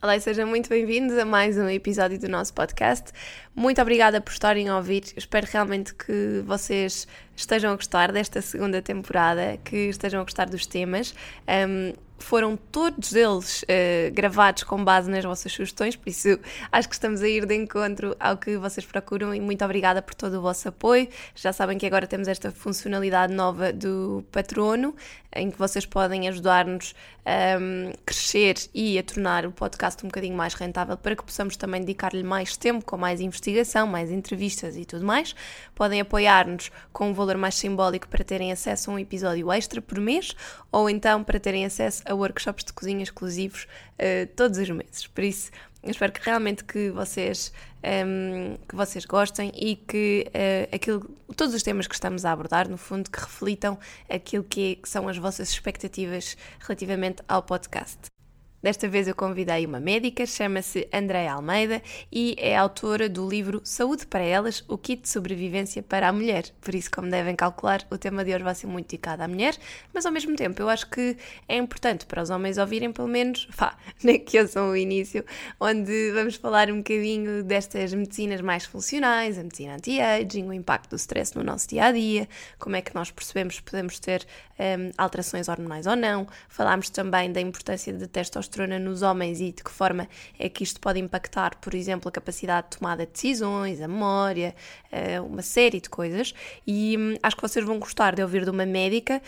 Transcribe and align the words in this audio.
Olá 0.00 0.14
e 0.14 0.20
sejam 0.20 0.46
muito 0.46 0.68
bem-vindos 0.68 1.18
a 1.18 1.24
mais 1.24 1.58
um 1.58 1.68
episódio 1.68 2.20
do 2.20 2.28
nosso 2.28 2.54
podcast. 2.54 3.10
Muito 3.52 3.82
obrigada 3.82 4.20
por 4.20 4.30
estarem 4.30 4.68
a 4.68 4.76
ouvir. 4.76 5.02
Espero 5.16 5.44
realmente 5.50 5.92
que 5.92 6.40
vocês 6.46 7.08
estejam 7.34 7.72
a 7.72 7.74
gostar 7.74 8.12
desta 8.12 8.40
segunda 8.40 8.80
temporada, 8.80 9.58
que 9.64 9.88
estejam 9.88 10.20
a 10.20 10.22
gostar 10.22 10.48
dos 10.48 10.66
temas. 10.66 11.12
Um, 11.48 11.94
foram 12.18 12.56
todos 12.56 13.14
eles 13.14 13.62
uh, 13.62 14.12
gravados 14.12 14.62
com 14.64 14.84
base 14.84 15.10
nas 15.10 15.24
vossas 15.24 15.52
sugestões, 15.52 15.96
por 15.96 16.08
isso 16.08 16.38
acho 16.70 16.88
que 16.88 16.94
estamos 16.94 17.22
a 17.22 17.28
ir 17.28 17.46
de 17.46 17.54
encontro 17.54 18.16
ao 18.18 18.36
que 18.36 18.56
vocês 18.56 18.84
procuram 18.84 19.34
e 19.34 19.40
muito 19.40 19.64
obrigada 19.64 20.02
por 20.02 20.14
todo 20.14 20.38
o 20.38 20.42
vosso 20.42 20.68
apoio. 20.68 21.08
Já 21.34 21.52
sabem 21.52 21.78
que 21.78 21.86
agora 21.86 22.06
temos 22.06 22.28
esta 22.28 22.50
funcionalidade 22.50 23.32
nova 23.32 23.72
do 23.72 24.24
patrono, 24.30 24.94
em 25.34 25.50
que 25.50 25.58
vocês 25.58 25.84
podem 25.84 26.28
ajudar-nos 26.28 26.94
a 27.24 27.58
um, 27.58 27.92
crescer 28.06 28.56
e 28.74 28.98
a 28.98 29.02
tornar 29.02 29.44
o 29.44 29.52
podcast 29.52 30.02
um 30.02 30.08
bocadinho 30.08 30.34
mais 30.34 30.54
rentável 30.54 30.96
para 30.96 31.14
que 31.14 31.22
possamos 31.22 31.56
também 31.56 31.82
dedicar-lhe 31.82 32.22
mais 32.22 32.56
tempo 32.56 32.84
com 32.84 32.96
mais 32.96 33.20
investigação, 33.20 33.86
mais 33.86 34.10
entrevistas 34.10 34.76
e 34.76 34.86
tudo 34.86 35.04
mais. 35.04 35.34
Podem 35.74 36.00
apoiar-nos 36.00 36.70
com 36.92 37.10
um 37.10 37.14
valor 37.14 37.36
mais 37.36 37.54
simbólico 37.54 38.08
para 38.08 38.24
terem 38.24 38.50
acesso 38.50 38.90
a 38.90 38.94
um 38.94 38.98
episódio 38.98 39.52
extra 39.52 39.82
por 39.82 40.00
mês 40.00 40.34
ou 40.72 40.88
então 40.88 41.22
para 41.22 41.38
terem 41.38 41.66
acesso 41.66 42.02
a 42.08 42.14
workshops 42.14 42.64
de 42.64 42.72
cozinha 42.72 43.02
exclusivos 43.02 43.66
uh, 43.94 44.26
todos 44.34 44.58
os 44.58 44.70
meses. 44.70 45.06
Por 45.06 45.24
isso, 45.24 45.50
eu 45.82 45.90
espero 45.90 46.12
que 46.12 46.20
realmente 46.24 46.64
que 46.64 46.90
vocês, 46.90 47.52
um, 47.82 47.86
ehm, 47.86 48.56
que 48.68 48.74
vocês 48.74 49.04
gostem 49.04 49.52
e 49.54 49.76
que 49.76 50.26
uh, 50.28 50.74
aquilo, 50.74 51.08
todos 51.36 51.54
os 51.54 51.62
temas 51.62 51.86
que 51.86 51.94
estamos 51.94 52.24
a 52.24 52.32
abordar, 52.32 52.68
no 52.68 52.76
fundo, 52.76 53.10
que 53.10 53.20
reflitam 53.20 53.78
aquilo 54.08 54.42
que, 54.44 54.76
que 54.76 54.88
são 54.88 55.08
as 55.08 55.16
vossas 55.16 55.50
expectativas 55.50 56.36
relativamente 56.60 57.22
ao 57.28 57.42
podcast. 57.42 58.17
Desta 58.60 58.88
vez 58.88 59.06
eu 59.06 59.14
convidei 59.14 59.64
uma 59.64 59.78
médica, 59.78 60.26
chama-se 60.26 60.88
Andréa 60.92 61.34
Almeida 61.34 61.80
e 62.10 62.34
é 62.38 62.56
autora 62.56 63.08
do 63.08 63.28
livro 63.28 63.60
Saúde 63.62 64.04
para 64.04 64.24
Elas, 64.24 64.64
o 64.66 64.76
kit 64.76 65.02
de 65.02 65.08
sobrevivência 65.08 65.80
para 65.80 66.08
a 66.08 66.12
mulher. 66.12 66.46
Por 66.60 66.74
isso, 66.74 66.90
como 66.90 67.08
devem 67.08 67.36
calcular, 67.36 67.86
o 67.88 67.96
tema 67.96 68.24
de 68.24 68.34
hoje 68.34 68.42
vai 68.42 68.54
ser 68.56 68.66
muito 68.66 68.88
dedicado 68.88 69.22
à 69.22 69.28
mulher, 69.28 69.56
mas 69.94 70.04
ao 70.04 70.10
mesmo 70.10 70.34
tempo 70.34 70.60
eu 70.60 70.68
acho 70.68 70.90
que 70.90 71.16
é 71.46 71.56
importante 71.56 72.04
para 72.04 72.20
os 72.20 72.30
homens 72.30 72.58
ouvirem 72.58 72.90
pelo 72.90 73.06
menos, 73.06 73.46
pá, 73.56 73.78
nem 74.02 74.18
que 74.18 74.40
ouçam 74.40 74.70
o 74.70 74.76
início, 74.76 75.24
onde 75.60 76.10
vamos 76.10 76.34
falar 76.34 76.68
um 76.68 76.78
bocadinho 76.78 77.44
destas 77.44 77.94
medicinas 77.94 78.40
mais 78.40 78.64
funcionais, 78.64 79.38
a 79.38 79.44
medicina 79.44 79.76
anti-aging, 79.76 80.48
o 80.48 80.52
impacto 80.52 80.90
do 80.90 80.96
stress 80.96 81.36
no 81.36 81.44
nosso 81.44 81.68
dia-a-dia, 81.68 82.22
-dia, 82.22 82.28
como 82.58 82.74
é 82.74 82.82
que 82.82 82.92
nós 82.92 83.12
percebemos 83.12 83.60
que 83.60 83.70
podemos 83.70 84.00
ter 84.00 84.26
um, 84.58 84.90
alterações 84.98 85.48
hormonais 85.48 85.86
ou 85.86 85.94
não. 85.94 86.26
Falámos 86.48 86.90
também 86.90 87.30
da 87.30 87.40
importância 87.40 87.92
de 87.92 88.08
testosterona 88.08 88.47
testosterona 88.48 88.78
nos 88.78 89.02
homens 89.02 89.40
e 89.40 89.52
de 89.52 89.62
que 89.62 89.70
forma 89.70 90.08
é 90.38 90.48
que 90.48 90.64
isto 90.64 90.80
pode 90.80 90.98
impactar, 90.98 91.56
por 91.60 91.74
exemplo, 91.74 92.08
a 92.08 92.12
capacidade 92.12 92.70
de 92.70 92.78
tomada 92.78 93.06
de 93.06 93.12
decisões, 93.12 93.80
a 93.80 93.86
memória, 93.86 94.54
eh, 94.90 95.20
uma 95.20 95.42
série 95.42 95.80
de 95.80 95.88
coisas. 95.88 96.34
E 96.66 96.96
hum, 96.98 97.16
acho 97.22 97.36
que 97.36 97.42
vocês 97.42 97.64
vão 97.64 97.78
gostar 97.78 98.14
de 98.14 98.22
ouvir 98.22 98.44
de 98.44 98.50
uma 98.50 98.66
médica 98.66 99.22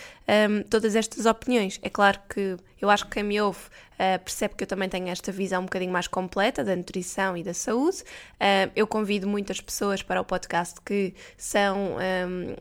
um, 0.49 0.63
todas 0.65 0.97
estas 0.97 1.27
opiniões. 1.27 1.79
É 1.83 1.91
claro 1.91 2.19
que 2.29 2.57
eu 2.81 2.89
acho 2.89 3.05
que 3.07 3.13
quem 3.13 3.23
me 3.23 3.41
ouve 3.41 3.61
uh, 4.01 4.19
percebe 4.25 4.55
que 4.55 4.65
eu 4.65 4.67
também 4.67 4.89
tenho 4.89 5.09
esta 5.09 5.31
visão 5.31 5.61
um 5.61 5.65
bocadinho 5.67 5.93
mais 5.93 6.09
completa 6.09 6.65
da 6.65 6.75
nutrição 6.75 7.37
e 7.37 7.43
da 7.43 7.53
saúde. 7.53 7.99
Uh, 8.35 8.73
eu 8.75 8.87
convido 8.87 9.29
muitas 9.29 9.61
pessoas 9.61 10.03
para 10.03 10.21
o 10.21 10.25
podcast 10.25 10.81
que 10.81 11.15
são 11.37 11.97
um, 11.97 12.57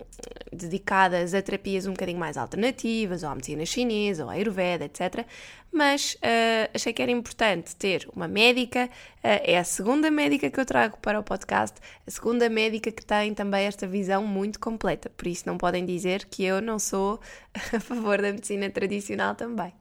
dedicadas 0.51 1.33
a 1.33 1.41
terapias 1.41 1.87
um 1.87 1.91
bocadinho 1.91 2.19
mais 2.19 2.35
alternativas, 2.35 3.23
ou 3.23 3.29
à 3.29 3.35
medicina 3.35 3.65
chinesa, 3.65 4.25
ou 4.25 4.29
à 4.29 4.33
Ayurveda, 4.33 4.85
etc. 4.85 5.25
Mas 5.71 6.15
uh, 6.15 6.69
achei 6.73 6.91
que 6.91 7.01
era 7.01 7.11
importante 7.11 7.75
ter 7.75 8.07
uma 8.13 8.27
médica, 8.27 8.89
é 9.21 9.57
a 9.57 9.63
segunda 9.63 10.09
médica 10.09 10.49
que 10.49 10.59
eu 10.59 10.65
trago 10.65 10.97
para 10.97 11.19
o 11.19 11.23
podcast, 11.23 11.77
a 12.07 12.11
segunda 12.11 12.49
médica 12.49 12.91
que 12.91 13.05
tem 13.05 13.33
também 13.33 13.65
esta 13.65 13.85
visão 13.85 14.25
muito 14.25 14.59
completa. 14.59 15.09
Por 15.09 15.27
isso 15.27 15.44
não 15.45 15.57
podem 15.57 15.85
dizer 15.85 16.25
que 16.25 16.44
eu 16.44 16.61
não 16.61 16.79
sou 16.79 17.19
a 17.53 17.79
favor 17.79 18.19
da 18.22 18.31
medicina 18.31 18.69
tradicional 18.69 19.35
também. 19.35 19.73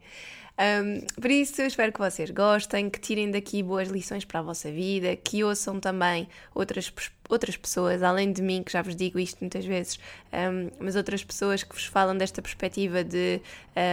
Um, 0.58 1.06
por 1.20 1.30
isso, 1.30 1.62
eu 1.62 1.66
espero 1.66 1.92
que 1.92 2.00
vocês 2.00 2.30
gostem, 2.30 2.90
que 2.90 2.98
tirem 2.98 3.30
daqui 3.30 3.62
boas 3.62 3.88
lições 3.88 4.24
para 4.24 4.40
a 4.40 4.42
vossa 4.42 4.70
vida, 4.72 5.14
que 5.14 5.44
ouçam 5.44 5.78
também 5.78 6.28
outras 6.52 6.90
perspectivas 6.90 7.17
outras 7.28 7.56
pessoas, 7.56 8.02
além 8.02 8.32
de 8.32 8.42
mim, 8.42 8.62
que 8.62 8.72
já 8.72 8.82
vos 8.82 8.96
digo 8.96 9.18
isto 9.18 9.38
muitas 9.40 9.64
vezes, 9.64 9.98
um, 10.32 10.70
mas 10.80 10.96
outras 10.96 11.22
pessoas 11.22 11.62
que 11.62 11.74
vos 11.74 11.84
falam 11.84 12.16
desta 12.16 12.40
perspectiva 12.40 13.04
de 13.04 13.40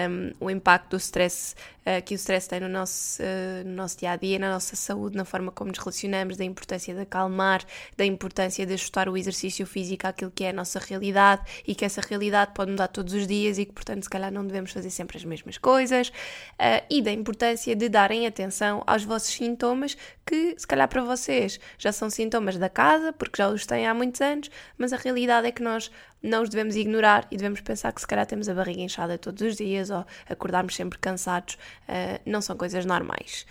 um, 0.09 0.45
o 0.45 0.49
impacto 0.49 0.91
do 0.91 0.97
stress 0.97 1.55
uh, 1.85 2.03
que 2.03 2.13
o 2.13 2.17
stress 2.17 2.47
tem 2.47 2.59
no 2.59 2.69
nosso, 2.69 3.21
uh, 3.21 3.67
no 3.67 3.75
nosso 3.75 3.97
dia 3.97 4.11
a 4.11 4.15
dia, 4.15 4.39
na 4.39 4.51
nossa 4.51 4.75
saúde, 4.75 5.15
na 5.15 5.25
forma 5.25 5.51
como 5.51 5.69
nos 5.69 5.79
relacionamos, 5.79 6.37
da 6.37 6.43
importância 6.43 6.93
de 6.93 7.01
acalmar, 7.01 7.63
da 7.95 8.05
importância 8.05 8.65
de 8.65 8.73
ajustar 8.73 9.07
o 9.07 9.17
exercício 9.17 9.65
físico 9.65 10.07
àquilo 10.07 10.31
que 10.31 10.43
é 10.43 10.49
a 10.49 10.53
nossa 10.53 10.79
realidade 10.79 11.43
e 11.67 11.75
que 11.75 11.85
essa 11.85 12.01
realidade 12.01 12.51
pode 12.53 12.71
mudar 12.71 12.87
todos 12.87 13.13
os 13.13 13.27
dias 13.27 13.57
e 13.57 13.65
que, 13.65 13.73
portanto, 13.73 14.03
se 14.03 14.09
calhar 14.09 14.31
não 14.31 14.45
devemos 14.45 14.71
fazer 14.71 14.89
sempre 14.89 15.17
as 15.17 15.23
mesmas 15.23 15.57
coisas 15.57 16.09
uh, 16.09 16.83
e 16.89 17.01
da 17.01 17.11
importância 17.11 17.75
de 17.75 17.89
darem 17.89 18.25
atenção 18.25 18.83
aos 18.87 19.03
vossos 19.03 19.33
sintomas 19.33 19.97
que, 20.25 20.55
se 20.57 20.65
calhar, 20.65 20.87
para 20.87 21.03
vocês 21.03 21.59
já 21.77 21.91
são 21.91 22.09
sintomas 22.09 22.57
da 22.57 22.69
casa, 22.69 23.13
porque 23.25 23.41
já 23.41 23.49
os 23.49 23.65
têm 23.65 23.87
há 23.87 23.93
muitos 23.93 24.21
anos, 24.21 24.49
mas 24.77 24.93
a 24.93 24.97
realidade 24.97 25.47
é 25.47 25.51
que 25.51 25.61
nós 25.61 25.91
não 26.21 26.43
os 26.43 26.49
devemos 26.49 26.75
ignorar 26.75 27.27
e 27.31 27.37
devemos 27.37 27.61
pensar 27.61 27.91
que 27.91 28.01
se 28.01 28.07
calhar 28.07 28.25
temos 28.25 28.47
a 28.47 28.53
barriga 28.53 28.81
inchada 28.81 29.17
todos 29.17 29.41
os 29.41 29.55
dias 29.55 29.89
ou 29.89 30.05
acordarmos 30.29 30.75
sempre 30.75 30.97
cansados, 30.99 31.55
uh, 31.87 32.19
não 32.25 32.41
são 32.41 32.55
coisas 32.55 32.85
normais. 32.85 33.45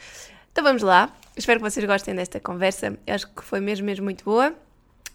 Então 0.52 0.62
vamos 0.62 0.82
lá, 0.82 1.12
espero 1.36 1.60
que 1.60 1.68
vocês 1.68 1.84
gostem 1.84 2.14
desta 2.14 2.38
conversa, 2.40 2.96
Eu 3.06 3.14
acho 3.14 3.28
que 3.28 3.42
foi 3.42 3.60
mesmo, 3.60 3.86
mesmo 3.86 4.04
muito 4.04 4.24
boa. 4.24 4.54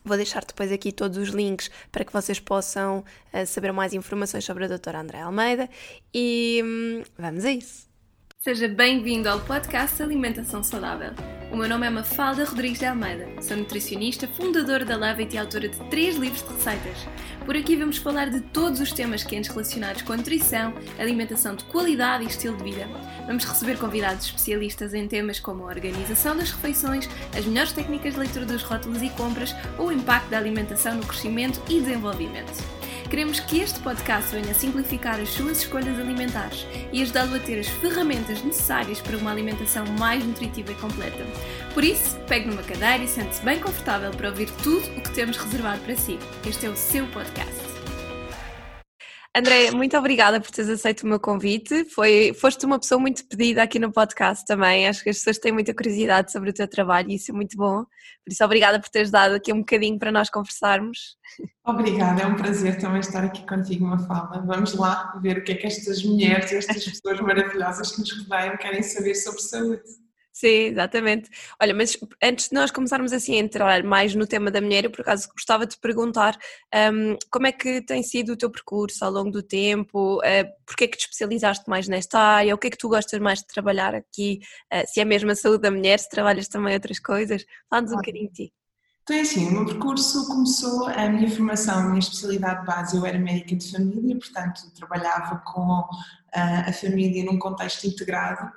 Vou 0.04 0.16
deixar 0.16 0.44
depois 0.46 0.72
aqui 0.72 0.92
todos 0.92 1.18
os 1.18 1.30
links 1.30 1.70
para 1.92 2.06
que 2.06 2.14
vocês 2.14 2.40
possam 2.40 3.04
uh, 3.34 3.46
saber 3.46 3.72
mais 3.72 3.94
informações 3.94 4.46
sobre 4.46 4.66
a 4.66 4.68
doutora 4.68 5.00
André 5.00 5.22
Almeida 5.22 5.70
e 6.14 6.62
hum, 6.64 7.04
vamos 7.18 7.46
a 7.46 7.52
isso. 7.52 7.90
Seja 8.38 8.70
bem-vindo 8.70 9.28
ao 9.28 9.42
podcast 9.42 10.02
Alimentação 10.02 10.64
Saudável. 10.64 11.39
O 11.52 11.58
meu 11.58 11.68
nome 11.68 11.88
é 11.88 11.90
Mafalda 11.90 12.46
Rodrigues 12.46 12.78
de 12.78 12.86
Almeida. 12.86 13.28
Sou 13.42 13.58
nutricionista, 13.58 14.28
fundadora 14.28 14.86
da 14.86 14.96
Levit 14.96 15.34
e 15.34 15.38
autora 15.40 15.68
de 15.68 15.80
três 15.90 16.16
livros 16.16 16.44
de 16.44 16.54
receitas. 16.54 17.08
Por 17.44 17.58
aqui 17.58 17.76
vamos 17.76 17.98
falar 17.98 18.30
de 18.30 18.40
todos 18.40 18.80
os 18.80 18.92
temas 18.92 19.24
quentes 19.24 19.50
relacionados 19.50 20.04
com 20.04 20.14
a 20.14 20.18
nutrição, 20.18 20.76
alimentação 21.00 21.56
de 21.56 21.64
qualidade 21.64 22.24
e 22.24 22.28
estilo 22.28 22.56
de 22.56 22.64
vida. 22.64 22.88
Vamos 23.26 23.46
receber 23.46 23.80
convidados 23.80 24.26
especialistas 24.26 24.94
em 24.94 25.08
temas 25.08 25.40
como 25.40 25.64
a 25.64 25.70
organização 25.70 26.38
das 26.38 26.52
refeições, 26.52 27.10
as 27.36 27.46
melhores 27.46 27.72
técnicas 27.72 28.14
de 28.14 28.20
leitura 28.20 28.46
dos 28.46 28.62
rótulos 28.62 29.02
e 29.02 29.10
compras 29.10 29.56
ou 29.80 29.88
o 29.88 29.92
impacto 29.92 30.30
da 30.30 30.38
alimentação 30.38 30.98
no 30.98 31.06
crescimento 31.06 31.60
e 31.68 31.80
desenvolvimento. 31.80 32.79
Queremos 33.10 33.40
que 33.40 33.60
este 33.60 33.80
podcast 33.80 34.32
venha 34.36 34.54
simplificar 34.54 35.20
as 35.20 35.30
suas 35.30 35.60
escolhas 35.60 36.00
alimentares 36.00 36.68
e 36.94 37.02
ajudá-lo 37.02 37.36
a 37.36 37.40
ter 37.40 37.60
as 37.60 37.68
ferramentas 37.68 38.44
necessárias 38.44 39.02
para 39.02 39.18
uma 39.18 39.32
alimentação 39.32 39.84
mais 39.98 40.24
nutritiva 40.24 40.72
e 40.72 40.76
completa. 40.76 41.26
Por 41.74 41.84
isso, 41.84 42.20
pegue 42.28 42.48
numa 42.48 42.62
cadeira 42.62 43.04
e 43.04 43.08
sente-se 43.08 43.44
bem 43.44 43.60
confortável 43.60 44.12
para 44.12 44.30
ouvir 44.30 44.50
tudo 44.62 44.86
o 44.96 45.02
que 45.02 45.12
temos 45.12 45.38
reservado 45.38 45.82
para 45.82 45.96
si. 45.96 46.20
Este 46.46 46.68
é 46.68 46.70
o 46.70 46.78
seu 46.78 47.08
podcast. 47.08 47.59
André, 49.36 49.70
muito 49.70 49.96
obrigada 49.96 50.42
por 50.42 50.50
teres 50.50 50.72
aceito 50.72 51.04
o 51.04 51.08
meu 51.08 51.20
convite. 51.20 51.86
Foi, 51.86 52.34
foste 52.34 52.66
uma 52.66 52.80
pessoa 52.80 53.00
muito 53.00 53.24
pedida 53.28 53.62
aqui 53.62 53.78
no 53.78 53.92
podcast 53.92 54.44
também. 54.44 54.88
Acho 54.88 55.04
que 55.04 55.10
as 55.12 55.18
pessoas 55.18 55.38
têm 55.38 55.52
muita 55.52 55.74
curiosidade 55.74 56.32
sobre 56.32 56.50
o 56.50 56.54
teu 56.54 56.68
trabalho 56.68 57.12
e 57.12 57.16
isso 57.16 57.32
é 57.32 57.34
muito 57.34 57.56
bom. 57.56 57.86
Por 58.26 58.32
isso, 58.32 58.44
obrigada 58.44 58.80
por 58.80 58.90
teres 58.90 59.12
dado 59.12 59.36
aqui 59.36 59.54
um 59.54 59.60
bocadinho 59.60 60.00
para 60.00 60.12
nós 60.12 60.32
conversarmos. 60.32 61.16
Obrigada, 61.64 62.24
é 62.24 62.26
um 62.26 62.36
prazer 62.36 62.80
também 62.80 63.02
estar 63.02 63.24
aqui 63.24 63.46
contigo, 63.46 63.86
Mafalda. 63.86 64.42
Vamos 64.42 64.74
lá 64.74 65.14
ver 65.22 65.38
o 65.38 65.44
que 65.44 65.52
é 65.52 65.56
que 65.56 65.68
estas 65.68 66.04
mulheres 66.04 66.52
estas 66.52 66.84
pessoas 66.84 67.20
maravilhosas 67.22 67.92
que 67.92 68.00
nos 68.00 68.12
rodeiam 68.12 68.58
querem 68.58 68.82
saber 68.82 69.14
sobre 69.14 69.42
saúde. 69.42 70.09
Sim, 70.40 70.68
exatamente. 70.68 71.30
Olha, 71.62 71.74
mas 71.74 71.98
antes 72.24 72.48
de 72.48 72.56
nós 72.56 72.72
começarmos 72.72 73.12
assim 73.12 73.36
a 73.36 73.40
entrar 73.40 73.84
mais 73.84 74.16
no 74.16 74.26
tema 74.26 74.50
da 74.50 74.62
mulher, 74.62 74.86
eu 74.86 74.90
por 74.90 75.02
acaso 75.02 75.28
gostava 75.34 75.66
de 75.66 75.76
te 75.76 75.82
perguntar 75.82 76.38
um, 76.94 77.18
como 77.30 77.46
é 77.46 77.52
que 77.52 77.82
tem 77.82 78.02
sido 78.02 78.32
o 78.32 78.38
teu 78.38 78.50
percurso 78.50 79.04
ao 79.04 79.12
longo 79.12 79.32
do 79.32 79.44
tempo, 79.44 80.20
uh, 80.20 80.48
porque 80.66 80.86
é 80.86 80.88
que 80.88 80.98
te 80.98 81.02
especializaste 81.02 81.70
mais 81.70 81.90
nesta 81.90 82.18
área, 82.18 82.56
o 82.56 82.58
que 82.58 82.68
é 82.68 82.70
que 82.70 82.78
tu 82.78 82.88
gostas 82.88 83.20
mais 83.20 83.40
de 83.40 83.48
trabalhar 83.48 83.94
aqui, 83.94 84.40
uh, 84.74 84.88
se 84.88 85.02
é 85.02 85.06
mesmo 85.06 85.30
a 85.30 85.36
saúde 85.36 85.64
da 85.64 85.72
mulher, 85.72 86.00
se 86.00 86.08
trabalhas 86.08 86.48
também 86.48 86.74
outras 86.74 87.00
coisas, 87.00 87.44
fala-nos 87.70 87.92
um 87.92 87.98
bocadinho 87.98 88.30
de 88.30 88.46
ti. 88.46 88.59
Então 89.10 89.18
é 89.18 89.22
assim, 89.22 89.48
o 89.48 89.52
meu 89.52 89.66
percurso 89.66 90.28
começou, 90.28 90.86
a 90.86 91.10
minha 91.10 91.28
formação, 91.32 91.80
a 91.80 91.84
minha 91.86 91.98
especialidade 91.98 92.64
base, 92.64 92.96
eu 92.96 93.04
era 93.04 93.18
médica 93.18 93.56
de 93.56 93.72
família, 93.72 94.16
portanto 94.16 94.72
trabalhava 94.76 95.40
com 95.40 95.80
uh, 95.80 95.90
a 96.32 96.72
família 96.72 97.26
num 97.26 97.40
contexto 97.40 97.88
integrado, 97.88 98.52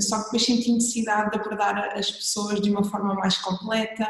só 0.00 0.18
que 0.18 0.24
depois 0.24 0.44
senti 0.44 0.72
necessidade 0.72 1.30
de 1.30 1.36
abordar 1.36 1.96
as 1.96 2.10
pessoas 2.10 2.60
de 2.60 2.68
uma 2.68 2.82
forma 2.82 3.14
mais 3.14 3.38
completa, 3.38 4.08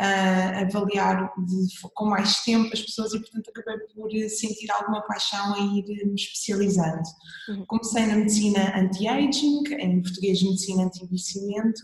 uh, 0.00 0.62
avaliar 0.62 1.32
de, 1.38 1.66
com 1.94 2.06
mais 2.06 2.42
tempo 2.42 2.70
as 2.72 2.82
pessoas 2.82 3.12
e, 3.14 3.20
portanto, 3.20 3.50
acabei 3.50 3.78
por 3.94 4.10
sentir 4.28 4.70
alguma 4.70 5.02
paixão 5.02 5.54
a 5.54 5.58
ir 5.58 5.84
me 6.06 6.14
especializando. 6.14 7.02
Uhum. 7.48 7.64
Comecei 7.66 8.06
na 8.06 8.16
medicina 8.16 8.78
anti-aging, 8.78 9.62
em 9.78 10.02
português, 10.02 10.42
medicina 10.42 10.84
anti-envelhecimento, 10.84 11.82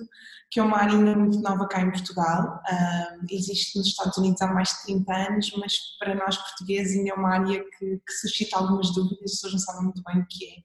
que 0.51 0.59
é 0.59 0.63
uma 0.63 0.79
área 0.79 0.95
ainda 0.95 1.17
muito 1.17 1.41
nova 1.41 1.69
cá 1.69 1.81
em 1.81 1.91
Portugal. 1.91 2.61
Uh, 2.71 3.27
existe 3.31 3.79
nos 3.79 3.87
Estados 3.89 4.17
Unidos 4.19 4.43
há 4.43 4.47
mais 4.49 4.69
de 4.69 4.83
30 4.85 5.15
anos, 5.15 5.53
mas 5.59 5.77
para 5.99 6.15
nós 6.15 6.37
portugueses 6.37 6.97
ainda 6.97 7.11
é 7.11 7.15
uma 7.15 7.35
área 7.35 7.65
que, 7.79 8.01
que 8.07 8.13
suscita 8.21 8.59
algumas 8.59 8.93
dúvidas, 8.95 9.25
as 9.25 9.31
pessoas 9.33 9.53
não 9.53 9.61
sabem 9.61 9.85
muito 9.85 10.03
bem 10.03 10.21
o 10.21 10.27
que 10.27 10.45
é 10.45 10.63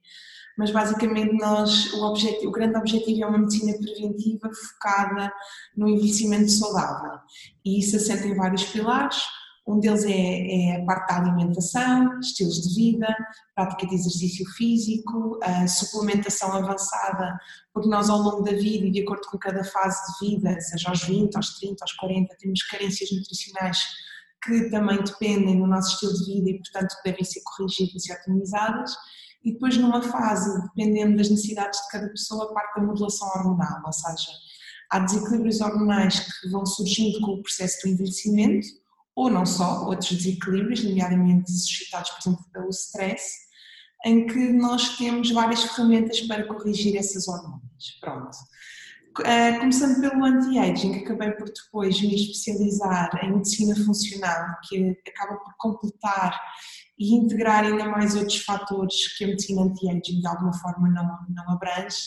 mas 0.57 0.71
basicamente 0.71 1.33
nós, 1.33 1.93
o, 1.93 2.03
objetivo, 2.05 2.47
o 2.47 2.51
grande 2.51 2.77
objetivo 2.77 3.23
é 3.23 3.27
uma 3.27 3.37
medicina 3.39 3.73
preventiva 3.77 4.49
focada 4.53 5.31
no 5.75 5.87
envelhecimento 5.89 6.49
saudável. 6.49 7.19
E 7.63 7.79
isso 7.79 7.95
assenta 7.97 8.27
em 8.27 8.35
vários 8.35 8.63
pilares, 8.65 9.17
um 9.67 9.79
deles 9.79 10.03
é, 10.03 10.11
é, 10.11 10.75
a 10.75 10.85
parte 10.85 11.07
da 11.07 11.21
alimentação, 11.21 12.19
estilos 12.19 12.61
de 12.61 12.75
vida, 12.75 13.07
prática 13.55 13.87
de 13.87 13.95
exercício 13.95 14.45
físico, 14.51 15.39
suplementação 15.67 16.53
avançada, 16.53 17.35
porque 17.73 17.89
nós 17.89 18.09
ao 18.09 18.19
longo 18.19 18.43
da 18.43 18.51
vida 18.51 18.85
e 18.85 18.91
de 18.91 19.01
acordo 19.01 19.27
com 19.27 19.39
cada 19.39 19.63
fase 19.63 19.99
de 20.19 20.29
vida, 20.29 20.61
seja 20.61 20.89
aos 20.89 21.03
20, 21.03 21.35
aos 21.35 21.57
30, 21.57 21.83
aos 21.83 21.93
40, 21.93 22.35
temos 22.39 22.61
carências 22.63 23.09
nutricionais 23.11 23.79
que 24.43 24.69
também 24.69 25.03
dependem 25.03 25.59
do 25.59 25.65
nosso 25.65 25.93
estilo 25.93 26.13
de 26.13 26.25
vida 26.25 26.49
e 26.51 26.59
portanto 26.59 26.95
devem 27.03 27.23
ser 27.23 27.41
corrigidas 27.43 28.05
e 28.05 28.13
otimizadas 28.13 28.95
e 29.45 29.53
depois 29.53 29.77
numa 29.77 30.01
fase, 30.01 30.59
dependendo 30.63 31.17
das 31.17 31.29
necessidades 31.29 31.79
de 31.79 31.87
cada 31.89 32.09
pessoa, 32.09 32.51
parte 32.51 32.79
da 32.79 32.85
modulação 32.85 33.27
hormonal, 33.27 33.83
ou 33.85 33.93
seja, 33.93 34.31
há 34.89 34.99
desequilíbrios 34.99 35.61
hormonais 35.61 36.19
que 36.19 36.49
vão 36.49 36.65
surgindo 36.65 37.21
com 37.21 37.33
o 37.33 37.43
processo 37.43 37.83
do 37.83 37.89
envelhecimento, 37.89 38.67
ou 39.15 39.29
não 39.29 39.45
só, 39.45 39.85
outros 39.85 40.11
desequilíbrios, 40.11 40.83
nomeadamente 40.83 41.51
suscitados, 41.51 42.09
por 42.09 42.19
exemplo, 42.21 42.45
pelo 42.51 42.69
stress, 42.69 43.45
em 44.05 44.25
que 44.25 44.51
nós 44.51 44.97
temos 44.97 45.31
várias 45.31 45.63
ferramentas 45.63 46.21
para 46.21 46.47
corrigir 46.47 46.97
essas 46.97 47.27
hormonas. 47.27 47.61
Pronto. 48.01 48.35
Eh, 49.23 49.59
começando 49.59 50.01
pelo 50.01 50.25
anti-aging, 50.25 50.99
acabei 50.99 51.31
por 51.31 51.45
depois 51.45 52.01
me 52.01 52.15
especializar 52.15 53.09
em 53.23 53.33
medicina 53.33 53.75
funcional, 53.85 54.57
que 54.67 54.97
acaba 55.07 55.37
por 55.37 55.53
completar 55.57 56.37
e 56.99 57.15
integrar 57.15 57.63
ainda 57.63 57.85
mais 57.85 58.15
outros 58.15 58.41
fatores 58.43 59.17
que 59.17 59.23
a 59.23 59.27
medicina 59.27 59.61
anti-aging 59.61 60.19
de 60.19 60.27
alguma 60.27 60.53
forma 60.53 60.89
não, 60.89 61.17
não 61.29 61.53
abrange, 61.53 61.97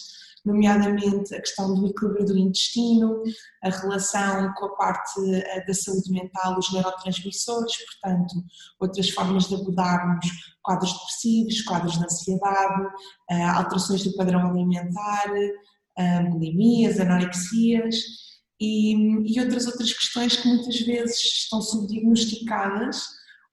nomeadamente 0.45 1.35
a 1.35 1.41
questão 1.41 1.75
do 1.75 1.87
equilíbrio 1.87 2.27
do 2.27 2.37
intestino, 2.37 3.23
a 3.63 3.71
relação 3.71 4.53
com 4.55 4.67
a 4.67 4.77
parte 4.77 5.35
eh, 5.35 5.65
da 5.67 5.75
saúde 5.75 6.11
mental, 6.13 6.59
os 6.59 6.73
neurotransmissores, 6.73 7.73
portanto, 8.03 8.35
outras 8.81 9.09
formas 9.11 9.49
de 9.49 9.55
abordarmos 9.55 10.27
quadros 10.63 10.93
depressivos, 10.93 11.63
quadros 11.63 11.99
de 11.99 12.05
ansiedade, 12.05 12.87
eh, 13.31 13.45
alterações 13.45 14.05
do 14.05 14.15
padrão 14.15 14.47
alimentar, 14.51 15.33
eh, 15.99 16.23
bulimias, 16.31 17.01
anorexias 17.01 17.97
e, 18.61 18.95
e 19.35 19.41
outras 19.41 19.67
outras 19.67 19.93
questões 19.93 20.37
que 20.37 20.49
muitas 20.49 20.81
vezes 20.81 21.21
estão 21.21 21.61
subdiagnosticadas 21.61 23.03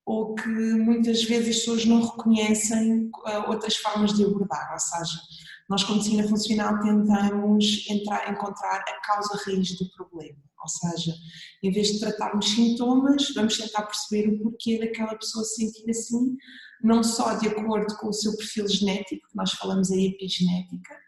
ou 0.05 0.35
que 0.35 0.47
muitas 0.47 1.23
vezes 1.23 1.49
as 1.49 1.55
pessoas 1.55 1.85
não 1.85 2.03
reconhecem 2.03 3.09
eh, 3.25 3.39
outras 3.49 3.75
formas 3.77 4.13
de 4.13 4.23
abordar, 4.23 4.73
ou 4.73 4.79
seja, 4.79 5.19
nós 5.67 5.83
como 5.83 5.97
medicina 5.97 6.27
funcional 6.27 6.79
tentamos 6.79 7.89
entrar, 7.89 8.31
encontrar 8.31 8.83
a 8.87 9.01
causa 9.01 9.41
raiz 9.45 9.75
do 9.77 9.89
problema, 9.93 10.37
ou 10.61 10.67
seja, 10.67 11.15
em 11.63 11.71
vez 11.71 11.87
de 11.87 11.99
tratarmos 11.99 12.47
sintomas, 12.49 13.33
vamos 13.33 13.57
tentar 13.57 13.81
perceber 13.83 14.29
o 14.29 14.43
porquê 14.43 14.77
daquela 14.77 15.15
pessoa 15.15 15.43
se 15.43 15.55
sentir 15.55 15.89
assim, 15.89 16.37
não 16.83 17.03
só 17.03 17.33
de 17.33 17.47
acordo 17.47 17.97
com 17.97 18.09
o 18.09 18.13
seu 18.13 18.37
perfil 18.37 18.67
genético, 18.67 19.27
nós 19.33 19.53
falamos 19.53 19.91
aí 19.91 20.07
epigenética, 20.07 21.04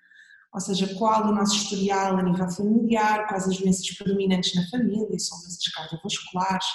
ou 0.57 0.61
seja, 0.61 0.91
qual 0.95 1.27
o 1.27 1.35
nosso 1.35 1.55
historial 1.55 2.17
a 2.17 2.23
nível 2.23 2.49
familiar, 2.49 3.27
quais 3.27 3.47
as 3.47 3.59
doenças 3.59 3.87
predominantes 3.95 4.55
na 4.55 4.67
família, 4.69 5.19
são 5.19 5.37
doenças 5.37 5.67
cardiovasculares, 5.71 6.65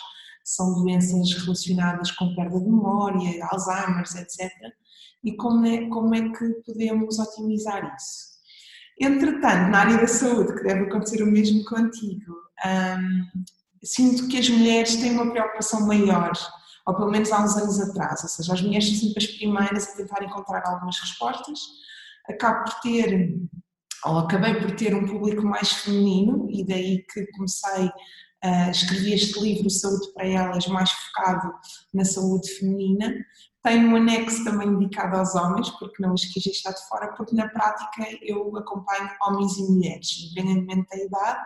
são 0.45 0.73
doenças 0.75 1.33
relacionadas 1.43 2.13
com 2.13 2.33
perda 2.37 2.61
de 2.61 2.65
memória, 2.65 3.45
Alzheimer's, 3.51 4.15
etc. 4.15 4.53
E 5.25 5.37
como 5.37 5.67
é, 5.67 5.89
como 5.89 6.15
é 6.15 6.21
que 6.29 6.49
podemos 6.65 7.19
otimizar 7.19 7.93
isso? 7.97 8.33
Entretanto, 9.01 9.73
na 9.73 9.81
área 9.81 9.99
da 9.99 10.07
saúde, 10.07 10.55
que 10.55 10.63
deve 10.63 10.85
acontecer 10.85 11.21
o 11.21 11.27
mesmo 11.27 11.65
contigo, 11.65 12.35
hum, 12.65 13.43
sinto 13.83 14.29
que 14.29 14.39
as 14.39 14.49
mulheres 14.49 14.95
têm 14.95 15.11
uma 15.11 15.29
preocupação 15.29 15.89
maior, 15.89 16.31
ou 16.87 16.95
pelo 16.95 17.11
menos 17.11 17.33
há 17.33 17.43
uns 17.43 17.57
anos 17.57 17.81
atrás, 17.81 18.23
ou 18.23 18.29
seja, 18.29 18.53
as 18.53 18.63
mulheres 18.63 18.89
são 18.89 19.09
sempre 19.09 19.25
as 19.25 19.31
primeiras 19.33 19.89
a 19.89 19.97
tentar 19.97 20.23
encontrar 20.23 20.63
algumas 20.67 21.01
respostas. 21.01 21.59
Acabo 22.29 22.63
por 22.63 22.81
ter, 22.81 23.35
ou 24.05 24.19
acabei 24.19 24.55
por 24.55 24.75
ter 24.77 24.95
um 24.95 25.07
público 25.07 25.43
mais 25.43 25.73
feminino, 25.73 26.47
e 26.51 26.65
daí 26.65 27.05
que 27.13 27.27
comecei 27.33 27.91
Uh, 28.45 28.73
escrevi 28.73 29.13
este 29.15 29.39
livro, 29.39 29.71
Saúde 29.71 30.13
para 30.13 30.27
Elas, 30.27 30.67
mais 30.67 30.91
focado 30.91 31.55
na 31.95 32.05
saúde 32.05 32.51
feminina. 32.55 33.15
Tenho 33.63 33.91
um 33.91 33.95
anexo 33.95 34.43
também 34.43 34.77
dedicado 34.77 35.17
aos 35.17 35.37
homens, 35.37 35.71
porque 35.71 36.03
não 36.03 36.13
os 36.13 36.25
quis 36.25 36.43
deixar 36.43 36.73
de 36.73 36.89
fora, 36.89 37.15
porque 37.15 37.37
na 37.37 37.49
prática 37.49 38.05
eu 38.21 38.57
acompanho 38.57 39.09
homens 39.25 39.57
e 39.59 39.63
mulheres, 39.63 40.33
independentemente 40.33 40.89
da 40.91 41.05
idade. 41.05 41.41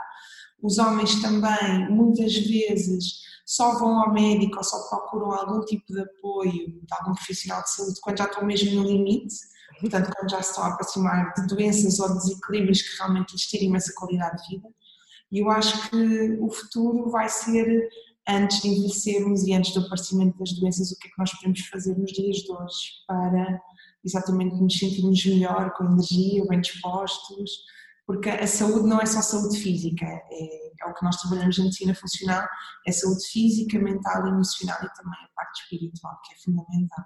Os 0.62 0.78
homens 0.78 1.20
também, 1.20 1.90
muitas 1.90 2.34
vezes, 2.34 3.20
só 3.44 3.78
vão 3.78 4.00
ao 4.00 4.14
médico 4.14 4.56
ou 4.56 4.64
só 4.64 4.88
procuram 4.88 5.32
algum 5.32 5.60
tipo 5.66 5.92
de 5.92 6.00
apoio 6.00 6.80
de 6.80 6.94
algum 6.98 7.14
profissional 7.14 7.62
de 7.62 7.74
saúde 7.74 8.00
quando 8.00 8.18
já 8.18 8.24
estão 8.24 8.46
mesmo 8.46 8.80
no 8.80 8.88
limite, 8.88 9.34
portanto, 9.80 10.10
quando 10.14 10.30
já 10.30 10.42
se 10.42 10.50
estão 10.50 10.64
a 10.64 10.68
aproximar 10.68 11.34
de 11.34 11.46
doenças 11.46 11.98
ou 11.98 12.14
desequilíbrios 12.14 12.82
que 12.82 12.96
realmente 12.98 13.32
lhes 13.32 13.46
tirem 13.46 13.74
essa 13.76 13.92
qualidade 13.94 14.42
de 14.42 14.56
vida. 14.56 14.68
E 15.30 15.38
eu 15.40 15.50
acho 15.50 15.90
que 15.90 16.38
o 16.40 16.50
futuro 16.50 17.10
vai 17.10 17.28
ser 17.28 17.88
antes 18.28 18.60
de 18.60 18.68
envelhecermos 18.68 19.44
e 19.44 19.52
antes 19.52 19.72
do 19.72 19.80
aparecimento 19.80 20.38
das 20.38 20.52
doenças, 20.52 20.90
o 20.90 20.98
que 20.98 21.08
é 21.08 21.10
que 21.10 21.18
nós 21.18 21.32
podemos 21.32 21.60
fazer 21.66 21.96
nos 21.96 22.12
dias 22.12 22.38
de 22.38 22.52
hoje 22.52 23.04
para 23.06 23.60
exatamente 24.04 24.56
nos 24.56 24.78
sentirmos 24.78 25.24
melhor, 25.26 25.72
com 25.72 25.84
energia, 25.84 26.44
bem 26.48 26.60
dispostos, 26.60 27.50
porque 28.06 28.30
a 28.30 28.46
saúde 28.46 28.88
não 28.88 29.00
é 29.00 29.06
só 29.06 29.20
saúde 29.20 29.58
física, 29.58 30.06
é, 30.06 30.66
é 30.80 30.86
o 30.86 30.94
que 30.94 31.04
nós 31.04 31.16
trabalhamos 31.16 31.58
na 31.58 31.64
medicina 31.64 31.94
funcional, 31.94 32.46
é 32.86 32.92
saúde 32.92 33.26
física, 33.26 33.78
mental, 33.78 34.26
emocional 34.28 34.78
e 34.78 34.94
também 34.94 35.18
a 35.24 35.28
parte 35.34 35.62
espiritual, 35.62 36.20
que 36.24 36.34
é 36.34 36.36
fundamental. 36.38 37.04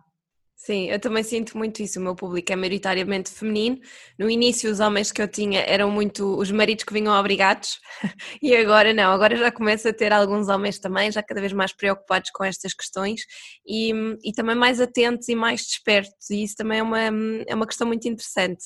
Sim, 0.63 0.91
eu 0.91 1.01
também 1.01 1.23
sinto 1.23 1.57
muito 1.57 1.83
isso. 1.83 1.99
O 1.99 2.03
meu 2.03 2.15
público 2.15 2.53
é 2.53 2.57
maioritariamente 2.57 3.31
feminino. 3.31 3.81
No 4.19 4.29
início, 4.29 4.71
os 4.71 4.79
homens 4.79 5.11
que 5.11 5.23
eu 5.23 5.27
tinha 5.27 5.61
eram 5.61 5.91
muito 5.91 6.37
os 6.37 6.51
maridos 6.51 6.85
que 6.85 6.93
vinham 6.93 7.19
obrigados, 7.19 7.81
e 8.43 8.55
agora 8.55 8.93
não. 8.93 9.11
Agora 9.11 9.35
já 9.37 9.51
começo 9.51 9.89
a 9.89 9.93
ter 9.93 10.13
alguns 10.13 10.49
homens 10.49 10.79
também, 10.79 11.11
já 11.11 11.23
cada 11.23 11.41
vez 11.41 11.55
mais 11.55 11.73
preocupados 11.73 12.31
com 12.31 12.45
estas 12.45 12.75
questões 12.75 13.23
e, 13.67 13.91
e 14.23 14.35
também 14.35 14.55
mais 14.55 14.83
atentos 14.83 15.29
e 15.31 15.35
mais 15.35 15.63
despertos. 15.63 16.29
E 16.29 16.45
isso 16.45 16.57
também 16.57 16.81
é 16.81 16.83
uma, 16.83 17.01
é 17.47 17.55
uma 17.55 17.67
questão 17.67 17.87
muito 17.87 18.07
interessante. 18.07 18.65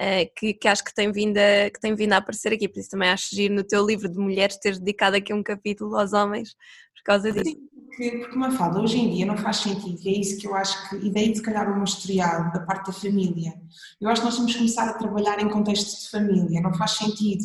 Uh, 0.00 0.26
que, 0.34 0.54
que, 0.54 0.66
acho 0.66 0.82
que 0.82 0.94
tem, 0.94 1.12
vindo 1.12 1.36
a, 1.36 1.70
que 1.70 1.78
tem 1.78 1.94
vindo 1.94 2.14
a 2.14 2.16
aparecer 2.16 2.54
aqui, 2.54 2.66
por 2.68 2.80
isso 2.80 2.88
também 2.88 3.10
acho 3.10 3.28
giro 3.36 3.52
no 3.52 3.62
teu 3.62 3.84
livro 3.86 4.08
de 4.08 4.18
mulheres 4.18 4.56
teres 4.56 4.78
dedicado 4.78 5.16
aqui 5.16 5.34
um 5.34 5.42
capítulo 5.42 5.94
aos 5.94 6.14
homens 6.14 6.54
por 6.96 7.02
causa 7.04 7.30
disso. 7.30 7.50
Sim 7.50 7.73
porque, 7.94 8.18
porque 8.18 8.36
uma 8.36 8.50
fala 8.50 8.82
hoje 8.82 8.98
em 8.98 9.10
dia 9.10 9.26
não 9.26 9.36
faz 9.36 9.58
sentido, 9.58 9.98
e 10.02 10.08
é 10.08 10.18
isso 10.18 10.38
que 10.38 10.46
eu 10.46 10.54
acho 10.54 10.88
que, 10.88 10.96
e 10.96 11.10
daí 11.10 11.34
se 11.34 11.42
calhar 11.42 11.78
o 11.78 11.84
historial 11.84 12.50
da 12.52 12.60
parte 12.60 12.86
da 12.86 12.92
família, 12.92 13.54
eu 14.00 14.08
acho 14.08 14.20
que 14.20 14.26
nós 14.26 14.36
temos 14.36 14.52
que 14.52 14.58
começar 14.58 14.88
a 14.88 14.94
trabalhar 14.94 15.40
em 15.40 15.48
contexto 15.48 16.02
de 16.02 16.10
família, 16.10 16.60
não 16.60 16.74
faz 16.74 16.92
sentido 16.92 17.44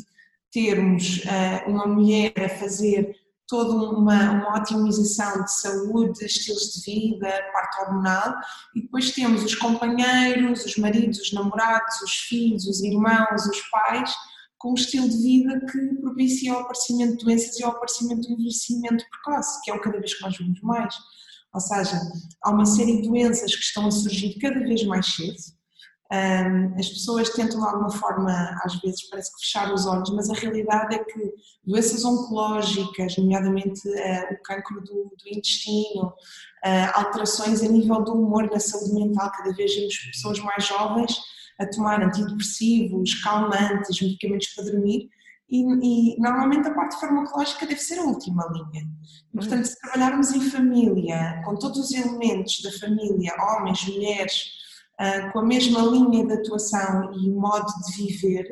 termos 0.51 1.20
uh, 1.20 1.70
uma 1.70 1.86
mulher 1.86 2.34
a 2.38 2.50
fazer 2.50 3.15
toda 3.48 3.74
uma, 3.74 4.32
uma 4.32 4.58
otimização 4.58 5.44
de 5.44 5.51
saúde, 5.51 6.24
estilos 6.24 6.74
de 6.74 6.82
vida, 6.91 7.27
parte 7.51 7.82
hormonal, 7.82 8.36
e 8.75 8.82
depois 8.82 9.12
temos 9.12 9.44
os 9.44 9.56
companheiros, 9.56 10.65
os 10.65 10.77
maridos, 10.77 11.20
os 11.20 11.34
namorados, 11.34 12.01
os 12.01 12.13
filhos, 12.13 12.68
os 12.68 12.82
irmãos, 12.82 13.46
os 13.48 13.62
pais, 13.70 14.13
com 14.59 14.71
um 14.71 14.75
estilo 14.75 15.09
de 15.09 15.17
vida 15.17 15.65
que 15.71 15.95
propicia 16.01 16.53
o 16.53 16.59
aparecimento 16.59 17.17
de 17.17 17.25
doenças 17.25 17.57
e 17.57 17.63
o 17.63 17.69
aparecimento 17.69 18.27
do 18.27 18.33
envelhecimento 18.33 19.05
precoce, 19.09 19.61
que 19.63 19.71
é 19.71 19.73
o 19.73 19.81
cada 19.81 19.97
vez 19.97 20.13
que 20.13 20.21
nós 20.21 20.37
vemos 20.37 20.61
mais. 20.61 20.93
Ou 21.53 21.61
seja, 21.61 21.99
há 22.43 22.51
uma 22.51 22.65
série 22.65 23.01
de 23.01 23.07
doenças 23.07 23.55
que 23.55 23.63
estão 23.63 23.87
a 23.87 23.91
surgir 23.91 24.37
cada 24.37 24.59
vez 24.59 24.83
mais 24.83 25.07
cedo. 25.15 25.33
as 26.77 26.89
pessoas 26.89 27.29
tentam 27.29 27.59
de 27.59 27.65
alguma 27.65 27.89
forma, 27.89 28.59
às 28.63 28.75
vezes 28.81 29.09
parece 29.09 29.33
que 29.33 29.45
fechar 29.45 29.73
os 29.73 29.85
olhos, 29.85 30.09
mas 30.11 30.29
a 30.29 30.33
realidade 30.33 30.93
é 30.93 31.03
que 31.05 31.33
doenças 31.63 32.03
oncológicas, 32.03 33.17
nomeadamente 33.17 33.87
uh, 33.87 34.33
o 34.33 34.41
cancro 34.43 34.81
do, 34.81 35.15
do 35.15 35.37
intestino, 35.37 36.07
uh, 36.07 36.91
alterações 36.95 37.63
a 37.63 37.67
nível 37.67 38.03
do 38.03 38.13
humor, 38.13 38.49
da 38.49 38.59
saúde 38.59 38.93
mental, 38.93 39.31
cada 39.31 39.53
vez 39.53 39.73
vemos 39.73 39.97
pessoas 39.97 40.39
mais 40.39 40.65
jovens 40.67 41.17
a 41.59 41.67
tomar 41.67 42.01
antidepressivos, 42.01 43.21
calmantes, 43.21 44.01
medicamentos 44.01 44.47
para 44.55 44.65
dormir, 44.65 45.09
e, 45.49 46.13
e, 46.13 46.19
normalmente 46.19 46.67
a 46.67 46.73
parte 46.73 46.99
farmacológica 46.99 47.65
deve 47.65 47.81
ser 47.81 47.99
a 47.99 48.03
última 48.03 48.47
linha. 48.53 48.87
Portanto, 49.33 49.65
se 49.65 49.79
trabalharmos 49.79 50.31
em 50.31 50.41
família, 50.41 51.41
com 51.43 51.55
todos 51.55 51.79
os 51.79 51.91
elementos 51.91 52.61
da 52.61 52.71
família, 52.73 53.35
homens, 53.39 53.83
mulheres, 53.87 54.43
uh, 55.01 55.31
com 55.31 55.39
a 55.39 55.45
mesma 55.45 55.81
linha 55.81 56.25
de 56.27 56.33
atuação 56.33 57.11
e 57.13 57.29
modo 57.31 57.65
de 57.65 58.03
viver, 58.03 58.45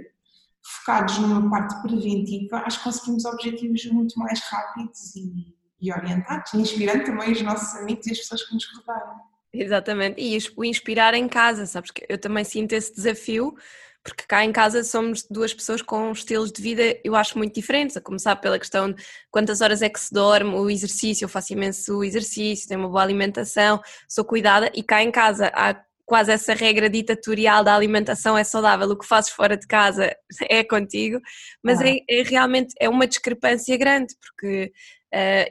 focados 0.64 1.18
numa 1.20 1.50
parte 1.50 1.82
preventiva, 1.82 2.64
acho 2.66 2.80
que 2.80 2.84
conseguimos 2.86 3.26
objetivos 3.26 3.86
muito 3.86 4.18
mais 4.20 4.40
rápidos 4.42 5.16
e, 5.16 5.56
e 5.80 5.94
orientados, 5.94 6.54
e 6.54 6.58
inspirando 6.58 7.06
também 7.06 7.32
os 7.32 7.42
nossos 7.42 7.80
amigos 7.80 8.08
e 8.08 8.12
as 8.12 8.18
pessoas 8.18 8.44
que 8.44 8.54
nos 8.56 8.66
rodeiam. 8.74 9.37
Exatamente, 9.54 10.22
e 10.22 10.38
o 10.56 10.64
inspirar 10.64 11.14
em 11.14 11.28
casa, 11.28 11.66
sabes 11.66 11.92
que 11.92 12.06
eu 12.10 12.18
também 12.18 12.44
sinto 12.44 12.74
esse 12.74 12.94
desafio, 12.94 13.56
porque 14.04 14.24
cá 14.28 14.44
em 14.44 14.52
casa 14.52 14.84
somos 14.84 15.24
duas 15.30 15.54
pessoas 15.54 15.82
com 15.82 16.12
estilos 16.12 16.52
de 16.52 16.62
vida, 16.62 16.98
eu 17.04 17.16
acho, 17.16 17.38
muito 17.38 17.54
diferentes, 17.54 17.98
a 17.98 18.02
começar 18.02 18.36
pela 18.38 18.60
questão 18.60 18.92
de 18.92 19.04
quantas 19.32 19.62
horas 19.62 19.82
é 19.82 19.90
que 19.90 20.00
se 20.00 20.14
dorme, 20.14 20.54
o 20.54 20.70
exercício, 20.70 21.26
eu 21.26 21.30
faço 21.30 21.54
imenso 21.54 22.04
exercício, 22.04 22.68
tenho 22.68 22.82
uma 22.82 22.90
boa 22.90 23.02
alimentação, 23.04 23.82
sou 24.08 24.24
cuidada, 24.24 24.72
e 24.74 24.84
cá 24.84 25.02
em 25.04 25.12
casa 25.12 25.52
há 25.54 25.76
quase 26.06 26.32
essa 26.32 26.54
regra 26.54 26.90
ditatorial 26.90 27.66
da 27.66 27.76
alimentação 27.76 28.38
é 28.38 28.44
saudável, 28.44 28.90
o 28.90 28.98
que 28.98 29.06
fazes 29.06 29.30
fora 29.30 29.58
de 29.58 29.68
casa 29.68 30.16
é 30.50 30.64
contigo, 30.64 31.20
mas 31.62 31.82
ah. 31.82 31.90
é, 31.90 32.00
é, 32.10 32.24
realmente 32.24 32.74
é 32.80 32.88
uma 32.88 33.06
discrepância 33.06 33.76
grande, 33.78 34.16
porque 34.22 34.72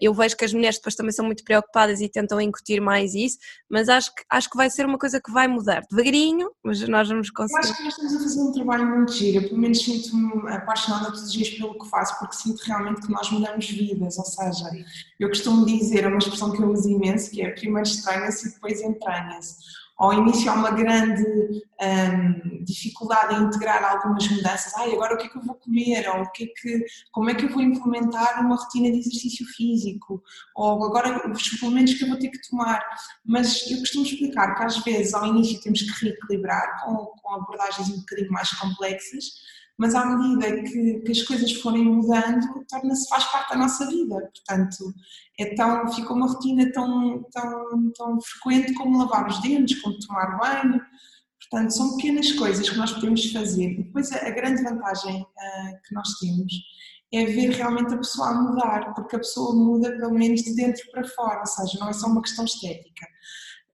eu 0.00 0.12
vejo 0.14 0.36
que 0.36 0.44
as 0.44 0.52
mulheres 0.52 0.76
depois 0.76 0.94
também 0.94 1.12
são 1.12 1.24
muito 1.24 1.44
preocupadas 1.44 2.00
e 2.00 2.08
tentam 2.08 2.40
incutir 2.40 2.80
mais 2.80 3.14
isso, 3.14 3.38
mas 3.68 3.88
acho 3.88 4.14
que, 4.14 4.22
acho 4.30 4.50
que 4.50 4.56
vai 4.56 4.70
ser 4.70 4.86
uma 4.86 4.98
coisa 4.98 5.20
que 5.20 5.32
vai 5.32 5.48
mudar. 5.48 5.82
Devagarinho, 5.90 6.50
mas 6.62 6.86
nós 6.88 7.08
vamos 7.08 7.30
conseguir. 7.30 7.66
Eu 7.66 7.70
acho 7.70 7.76
que 7.76 7.84
nós 7.84 7.92
estamos 7.92 8.14
a 8.14 8.18
fazer 8.20 8.40
um 8.40 8.52
trabalho 8.52 8.86
muito 8.86 9.12
giro, 9.12 9.44
eu 9.44 9.48
pelo 9.48 9.60
menos 9.60 9.78
sinto-me 9.82 10.52
apaixonada 10.52 11.06
todos 11.06 11.22
os 11.22 11.32
dias 11.32 11.50
pelo 11.50 11.78
que 11.78 11.88
faço, 11.88 12.18
porque 12.18 12.36
sinto 12.36 12.60
realmente 12.64 13.00
que 13.02 13.10
nós 13.10 13.30
mudamos 13.30 13.68
vidas, 13.68 14.18
ou 14.18 14.24
seja, 14.24 14.70
eu 15.18 15.28
costumo 15.28 15.64
dizer, 15.64 16.04
é 16.04 16.08
uma 16.08 16.18
expressão 16.18 16.52
que 16.52 16.62
eu 16.62 16.70
uso 16.70 16.88
imenso, 16.90 17.30
que 17.30 17.42
é 17.42 17.50
primeiro 17.50 17.88
estranha-se 17.88 18.48
e 18.48 18.52
depois 18.52 18.80
entranha-se 18.80 19.85
ao 19.98 20.12
início 20.12 20.50
há 20.50 20.54
uma 20.54 20.70
grande 20.70 21.24
um, 21.80 22.64
dificuldade 22.64 23.34
em 23.34 23.44
integrar 23.44 23.82
algumas 23.82 24.28
mudanças. 24.28 24.74
Ai, 24.76 24.92
agora 24.92 25.14
o 25.14 25.18
que 25.18 25.26
é 25.26 25.28
que 25.28 25.38
eu 25.38 25.42
vou 25.42 25.54
comer? 25.54 26.06
Ou 26.08 26.22
o 26.22 26.32
que 26.32 26.44
é 26.44 26.46
que, 26.48 26.84
como 27.12 27.30
é 27.30 27.34
que 27.34 27.46
eu 27.46 27.48
vou 27.48 27.62
implementar 27.62 28.44
uma 28.44 28.56
rotina 28.56 28.90
de 28.90 28.98
exercício 28.98 29.46
físico? 29.46 30.22
Ou 30.54 30.84
agora 30.84 31.30
os 31.30 31.42
suplementos 31.42 31.94
que 31.94 32.04
eu 32.04 32.08
vou 32.08 32.18
ter 32.18 32.28
que 32.28 32.48
tomar? 32.48 32.82
Mas 33.24 33.70
eu 33.70 33.78
costumo 33.78 34.04
explicar 34.04 34.54
que 34.54 34.64
às 34.64 34.76
vezes 34.78 35.14
ao 35.14 35.26
início 35.26 35.60
temos 35.60 35.80
que 35.80 36.04
reequilibrar 36.04 36.84
com, 36.84 36.94
com 37.22 37.34
abordagens 37.34 37.88
um 37.88 38.00
bocadinho 38.00 38.32
mais 38.32 38.50
complexas, 38.50 39.24
mas 39.78 39.94
à 39.94 40.06
medida 40.06 40.62
que, 40.62 41.00
que 41.00 41.12
as 41.12 41.22
coisas 41.22 41.52
forem 41.52 41.84
mudando, 41.84 42.64
torna-se, 42.68 43.08
faz 43.08 43.24
parte 43.24 43.50
da 43.50 43.58
nossa 43.58 43.86
vida. 43.86 44.30
Portanto, 44.34 44.94
é 45.38 45.54
tão, 45.54 45.92
fica 45.92 46.12
uma 46.12 46.28
rotina 46.28 46.70
tão, 46.72 47.22
tão, 47.30 47.92
tão 47.92 48.20
frequente 48.20 48.72
como 48.74 48.98
lavar 48.98 49.28
os 49.28 49.40
dentes, 49.42 49.80
como 49.82 49.98
tomar 49.98 50.38
banho. 50.38 50.80
Portanto, 51.38 51.70
são 51.70 51.96
pequenas 51.96 52.32
coisas 52.32 52.68
que 52.68 52.76
nós 52.76 52.92
podemos 52.92 53.30
fazer. 53.30 53.72
E 53.72 53.82
depois 53.84 54.10
a, 54.12 54.26
a 54.26 54.30
grande 54.30 54.62
vantagem 54.62 55.20
uh, 55.20 55.82
que 55.86 55.94
nós 55.94 56.08
temos 56.18 56.52
é 57.12 57.24
ver 57.26 57.50
realmente 57.50 57.94
a 57.94 57.98
pessoa 57.98 58.30
a 58.30 58.34
mudar, 58.34 58.94
porque 58.94 59.16
a 59.16 59.20
pessoa 59.20 59.54
muda 59.54 59.90
pelo 59.92 60.14
menos 60.14 60.42
de 60.42 60.54
dentro 60.54 60.90
para 60.90 61.06
fora, 61.06 61.40
ou 61.40 61.46
seja, 61.46 61.78
não 61.78 61.88
é 61.88 61.92
só 61.92 62.06
uma 62.06 62.22
questão 62.22 62.44
estética. 62.44 63.06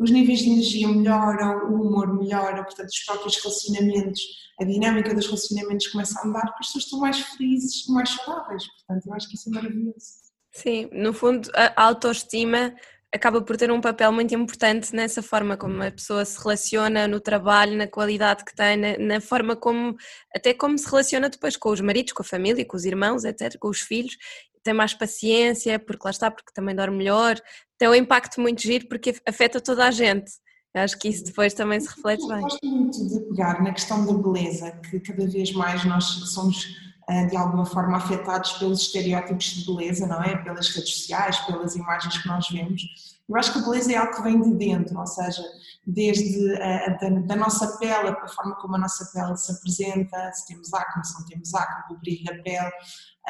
Os 0.03 0.11
níveis 0.11 0.41
de 0.41 0.51
energia 0.51 0.89
melhoram, 0.89 1.71
o 1.71 1.87
humor 1.87 2.13
melhora, 2.19 2.65
portanto, 2.65 2.89
os 2.89 3.05
próprios 3.05 3.37
relacionamentos, 3.37 4.21
a 4.61 4.65
dinâmica 4.65 5.15
dos 5.15 5.27
relacionamentos 5.27 5.87
começa 5.87 6.21
a 6.21 6.27
mudar 6.27 6.41
porque 6.41 6.59
as 6.61 6.67
pessoas 6.67 6.85
estão 6.85 6.99
mais 6.99 7.21
felizes, 7.21 7.87
mais 7.87 8.11
saudáveis. 8.11 8.65
Portanto, 8.67 9.07
eu 9.07 9.15
acho 9.15 9.29
que 9.29 9.37
isso 9.37 9.49
é 9.49 9.53
maravilhoso. 9.53 10.23
Sim, 10.51 10.89
no 10.93 11.13
fundo, 11.13 11.49
a 11.55 11.85
autoestima 11.85 12.75
acaba 13.15 13.41
por 13.43 13.57
ter 13.57 13.71
um 13.71 13.81
papel 13.81 14.11
muito 14.11 14.35
importante 14.35 14.93
nessa 14.93 15.23
forma 15.23 15.57
como 15.57 15.83
a 15.83 15.91
pessoa 15.91 16.25
se 16.25 16.43
relaciona 16.43 17.07
no 17.07 17.21
trabalho, 17.21 17.77
na 17.77 17.87
qualidade 17.87 18.45
que 18.45 18.57
tem, 18.57 18.77
na, 18.77 18.99
na, 18.99 19.21
forma 19.21 19.55
como, 19.55 19.97
até 20.35 20.53
como 20.53 20.77
se 20.77 20.89
relaciona 20.89 21.29
depois 21.29 21.57
com 21.57 21.69
os 21.69 21.81
maridos, 21.81 22.13
com 22.13 22.23
a 22.23 22.27
família, 22.27 22.65
com 22.65 22.77
os 22.77 22.85
irmãos, 22.85 23.25
etc., 23.25 23.57
com 23.59 23.69
os 23.69 23.81
filhos, 23.81 24.17
tem 24.63 24.73
mais 24.73 24.95
paciência, 24.95 25.79
porque 25.79 26.03
lá 26.05 26.11
está, 26.11 26.31
porque 26.31 26.53
também 26.55 26.75
dorme 26.75 26.99
melhor, 26.99 27.37
tem 27.83 27.89
um 27.89 27.95
impacto 27.97 28.41
muito 28.41 28.63
giro 28.63 28.87
porque 28.87 29.13
afeta 29.27 29.61
toda 29.61 29.85
a 29.85 29.91
gente. 29.91 30.31
Eu 30.73 30.83
acho 30.83 30.97
que 31.01 31.09
isso 31.09 31.25
depois 31.25 31.53
também 31.53 31.81
se 31.81 31.89
reflete 31.89 32.25
bem. 32.29 32.37
Eu 32.37 32.43
gosto 32.43 32.65
muito 32.65 33.09
de 33.09 33.21
pegar 33.29 33.61
na 33.61 33.73
questão 33.73 34.07
da 34.07 34.13
beleza, 34.13 34.71
que 34.89 35.01
cada 35.01 35.27
vez 35.27 35.53
mais 35.53 35.85
nós 35.85 36.05
somos 36.05 36.77
eh, 37.09 37.27
de 37.27 37.37
alguma 37.37 37.67
forma 37.67 37.97
afetados 37.97 38.53
pelos 38.53 38.83
estereótipos 38.83 39.47
de 39.47 39.67
beleza, 39.67 40.07
não 40.07 40.23
é? 40.23 40.37
Pelas 40.37 40.69
redes 40.69 40.95
sociais, 40.95 41.41
pelas 41.41 41.75
imagens 41.75 42.19
que 42.19 42.29
nós 42.29 42.49
vemos. 42.49 43.12
Eu 43.33 43.39
acho 43.39 43.53
que 43.53 43.59
a 43.61 43.63
beleza 43.63 43.93
é 43.93 43.97
algo 43.97 44.15
que 44.15 44.23
vem 44.23 44.43
de 44.43 44.55
dentro, 44.59 44.99
ou 44.99 45.07
seja, 45.07 45.43
desde 45.87 46.55
a, 46.61 46.85
a, 46.85 46.89
da, 46.99 47.09
da, 47.09 47.37
nossa 47.37 47.79
pele, 47.79 48.09
a 48.09 48.29
forma 48.29 48.55
como 48.57 48.77
a 48.77 48.79
nossa 48.79 49.11
pele 49.11 49.35
se 49.39 49.53
apresenta, 49.53 50.33
se 50.33 50.49
temos 50.49 50.73
acne, 50.75 51.03
se 51.03 51.19
não 51.19 51.27
temos 51.27 51.55
acne, 51.55 51.97
o 51.97 51.99
brilho 51.99 52.25
da 52.25 52.43
pele, 52.43 52.71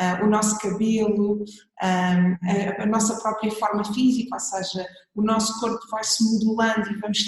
uh, 0.01 0.25
o 0.25 0.27
nosso 0.29 0.59
cabelo, 0.59 1.45
um, 1.45 1.45
a, 1.81 2.83
a, 2.83 2.87
nossa 2.87 3.21
própria 3.21 3.53
forma 3.53 3.85
física, 3.95 4.35
ou 4.35 4.41
seja, 4.41 4.85
o 5.15 5.23
nosso 5.23 5.61
corpo 5.61 5.87
vai 5.89 6.03
se 6.03 6.25
modulando 6.25 6.91
e 6.91 6.99
vamos 6.99 7.19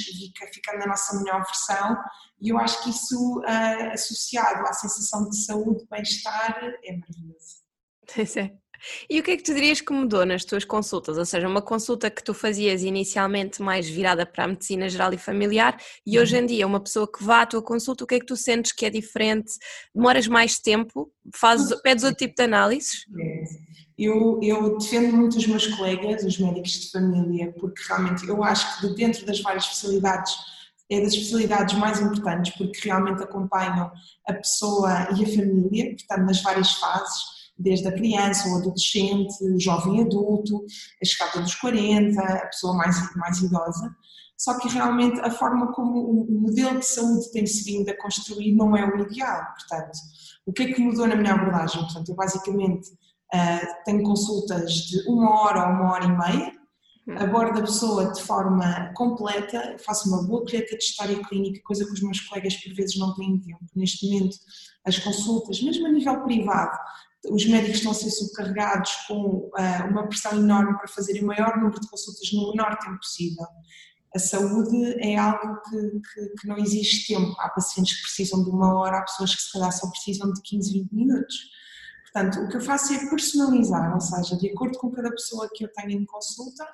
ficando 0.53 0.81
na 0.81 0.87
nossa 0.87 1.17
melhor 1.17 1.45
versão 1.45 1.97
e 2.41 2.49
eu 2.49 2.59
acho 2.59 2.83
que 2.83 2.91
isso, 2.91 3.39
uh, 3.39 3.93
associado 3.93 4.67
à 4.67 4.73
sensação 4.73 5.29
de 5.31 5.45
saúde, 5.45 5.87
bem-estar, 5.89 6.59
é 6.85 6.97
maravilhoso. 6.97 7.63
É. 8.37 8.64
E 9.09 9.21
o 9.21 9.23
que 9.23 9.33
é 9.33 9.37
que 9.37 9.43
tu 9.43 9.55
dirias 9.55 9.81
que 9.81 9.93
mudou 9.93 10.25
nas 10.25 10.45
tuas 10.45 10.65
consultas? 10.65 11.19
Ou 11.19 11.25
seja, 11.25 11.49
uma 11.49 11.63
consulta 11.63 12.11
que 12.11 12.23
tu 12.23 12.35
fazias 12.35 12.83
inicialmente 12.83 13.63
mais 13.63 13.89
virada 13.89 14.27
para 14.27 14.45
a 14.45 14.49
medicina 14.49 14.89
geral 14.89 15.13
e 15.13 15.19
familiar 15.19 15.77
e 16.07 16.19
hoje 16.19 16.37
em 16.37 16.41
uhum. 16.41 16.47
dia 16.47 16.67
uma 16.67 16.81
pessoa 16.81 17.11
que 17.11 17.23
vá 17.23 17.43
à 17.43 17.47
tua 17.47 17.63
consulta, 17.63 18.05
o 18.05 18.07
que 18.07 18.17
é 18.17 18.21
que 18.21 18.27
tu 18.27 18.37
sentes 18.37 18.73
que 18.73 18.87
é 18.87 18.91
diferente? 18.91 19.53
Demoras 19.95 20.27
mais 20.27 20.59
tempo? 20.59 21.11
Fazes, 21.35 21.81
pedes 21.83 22.05
outro 22.05 22.19
tipo 22.19 22.35
de 22.35 22.43
análises? 22.43 23.07
Eu, 23.97 24.41
eu 24.43 24.77
defendo 24.77 25.17
muito 25.17 25.39
os 25.39 25.47
meus 25.47 25.67
colegas, 25.69 26.25
os 26.25 26.39
médicos 26.39 26.73
de 26.73 26.91
família, 26.91 27.53
porque 27.53 27.81
realmente 27.89 28.27
eu 28.27 28.43
acho 28.43 28.81
que 28.81 28.95
dentro 28.95 29.25
das 29.25 29.41
várias 29.41 29.65
especialidades 29.65 30.35
é 30.91 31.01
das 31.01 31.15
especialidades 31.15 31.77
mais 31.79 32.01
importantes 32.01 32.55
porque 32.57 32.89
realmente 32.89 33.23
acompanham 33.23 33.91
a 34.29 34.33
pessoa 34.35 35.09
e 35.17 35.25
a 35.25 35.29
família, 35.29 35.97
portanto, 35.97 36.27
nas 36.27 36.43
várias 36.43 36.73
fases, 36.73 37.23
desde 37.59 37.89
a 37.89 37.93
criança, 37.93 38.49
o 38.49 38.59
adolescente, 38.59 39.45
o 39.45 39.61
jovem 39.61 40.01
adulto, 40.01 40.65
a 41.03 41.05
chegada 41.05 41.41
dos 41.41 41.55
40, 41.55 42.21
a 42.21 42.47
pessoa 42.47 42.75
mais, 42.75 43.15
mais 43.17 43.39
idosa. 43.41 43.95
Só 44.37 44.59
que 44.59 44.69
realmente 44.69 45.21
a 45.21 45.31
forma 45.31 45.73
como 45.73 46.23
o 46.23 46.41
modelo 46.41 46.79
de 46.79 46.87
saúde 46.87 47.31
tem 47.31 47.47
se 47.47 47.65
vindo 47.65 47.89
a 47.89 47.97
construir 47.97 48.55
não 48.55 48.77
é 48.77 48.85
o 48.85 48.99
ideal. 48.99 49.47
Portanto, 49.59 49.97
o 50.45 50.53
que 50.53 50.65
é 50.65 50.73
que 50.73 50.81
mudou 50.81 51.07
na 51.07 51.17
minha 51.17 51.35
abordagem? 51.35 51.81
Portanto, 51.83 52.09
eu 52.09 52.15
basicamente 52.17 52.91
uh, 52.91 53.85
tenho 53.85 54.03
consultas 54.03 54.73
de 54.73 55.09
uma 55.09 55.41
hora 55.41 55.61
a 55.61 55.69
uma 55.71 55.93
hora 55.93 56.05
e 56.05 56.09
meia, 56.09 56.53
abordo 57.19 57.59
a 57.59 57.63
pessoa 57.63 58.13
de 58.13 58.23
forma 58.23 58.93
completa, 58.95 59.77
faço 59.85 60.09
uma 60.09 60.27
boa 60.27 60.43
colheita 60.43 60.77
de 60.77 60.83
história 60.83 61.23
clínica, 61.25 61.61
coisa 61.65 61.85
que 61.85 61.93
os 61.93 62.03
meus 62.03 62.21
colegas 62.21 62.57
por 62.57 62.75
vezes 62.75 62.97
não 62.99 63.15
têm 63.15 63.39
tempo. 63.39 63.65
Neste 63.77 64.07
momento, 64.07 64.37
as 64.85 64.99
consultas, 64.99 65.63
mesmo 65.63 65.87
a 65.87 65.91
nível 65.91 66.23
privado, 66.23 66.77
os 67.31 67.47
médicos 67.47 67.77
estão 67.77 67.93
a 67.93 67.95
ser 67.95 68.11
subcarregados 68.11 68.93
com 69.09 69.49
uh, 69.49 69.91
uma 69.91 70.07
pressão 70.07 70.33
enorme 70.33 70.77
para 70.77 70.89
fazerem 70.89 71.23
o 71.23 71.27
maior 71.27 71.57
número 71.57 71.81
de 71.81 71.89
consultas 71.89 72.33
no 72.33 72.51
menor 72.51 72.77
tempo 72.79 72.99
possível. 72.99 73.47
A 74.15 74.19
saúde 74.19 74.95
é 75.01 75.17
algo 75.17 75.61
que, 75.63 76.01
que, 76.01 76.29
que, 76.41 76.47
não 76.47 76.57
existe 76.57 77.13
tempo. 77.13 77.35
Há 77.41 77.49
pacientes 77.49 77.97
que 77.97 78.03
precisam 78.03 78.45
de 78.45 78.51
uma 78.51 78.75
hora, 78.75 78.99
há 78.99 79.03
pessoas 79.03 79.35
que 79.35 79.43
se 79.43 79.53
calhar 79.53 79.73
só 79.73 79.89
precisam 79.91 80.33
de 80.33 80.41
15, 80.43 80.73
20 80.73 80.93
minutos. 80.93 81.37
Portanto, 82.05 82.45
o 82.45 82.49
que 82.49 82.57
eu 82.57 82.61
faço 82.61 82.93
é 82.93 83.11
personalizar, 83.11 83.93
ou 83.93 84.01
seja, 84.01 84.37
de 84.37 84.51
acordo 84.51 84.79
com 84.79 84.93
cada 84.93 85.11
pessoa 85.11 85.51
que 85.53 85.65
eu 85.65 85.73
tenho 85.73 85.91
em 85.91 86.05
consulta, 86.05 86.65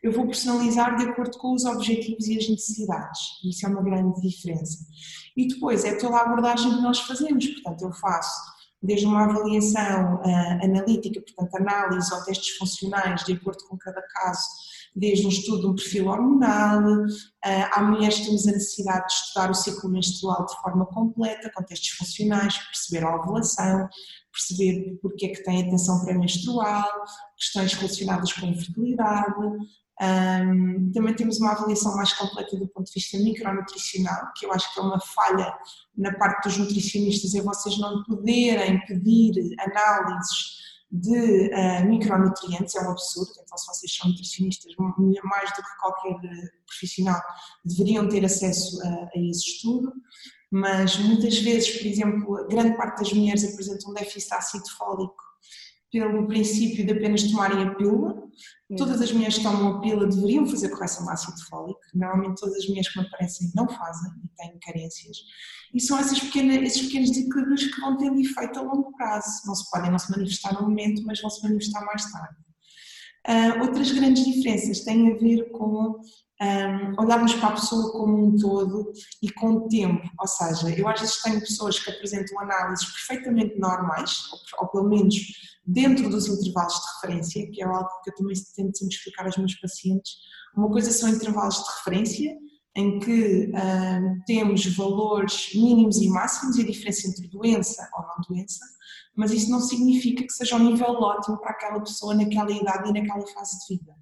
eu 0.00 0.12
vou 0.12 0.26
personalizar 0.26 0.96
de 0.96 1.04
acordo 1.04 1.36
com 1.38 1.52
os 1.52 1.64
objetivos 1.64 2.28
e 2.28 2.38
as 2.38 2.48
necessidades. 2.48 3.20
Isso 3.42 3.66
é 3.66 3.68
uma 3.68 3.82
grande 3.82 4.20
diferença. 4.20 4.86
E 5.36 5.48
depois 5.48 5.84
é 5.84 5.96
toda 5.96 6.16
a 6.16 6.22
abordagem 6.22 6.76
que 6.76 6.80
nós 6.80 7.00
fazemos, 7.00 7.44
portanto, 7.44 7.82
eu 7.82 7.92
faço 7.92 8.53
desde 8.84 9.06
uma 9.06 9.24
avaliação 9.24 10.16
uh, 10.16 10.64
analítica, 10.64 11.20
portanto, 11.22 11.56
análise 11.56 12.12
ou 12.12 12.22
testes 12.22 12.56
funcionais 12.56 13.24
de 13.24 13.32
acordo 13.32 13.64
com 13.66 13.78
cada 13.78 14.02
caso, 14.02 14.46
desde 14.94 15.26
um 15.26 15.30
estudo 15.30 15.60
de 15.62 15.66
um 15.68 15.74
perfil 15.74 16.08
hormonal, 16.08 16.82
uh, 16.82 17.08
há 17.72 17.82
mulheres 17.82 18.18
que 18.18 18.26
temos 18.26 18.46
a 18.46 18.52
necessidade 18.52 19.06
de 19.06 19.12
estudar 19.12 19.50
o 19.50 19.54
ciclo 19.54 19.90
menstrual 19.90 20.44
de 20.44 20.54
forma 20.60 20.86
completa, 20.86 21.50
com 21.54 21.64
testes 21.64 21.96
funcionais, 21.96 22.58
perceber 22.58 23.06
a 23.06 23.16
ovulação, 23.16 23.88
perceber 24.30 24.98
porque 25.00 25.26
é 25.26 25.28
que 25.30 25.42
tem 25.42 25.62
a 25.62 25.70
tensão 25.70 26.04
pré-menstrual, 26.04 26.88
questões 27.36 27.72
relacionadas 27.72 28.32
com 28.32 28.46
a 28.46 28.50
infertilidade, 28.50 29.34
Um, 30.02 30.90
também 30.92 31.14
temos 31.14 31.38
uma 31.38 31.52
avaliação 31.52 31.94
mais 31.94 32.12
completa 32.12 32.56
do 32.56 32.66
ponto 32.66 32.86
de 32.86 32.94
vista 32.94 33.16
micronutricional, 33.18 34.32
que 34.36 34.44
eu 34.44 34.52
acho 34.52 34.72
que 34.74 34.80
é 34.80 34.82
uma 34.82 35.00
falha 35.00 35.56
na 35.96 36.12
parte 36.14 36.48
dos 36.48 36.58
nutricionistas, 36.58 37.34
é 37.34 37.40
vocês 37.40 37.78
não 37.78 38.02
poderem 38.02 38.84
pedir 38.86 39.54
análises 39.60 40.64
de 40.90 41.50
uh, 41.50 41.88
micronutrientes, 41.88 42.74
é 42.74 42.80
um 42.80 42.90
absurdo, 42.90 43.30
então 43.40 43.56
se 43.56 43.66
vocês 43.66 43.96
são 43.96 44.08
nutricionistas, 44.08 44.72
mais 44.76 45.50
do 45.50 45.56
que 45.56 45.78
qualquer 45.80 46.16
profissional, 46.66 47.20
deveriam 47.64 48.08
ter 48.08 48.24
acesso 48.24 48.80
a, 48.82 48.88
a 48.88 49.20
esse 49.20 49.48
estudo, 49.48 49.92
mas 50.50 50.96
muitas 50.98 51.38
vezes, 51.38 51.70
por 51.78 51.86
exemplo, 51.86 52.48
grande 52.48 52.76
parte 52.76 52.98
das 53.00 53.12
mulheres 53.12 53.44
apresentam 53.44 53.90
um 53.90 53.94
déficit 53.94 54.28
de 54.28 54.34
ácido 54.34 54.70
fólico 54.76 55.23
pelo 55.94 56.26
princípio 56.26 56.84
de 56.84 56.92
apenas 56.92 57.22
tomarem 57.22 57.62
a 57.62 57.74
pílula. 57.76 58.20
Todas 58.76 59.00
as 59.00 59.12
mulheres 59.12 59.38
que 59.38 59.44
tomam 59.44 59.76
a 59.76 59.80
pílula 59.80 60.08
deveriam 60.08 60.44
fazer 60.44 60.68
correção 60.70 61.06
de 61.06 61.12
ácido 61.12 61.40
fólico. 61.48 61.78
Normalmente 61.94 62.40
todas 62.40 62.56
as 62.56 62.66
mulheres 62.66 62.92
que 62.92 62.98
me 62.98 63.06
aparecem 63.06 63.52
não 63.54 63.68
fazem 63.68 64.10
e 64.24 64.28
têm 64.36 64.58
carências. 64.58 65.16
E 65.72 65.80
são 65.80 65.96
essas 65.96 66.18
pequenas, 66.18 66.56
esses 66.62 66.82
pequenos 66.82 67.10
desequilíbrios 67.12 67.66
que 67.66 67.80
vão 67.80 67.96
tendo 67.96 68.20
efeito 68.20 68.58
a 68.58 68.62
longo 68.62 68.92
prazo. 68.96 69.28
Não 69.46 69.54
se 69.54 69.70
podem 69.70 69.90
não 69.92 69.98
se 70.00 70.10
manifestar 70.10 70.52
no 70.54 70.62
momento, 70.62 71.04
mas 71.06 71.20
vão 71.20 71.30
se 71.30 71.42
manifestar 71.44 71.84
mais 71.86 72.10
tarde. 72.10 72.36
Uh, 73.28 73.62
outras 73.62 73.92
grandes 73.92 74.24
diferenças 74.24 74.80
têm 74.80 75.12
a 75.12 75.16
ver 75.16 75.48
com 75.52 76.00
um, 76.44 77.02
olharmos 77.02 77.34
para 77.34 77.48
a 77.48 77.52
pessoa 77.52 77.92
como 77.92 78.26
um 78.26 78.36
todo 78.36 78.92
e 79.22 79.30
com 79.32 79.52
o 79.52 79.68
tempo. 79.68 80.02
Ou 80.18 80.26
seja, 80.26 80.70
eu 80.70 80.88
às 80.88 81.00
vezes 81.00 81.22
tenho 81.22 81.40
pessoas 81.40 81.78
que 81.78 81.90
apresentam 81.90 82.38
análises 82.40 82.86
perfeitamente 82.86 83.58
normais, 83.58 84.24
ou, 84.32 84.38
ou 84.62 84.68
pelo 84.68 84.88
menos 84.88 85.16
dentro 85.66 86.08
dos 86.10 86.26
intervalos 86.28 86.74
de 86.74 86.86
referência, 86.94 87.50
que 87.50 87.62
é 87.62 87.66
algo 87.66 87.88
que 88.02 88.10
eu 88.10 88.14
também 88.14 88.34
tento 88.54 88.76
sempre 88.78 88.94
explicar 88.94 89.26
aos 89.26 89.36
meus 89.36 89.54
pacientes. 89.54 90.12
Uma 90.56 90.70
coisa 90.70 90.90
são 90.90 91.08
intervalos 91.08 91.56
de 91.56 91.70
referência, 91.78 92.36
em 92.76 92.98
que 92.98 93.52
temos 94.26 94.66
valores 94.76 95.54
mínimos 95.54 95.98
e 95.98 96.08
máximos 96.08 96.56
e 96.56 96.62
a 96.62 96.66
diferença 96.66 97.08
entre 97.08 97.28
doença 97.28 97.88
ou 97.94 98.02
não 98.02 98.16
doença, 98.28 98.64
mas 99.14 99.30
isso 99.30 99.48
não 99.48 99.60
significa 99.60 100.24
que 100.24 100.32
seja 100.32 100.56
um 100.56 100.70
nível 100.70 100.88
ótimo 100.88 101.38
para 101.38 101.50
aquela 101.50 101.80
pessoa 101.80 102.14
naquela 102.14 102.50
idade 102.50 102.90
e 102.90 102.92
naquela 102.92 103.24
fase 103.28 103.58
de 103.60 103.76
vida. 103.76 103.94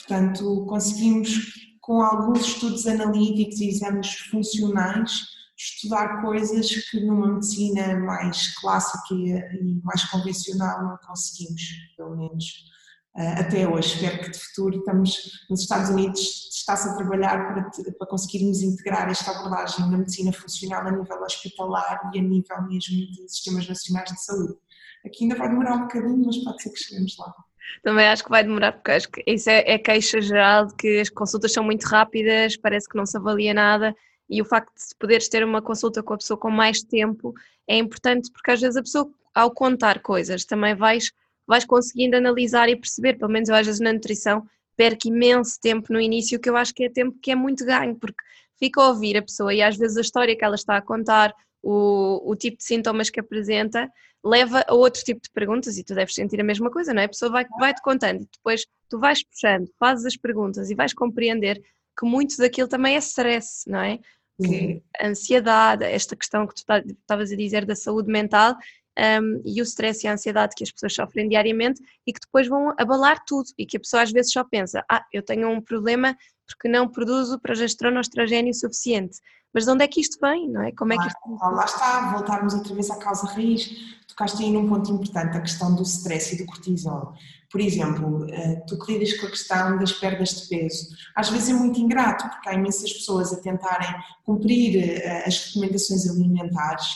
Portanto, 0.00 0.66
conseguimos, 0.66 1.52
com 1.80 2.02
alguns 2.02 2.40
estudos 2.46 2.86
analíticos 2.86 3.60
e 3.60 3.68
exames 3.68 4.12
funcionais, 4.30 5.12
estudar 5.56 6.22
coisas 6.22 6.70
que 6.90 7.00
numa 7.00 7.34
medicina 7.34 7.98
mais 7.98 8.54
clássica 8.58 9.14
e 9.14 9.80
mais 9.84 10.04
convencional 10.04 10.82
não 10.82 10.98
conseguimos, 11.06 11.62
pelo 11.96 12.16
menos 12.16 12.70
eh, 13.16 13.40
até 13.40 13.68
hoje. 13.68 13.94
Espero 13.94 14.22
que 14.22 14.30
de 14.30 14.38
futuro 14.38 14.78
estamos 14.78 15.46
nos 15.50 15.60
Estados 15.60 15.90
Unidos, 15.90 16.48
está-se 16.50 16.88
a 16.88 16.94
trabalhar 16.94 17.52
para, 17.52 17.92
para 17.92 18.06
conseguirmos 18.06 18.62
integrar 18.62 19.10
esta 19.10 19.32
abordagem 19.32 19.90
na 19.90 19.98
medicina 19.98 20.32
funcional 20.32 20.86
a 20.86 20.90
nível 20.90 21.22
hospitalar 21.22 22.10
e 22.14 22.18
a 22.18 22.22
nível 22.22 22.62
mesmo 22.62 22.96
de 23.12 23.28
sistemas 23.28 23.68
nacionais 23.68 24.10
de 24.10 24.24
saúde. 24.24 24.56
Aqui 25.04 25.24
ainda 25.24 25.36
vai 25.36 25.48
demorar 25.48 25.74
um 25.74 25.82
bocadinho, 25.82 26.24
mas 26.24 26.38
pode 26.38 26.62
ser 26.62 26.70
que 26.70 26.78
cheguemos 26.78 27.16
lá. 27.18 27.34
Também 27.82 28.06
acho 28.08 28.24
que 28.24 28.30
vai 28.30 28.42
demorar, 28.42 28.72
porque 28.72 28.90
acho 28.90 29.10
que 29.10 29.22
isso 29.26 29.48
é, 29.48 29.64
é 29.66 29.78
queixa 29.78 30.20
geral 30.20 30.66
de 30.66 30.74
que 30.74 31.00
as 31.00 31.08
consultas 31.08 31.52
são 31.52 31.64
muito 31.64 31.84
rápidas, 31.84 32.56
parece 32.56 32.88
que 32.88 32.96
não 32.96 33.06
se 33.06 33.16
avalia 33.16 33.54
nada, 33.54 33.94
e 34.28 34.40
o 34.40 34.44
facto 34.44 34.72
de 34.74 34.94
poderes 34.98 35.28
ter 35.28 35.44
uma 35.44 35.60
consulta 35.60 36.02
com 36.02 36.14
a 36.14 36.18
pessoa 36.18 36.38
com 36.38 36.50
mais 36.50 36.82
tempo 36.82 37.34
é 37.66 37.76
importante, 37.76 38.30
porque 38.30 38.50
às 38.52 38.60
vezes 38.60 38.76
a 38.76 38.82
pessoa, 38.82 39.10
ao 39.34 39.50
contar 39.50 40.00
coisas, 40.00 40.44
também 40.44 40.74
vais, 40.74 41.10
vais 41.46 41.64
conseguindo 41.64 42.16
analisar 42.16 42.68
e 42.68 42.76
perceber, 42.76 43.18
pelo 43.18 43.30
menos 43.30 43.48
eu 43.48 43.54
às 43.54 43.66
vezes 43.66 43.80
na 43.80 43.92
nutrição 43.92 44.46
perco 44.76 45.08
imenso 45.08 45.60
tempo 45.60 45.92
no 45.92 46.00
início, 46.00 46.40
que 46.40 46.48
eu 46.48 46.56
acho 46.56 46.72
que 46.72 46.84
é 46.84 46.90
tempo 46.90 47.18
que 47.20 47.30
é 47.30 47.34
muito 47.34 47.66
ganho, 47.66 47.94
porque 47.96 48.22
fica 48.58 48.80
a 48.80 48.88
ouvir 48.88 49.16
a 49.16 49.22
pessoa 49.22 49.52
e 49.52 49.60
às 49.60 49.76
vezes 49.76 49.96
a 49.96 50.00
história 50.00 50.36
que 50.36 50.44
ela 50.44 50.54
está 50.54 50.76
a 50.76 50.82
contar, 50.82 51.34
o, 51.62 52.30
o 52.30 52.36
tipo 52.36 52.58
de 52.58 52.64
sintomas 52.64 53.10
que 53.10 53.20
apresenta, 53.20 53.90
leva 54.24 54.64
a 54.66 54.74
outro 54.74 55.02
tipo 55.02 55.20
de 55.20 55.30
perguntas 55.30 55.78
e 55.78 55.84
tu 55.84 55.94
deves 55.94 56.14
sentir 56.14 56.40
a 56.40 56.44
mesma 56.44 56.70
coisa, 56.70 56.92
não 56.92 57.02
é? 57.02 57.06
A 57.06 57.08
pessoa 57.08 57.30
vai, 57.30 57.46
vai-te 57.58 57.82
contando 57.82 58.22
e 58.22 58.28
depois 58.32 58.66
tu 58.88 58.98
vais 58.98 59.22
puxando, 59.22 59.70
fazes 59.78 60.06
as 60.06 60.16
perguntas 60.16 60.70
e 60.70 60.74
vais 60.74 60.92
compreender 60.92 61.62
que 61.98 62.06
muito 62.06 62.36
daquilo 62.36 62.68
também 62.68 62.96
é 62.96 62.98
stress, 62.98 63.68
não 63.68 63.80
é? 63.80 63.98
Que 64.42 64.82
ansiedade, 65.02 65.84
esta 65.84 66.16
questão 66.16 66.46
que 66.46 66.54
tu 66.54 66.64
estavas 66.88 67.30
a 67.30 67.36
dizer 67.36 67.66
da 67.66 67.76
saúde 67.76 68.10
mental 68.10 68.56
um, 69.00 69.42
e 69.44 69.60
o 69.60 69.64
stress 69.64 70.04
e 70.04 70.08
a 70.08 70.12
ansiedade 70.12 70.54
que 70.54 70.64
as 70.64 70.70
pessoas 70.70 70.94
sofrem 70.94 71.28
diariamente 71.28 71.80
e 72.06 72.12
que 72.12 72.20
depois 72.20 72.46
vão 72.46 72.74
abalar 72.78 73.24
tudo 73.26 73.48
e 73.56 73.64
que 73.64 73.76
a 73.76 73.80
pessoa 73.80 74.02
às 74.02 74.12
vezes 74.12 74.32
só 74.32 74.44
pensa, 74.44 74.84
ah, 74.90 75.04
eu 75.12 75.22
tenho 75.22 75.48
um 75.48 75.60
problema 75.60 76.16
porque 76.46 76.68
não 76.68 76.88
produzo 76.88 77.38
progesterona 77.40 77.96
ou 77.96 78.00
estrogênio 78.00 78.52
suficiente. 78.52 79.18
Mas 79.52 79.64
de 79.64 79.70
onde 79.70 79.84
é 79.84 79.88
que 79.88 80.00
isto 80.00 80.18
vem, 80.20 80.48
não 80.48 80.62
é? 80.62 80.72
Como 80.72 80.92
é 80.92 80.96
que 80.96 81.06
isto... 81.06 81.18
Lá 81.40 81.64
está, 81.64 82.12
voltarmos 82.12 82.54
outra 82.54 82.72
vez 82.72 82.88
à 82.90 82.96
causa 82.96 83.26
raiz. 83.26 83.68
Tocaste 84.06 84.42
aí 84.42 84.50
num 84.50 84.68
ponto 84.68 84.90
importante, 84.92 85.36
a 85.36 85.40
questão 85.40 85.74
do 85.74 85.82
stress 85.82 86.34
e 86.34 86.38
do 86.38 86.46
cortisol. 86.46 87.14
Por 87.50 87.60
exemplo, 87.60 88.26
eh, 88.30 88.62
tu 88.68 88.78
que 88.78 88.92
lidas 88.92 89.14
com 89.14 89.26
a 89.26 89.30
questão 89.30 89.76
das 89.76 89.92
perdas 89.92 90.40
de 90.40 90.48
peso. 90.48 90.88
Às 91.16 91.30
vezes 91.30 91.48
é 91.48 91.52
muito 91.52 91.80
ingrato, 91.80 92.28
porque 92.28 92.48
há 92.48 92.54
imensas 92.54 92.92
pessoas 92.92 93.32
a 93.32 93.40
tentarem 93.40 93.92
cumprir 94.24 94.76
eh, 95.02 95.24
as 95.26 95.46
recomendações 95.46 96.08
alimentares 96.08 96.86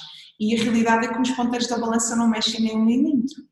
e 0.44 0.58
a 0.58 0.62
realidade 0.62 1.06
é 1.06 1.12
que 1.12 1.20
os 1.20 1.30
ponteiros 1.30 1.68
da 1.68 1.78
balança 1.78 2.16
não 2.16 2.28
mexem 2.28 2.60
nem 2.60 2.76
um 2.76 2.84
milímetro. 2.84 3.42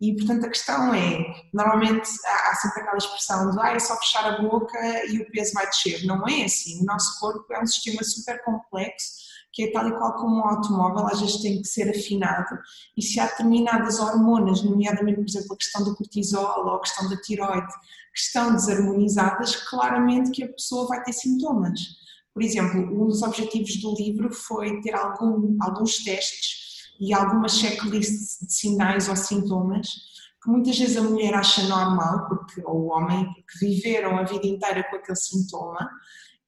E, 0.00 0.16
portanto, 0.16 0.46
a 0.46 0.48
questão 0.48 0.92
é, 0.92 1.18
normalmente 1.54 2.10
há 2.26 2.54
sempre 2.56 2.82
aquela 2.82 2.98
expressão 2.98 3.50
de 3.50 3.60
ah, 3.60 3.72
é 3.72 3.78
só 3.78 3.96
fechar 3.98 4.26
a 4.26 4.42
boca 4.42 4.78
e 5.06 5.20
o 5.20 5.30
peso 5.30 5.52
vai 5.54 5.64
descer. 5.66 6.04
Não 6.04 6.26
é 6.26 6.44
assim. 6.44 6.82
O 6.82 6.84
nosso 6.84 7.20
corpo 7.20 7.52
é 7.52 7.62
um 7.62 7.66
sistema 7.66 8.02
super 8.02 8.42
complexo 8.44 9.22
que 9.52 9.64
é 9.64 9.70
tal 9.70 9.86
e 9.86 9.92
qual 9.92 10.14
como 10.14 10.36
um 10.36 10.48
automóvel, 10.48 11.06
às 11.06 11.20
vezes 11.20 11.42
tem 11.42 11.60
que 11.60 11.68
ser 11.68 11.88
afinado. 11.90 12.58
E 12.96 13.02
se 13.02 13.20
há 13.20 13.26
determinadas 13.26 14.00
hormonas, 14.00 14.62
nomeadamente, 14.62 15.18
por 15.18 15.28
exemplo, 15.28 15.52
a 15.52 15.56
questão 15.56 15.84
do 15.84 15.94
cortisol 15.94 16.64
ou 16.64 16.76
a 16.76 16.80
questão 16.80 17.08
da 17.08 17.16
tiroide, 17.18 17.72
que 18.14 18.20
estão 18.20 18.52
desarmonizadas, 18.52 19.56
claramente 19.68 20.30
que 20.30 20.42
a 20.42 20.48
pessoa 20.48 20.88
vai 20.88 21.02
ter 21.02 21.12
sintomas. 21.12 21.80
Por 22.32 22.42
exemplo, 22.42 22.80
um 22.80 23.06
dos 23.06 23.22
objetivos 23.22 23.80
do 23.80 23.94
livro 23.94 24.32
foi 24.32 24.80
ter 24.80 24.94
algum, 24.94 25.56
alguns 25.60 26.02
testes 26.02 26.92
e 27.00 27.12
algumas 27.12 27.58
checklists 27.58 28.38
de 28.40 28.52
sinais 28.52 29.08
ou 29.08 29.16
sintomas 29.16 29.88
que 30.42 30.50
muitas 30.50 30.76
vezes 30.76 30.96
a 30.96 31.02
mulher 31.02 31.34
acha 31.34 31.62
normal, 31.68 32.26
porque, 32.28 32.60
ou 32.64 32.82
o 32.82 32.88
homem, 32.88 33.24
porque 33.24 33.64
viveram 33.64 34.18
a 34.18 34.24
vida 34.24 34.46
inteira 34.46 34.82
com 34.90 34.96
aquele 34.96 35.16
sintoma, 35.16 35.88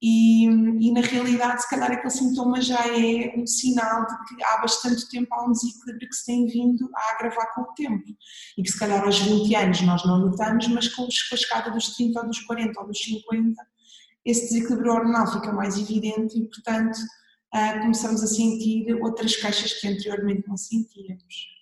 e, 0.07 0.45
e, 0.45 0.93
na 0.93 1.01
realidade, 1.01 1.63
se 1.63 1.71
calhar, 1.71 1.91
aquele 1.91 2.11
sintoma 2.11 2.61
já 2.61 2.87
é 2.89 3.33
um 3.39 3.47
sinal 3.47 4.05
de 4.05 4.15
que 4.27 4.45
há 4.45 4.61
bastante 4.61 5.09
tempo 5.09 5.33
há 5.33 5.47
um 5.47 5.53
desequilíbrio 5.53 6.09
que 6.09 6.15
se 6.15 6.27
tem 6.27 6.47
vindo 6.47 6.91
a 6.95 7.15
agravar 7.15 7.55
com 7.55 7.63
o 7.63 7.75
tempo. 7.75 8.05
E 8.59 8.63
que, 8.63 8.71
se 8.71 8.79
calhar, 8.79 9.03
aos 9.03 9.19
20 9.19 9.55
anos 9.55 9.81
nós 9.81 10.05
não 10.05 10.19
notamos, 10.19 10.69
mas 10.69 10.89
com 10.89 11.07
a 11.07 11.37
chegada 11.37 11.71
dos 11.71 11.95
30 11.95 12.21
ou 12.21 12.27
dos 12.27 12.41
40 12.41 12.81
ou 12.81 12.87
dos 12.87 12.99
50, 13.03 13.67
esse 14.25 14.55
desequilíbrio 14.55 14.93
hormonal 14.93 15.27
fica 15.33 15.53
mais 15.53 15.79
evidente 15.79 16.39
e, 16.39 16.47
portanto, 16.47 16.97
uh, 17.55 17.81
começamos 17.81 18.23
a 18.23 18.27
sentir 18.27 18.93
outras 19.03 19.37
queixas 19.37 19.73
que 19.75 19.89
anteriormente 19.89 20.49
não 20.49 20.57
sentíamos. 20.57 21.55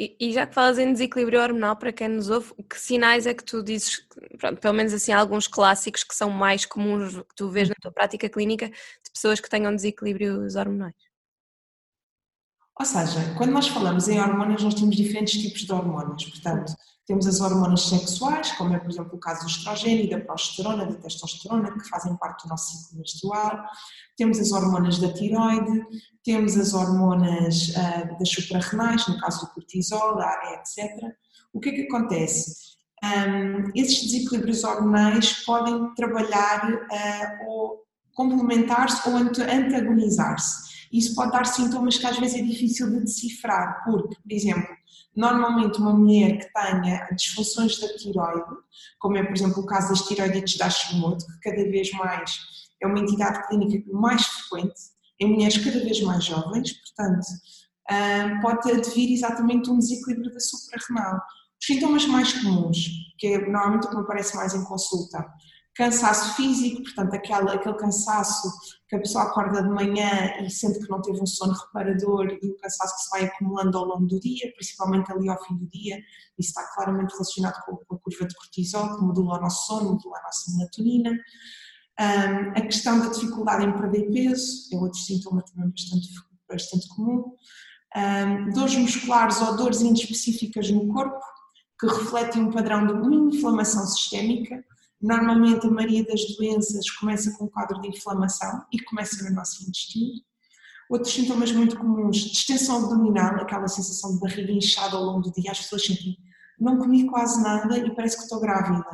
E, 0.00 0.16
e, 0.20 0.32
já 0.32 0.46
que 0.46 0.54
falas 0.54 0.78
em 0.78 0.92
desequilíbrio 0.92 1.40
hormonal, 1.40 1.76
para 1.76 1.92
quem 1.92 2.06
nos 2.06 2.30
ouve, 2.30 2.54
que 2.70 2.78
sinais 2.78 3.26
é 3.26 3.34
que 3.34 3.42
tu 3.42 3.64
dizes, 3.64 4.06
pronto, 4.38 4.60
pelo 4.60 4.74
menos 4.74 4.92
assim, 4.92 5.10
alguns 5.10 5.48
clássicos 5.48 6.04
que 6.04 6.14
são 6.14 6.30
mais 6.30 6.64
comuns 6.64 7.16
que 7.16 7.34
tu 7.34 7.50
vês 7.50 7.68
na 7.68 7.74
tua 7.80 7.90
prática 7.90 8.28
clínica 8.28 8.68
de 8.68 9.10
pessoas 9.12 9.40
que 9.40 9.50
tenham 9.50 9.74
desequilíbrios 9.74 10.54
hormonais? 10.54 10.94
Ou 12.78 12.86
seja, 12.86 13.34
quando 13.36 13.50
nós 13.50 13.66
falamos 13.66 14.06
em 14.06 14.20
hormonas, 14.20 14.62
nós 14.62 14.74
temos 14.74 14.94
diferentes 14.94 15.42
tipos 15.42 15.62
de 15.62 15.72
hormonas. 15.72 16.24
Portanto, 16.24 16.72
temos 17.08 17.26
as 17.26 17.40
hormonas 17.40 17.88
sexuais, 17.88 18.52
como 18.52 18.74
é, 18.74 18.78
por 18.78 18.90
exemplo, 18.90 19.16
o 19.16 19.18
caso 19.18 19.40
do 19.40 19.50
estrogênio, 19.50 20.10
da 20.10 20.20
progesterona, 20.20 20.84
da 20.84 20.94
testosterona, 20.94 21.72
que 21.72 21.88
fazem 21.88 22.14
parte 22.16 22.44
do 22.44 22.50
nosso 22.50 22.70
ciclo 22.70 22.98
menstrual. 22.98 23.64
Temos 24.14 24.38
as 24.38 24.52
hormonas 24.52 24.98
da 24.98 25.10
tiroide, 25.10 25.86
temos 26.22 26.58
as 26.58 26.74
hormonas 26.74 27.70
uh, 27.70 28.18
das 28.18 28.28
suprarrenais, 28.28 29.08
no 29.08 29.18
caso 29.18 29.46
do 29.46 29.54
cortisol, 29.54 30.16
da 30.16 30.26
área, 30.26 30.56
etc. 30.56 31.14
O 31.50 31.58
que 31.58 31.70
é 31.70 31.72
que 31.72 31.82
acontece? 31.84 32.76
Um, 33.02 33.72
esses 33.74 34.02
desequilíbrios 34.02 34.62
hormonais 34.62 35.32
podem 35.46 35.94
trabalhar 35.94 36.70
uh, 36.70 37.48
ou 37.48 37.84
complementar-se 38.12 39.08
ou 39.08 39.16
antagonizar-se. 39.16 40.67
Isso 40.92 41.14
pode 41.14 41.32
dar 41.32 41.44
sintomas 41.44 41.98
que 41.98 42.06
às 42.06 42.18
vezes 42.18 42.40
é 42.40 42.42
difícil 42.42 42.90
de 42.90 43.00
decifrar, 43.00 43.84
porque, 43.84 44.16
por 44.16 44.32
exemplo, 44.32 44.78
Normalmente, 45.18 45.80
uma 45.80 45.92
mulher 45.92 46.38
que 46.38 46.52
tenha 46.52 47.08
disfunções 47.16 47.76
da 47.80 47.88
tiroide, 47.96 48.56
como 49.00 49.16
é, 49.16 49.24
por 49.24 49.34
exemplo, 49.34 49.64
o 49.64 49.66
caso 49.66 49.88
das 49.88 50.02
tiroidites 50.02 50.56
da 50.56 50.66
Hashimoto, 50.66 51.26
que 51.26 51.50
cada 51.50 51.68
vez 51.68 51.90
mais 51.90 52.38
é 52.80 52.86
uma 52.86 53.00
entidade 53.00 53.44
clínica 53.48 53.84
mais 53.92 54.24
frequente 54.24 54.78
em 55.18 55.32
mulheres 55.32 55.58
cada 55.58 55.80
vez 55.80 56.00
mais 56.02 56.24
jovens, 56.24 56.72
portanto, 56.72 57.26
ah, 57.90 58.38
pode 58.40 58.70
advir 58.70 59.12
exatamente 59.12 59.68
um 59.68 59.78
desequilíbrio 59.78 60.32
da 60.32 60.38
suprarrenal. 60.38 61.20
Os 61.60 61.66
sintomas 61.66 62.06
mais 62.06 62.32
comuns, 62.34 62.88
que 63.18 63.26
é 63.26 63.38
normalmente 63.40 63.88
o 63.88 63.90
que 63.90 63.96
me 63.96 64.02
aparece 64.02 64.36
mais 64.36 64.54
em 64.54 64.62
consulta, 64.62 65.26
cansaço 65.78 66.34
físico, 66.34 66.82
portanto, 66.82 67.14
aquele, 67.14 67.50
aquele 67.50 67.76
cansaço 67.76 68.50
que 68.88 68.96
a 68.96 68.98
pessoa 68.98 69.24
acorda 69.24 69.62
de 69.62 69.68
manhã 69.68 70.34
e 70.42 70.50
sente 70.50 70.80
que 70.80 70.90
não 70.90 71.00
teve 71.00 71.22
um 71.22 71.26
sono 71.26 71.52
reparador 71.52 72.36
e 72.42 72.50
o 72.50 72.56
cansaço 72.56 72.96
que 72.96 73.02
se 73.02 73.10
vai 73.10 73.24
acumulando 73.26 73.78
ao 73.78 73.84
longo 73.84 74.04
do 74.04 74.18
dia, 74.18 74.52
principalmente 74.54 75.12
ali 75.12 75.28
ao 75.28 75.40
fim 75.44 75.54
do 75.54 75.66
dia, 75.68 75.96
isso 76.36 76.48
está 76.48 76.64
claramente 76.74 77.12
relacionado 77.12 77.62
com, 77.64 77.94
a 77.94 77.98
curva 77.98 78.26
de 78.26 78.34
cortisol, 78.34 78.96
que 78.96 79.04
modula 79.04 79.38
o 79.38 79.40
nosso 79.40 79.68
sono, 79.68 79.92
modula 79.92 80.18
a 80.18 80.22
nossa 80.24 80.50
melatonina. 80.56 81.10
Um, 82.00 82.50
a 82.58 82.60
questão 82.62 82.98
da 82.98 83.10
dificuldade 83.10 83.64
em 83.64 83.72
perder 83.72 84.10
peso 84.10 84.68
é 84.72 84.76
outro 84.76 84.98
sintoma 84.98 85.42
também 85.42 85.70
bastante, 85.70 86.08
bastante 86.48 86.88
comum. 86.88 87.36
Um, 87.96 88.50
dores 88.52 88.74
musculares 88.74 89.40
ou 89.40 89.56
dores 89.56 89.80
inespecíficas 89.80 90.70
no 90.72 90.88
corpo, 90.88 91.20
que 91.78 91.86
refletem 91.86 92.42
um 92.42 92.50
padrão 92.50 92.84
de 92.84 92.92
uma 92.94 93.32
inflamação 93.32 93.86
sistémica, 93.86 94.64
Normalmente 95.00 95.66
a 95.66 95.70
maioria 95.70 96.04
das 96.04 96.24
doenças 96.36 96.90
começa 96.90 97.36
com 97.36 97.44
um 97.44 97.48
quadro 97.48 97.80
de 97.80 97.88
inflamação 97.88 98.64
e 98.72 98.82
começa 98.82 99.22
no 99.28 99.34
nosso 99.34 99.62
intestino. 99.62 100.20
Outros 100.90 101.12
sintomas 101.12 101.52
muito 101.52 101.76
comuns, 101.76 102.16
distensão 102.16 102.84
abdominal, 102.84 103.36
aquela 103.36 103.68
sensação 103.68 104.14
de 104.14 104.20
barriga 104.20 104.50
inchada 104.50 104.96
ao 104.96 105.04
longo 105.04 105.20
do 105.20 105.32
dia, 105.32 105.52
as 105.52 105.60
pessoas 105.60 105.84
sentem, 105.84 106.16
não 106.58 106.78
comi 106.78 107.06
quase 107.06 107.42
nada 107.42 107.78
e 107.78 107.94
parece 107.94 108.16
que 108.16 108.22
estou 108.22 108.40
grávida. 108.40 108.84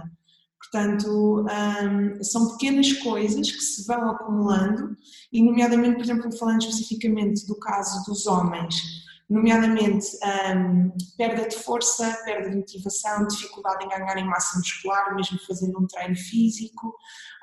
Portanto, 0.59 1.45
hum, 1.45 2.23
são 2.23 2.53
pequenas 2.53 2.93
coisas 2.95 3.51
que 3.51 3.61
se 3.61 3.87
vão 3.87 4.11
acumulando 4.11 4.97
e, 5.33 5.43
nomeadamente, 5.43 5.97
por 5.97 6.03
exemplo, 6.03 6.37
falando 6.37 6.63
especificamente 6.63 7.47
do 7.47 7.57
caso 7.59 8.05
dos 8.05 8.27
homens, 8.27 9.04
nomeadamente 9.29 10.07
um, 10.57 10.93
perda 11.17 11.49
de 11.49 11.57
força, 11.57 12.17
perda 12.25 12.51
de 12.51 12.57
motivação, 12.57 13.27
dificuldade 13.27 13.85
em 13.85 13.89
ganhar 13.89 14.19
em 14.19 14.27
massa 14.27 14.59
muscular, 14.59 15.15
mesmo 15.15 15.39
fazendo 15.47 15.81
um 15.81 15.87
treino 15.87 16.17
físico, 16.17 16.95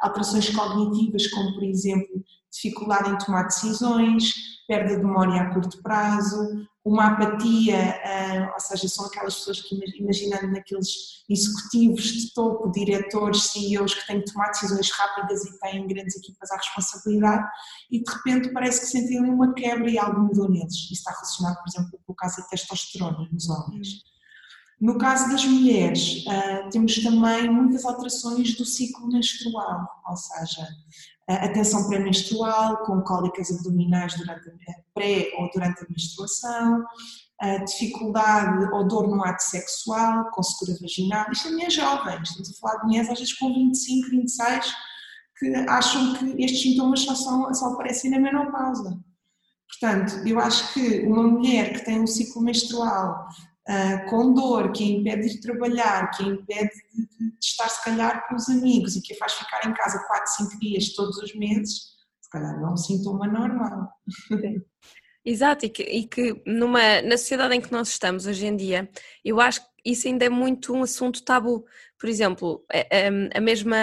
alterações 0.02 0.50
cognitivas, 0.50 1.28
como 1.28 1.54
por 1.54 1.64
exemplo 1.64 2.24
dificuldade 2.52 3.10
em 3.10 3.18
tomar 3.18 3.44
decisões, 3.44 4.34
perda 4.68 4.98
de 4.98 5.04
memória 5.04 5.42
a 5.42 5.54
curto 5.54 5.82
prazo, 5.82 6.68
uma 6.84 7.08
apatia, 7.08 8.02
uh, 8.04 8.54
ou 8.54 8.60
seja, 8.60 8.88
são 8.88 9.06
aquelas 9.06 9.36
pessoas 9.36 9.62
que 9.62 9.80
imaginando 10.00 10.48
naqueles 10.48 11.24
executivos 11.30 12.04
de 12.04 12.34
topo, 12.34 12.72
diretores, 12.72 13.52
CEOs 13.52 13.94
que 13.94 14.08
têm 14.08 14.22
que 14.22 14.32
tomar 14.32 14.48
decisões 14.48 14.90
rápidas 14.92 15.46
e 15.46 15.60
têm 15.60 15.88
grandes 15.88 16.16
equipas 16.18 16.52
à 16.52 16.58
responsabilidade 16.58 17.48
e 17.92 18.02
de 18.02 18.12
repente 18.12 18.52
parece 18.52 18.82
que 18.82 18.88
sentem 18.88 19.22
uma 19.22 19.54
quebra 19.54 19.90
e 19.90 20.00
algo 20.00 20.22
mudou 20.22 20.50
neles. 20.50 20.74
Isso 20.74 20.94
está 20.94 21.12
relacionado, 21.12 21.58
por 21.58 21.70
exemplo, 21.70 22.00
com 22.06 22.14
o 22.14 22.16
caso 22.16 22.38
da 22.38 22.48
testosterona 22.48 23.30
nos 23.32 23.48
homens. 23.50 24.02
No 24.80 24.98
caso 24.98 25.30
das 25.30 25.46
mulheres, 25.46 26.26
uh, 26.26 26.68
temos 26.72 26.96
também 27.04 27.48
muitas 27.48 27.86
alterações 27.86 28.58
do 28.58 28.66
ciclo 28.66 29.08
menstrual, 29.08 29.88
ou 30.10 30.16
seja, 30.18 30.68
a 31.36 31.50
tensão 31.50 31.88
pré-menstrual, 31.88 32.78
com 32.86 33.02
cólicas 33.02 33.52
abdominais 33.52 34.16
durante 34.16 34.50
a 34.50 34.54
pré 34.94 35.32
ou 35.38 35.50
durante 35.52 35.84
a 35.84 35.88
menstruação, 35.90 36.84
dificuldade 37.66 38.72
ou 38.74 38.88
dor 38.88 39.08
no 39.08 39.24
ato 39.24 39.42
sexual, 39.44 40.30
com 40.32 40.44
secura 40.44 40.78
vaginal. 40.80 41.26
Isto 41.32 41.48
é 41.48 41.52
mulheres 41.52 41.74
jovens, 41.74 42.30
estamos 42.30 42.50
a 42.52 42.60
falar 42.60 42.80
de 42.82 42.86
mulheres 42.88 43.10
às 43.10 43.20
vezes 43.20 43.34
com 43.34 43.54
25, 43.54 44.10
26, 44.10 44.74
que 45.40 45.56
acham 45.68 46.14
que 46.16 46.44
estes 46.44 46.62
sintomas 46.62 47.02
só, 47.02 47.16
são, 47.16 47.54
só 47.54 47.74
aparecem 47.74 48.12
na 48.12 48.20
menopausa. 48.20 49.00
Portanto, 49.68 50.28
eu 50.28 50.40
acho 50.40 50.74
que 50.74 51.02
uma 51.02 51.24
mulher 51.24 51.74
que 51.74 51.86
tem 51.86 52.00
um 52.00 52.08
ciclo 52.08 52.42
menstrual 52.42 53.28
uh, 53.70 54.10
com 54.10 54.34
dor, 54.34 54.72
que 54.72 54.84
a 54.84 54.88
impede 54.88 55.30
de 55.30 55.42
trabalhar, 55.42 56.12
que 56.12 56.24
a 56.24 56.28
impede 56.28 56.72
de, 56.94 57.02
de, 57.02 57.32
de, 57.32 57.38
estar 57.42 57.70
se 57.70 57.84
calhar 57.84 58.28
com 58.28 58.36
os 58.36 58.50
amigos 58.50 58.96
e 58.96 59.02
que 59.02 59.14
a 59.14 59.18
faz 59.18 59.34
ficar 59.34 59.68
em 59.68 59.74
casa 59.74 60.04
4, 60.08 60.50
5 60.50 60.60
dias 60.60 60.94
todos 60.94 61.18
os 61.18 61.36
meses, 61.36 61.92
se 62.22 62.30
calhar 62.30 62.60
não 62.60 62.70
é 62.70 62.74
um 62.74 62.78
sintoma 62.78 63.28
normal. 63.28 63.90
Exato, 65.24 65.66
e 65.66 65.70
que, 65.70 65.84
e 65.84 66.08
que 66.08 66.42
numa, 66.48 67.02
na 67.04 67.16
sociedade 67.16 67.56
em 67.56 67.62
que 67.62 67.72
nós 67.72 67.90
estamos 67.90 68.26
hoje 68.26 68.48
em 68.48 68.56
dia, 68.56 68.90
eu 69.24 69.40
acho 69.40 69.62
que 69.62 69.68
isso 69.86 70.08
ainda 70.08 70.26
é 70.26 70.30
muito 70.30 70.74
um 70.74 70.82
assunto 70.82 71.24
tabu, 71.24 71.64
por 72.02 72.10
exemplo, 72.10 72.66
a, 73.32 73.40
mesma, 73.40 73.78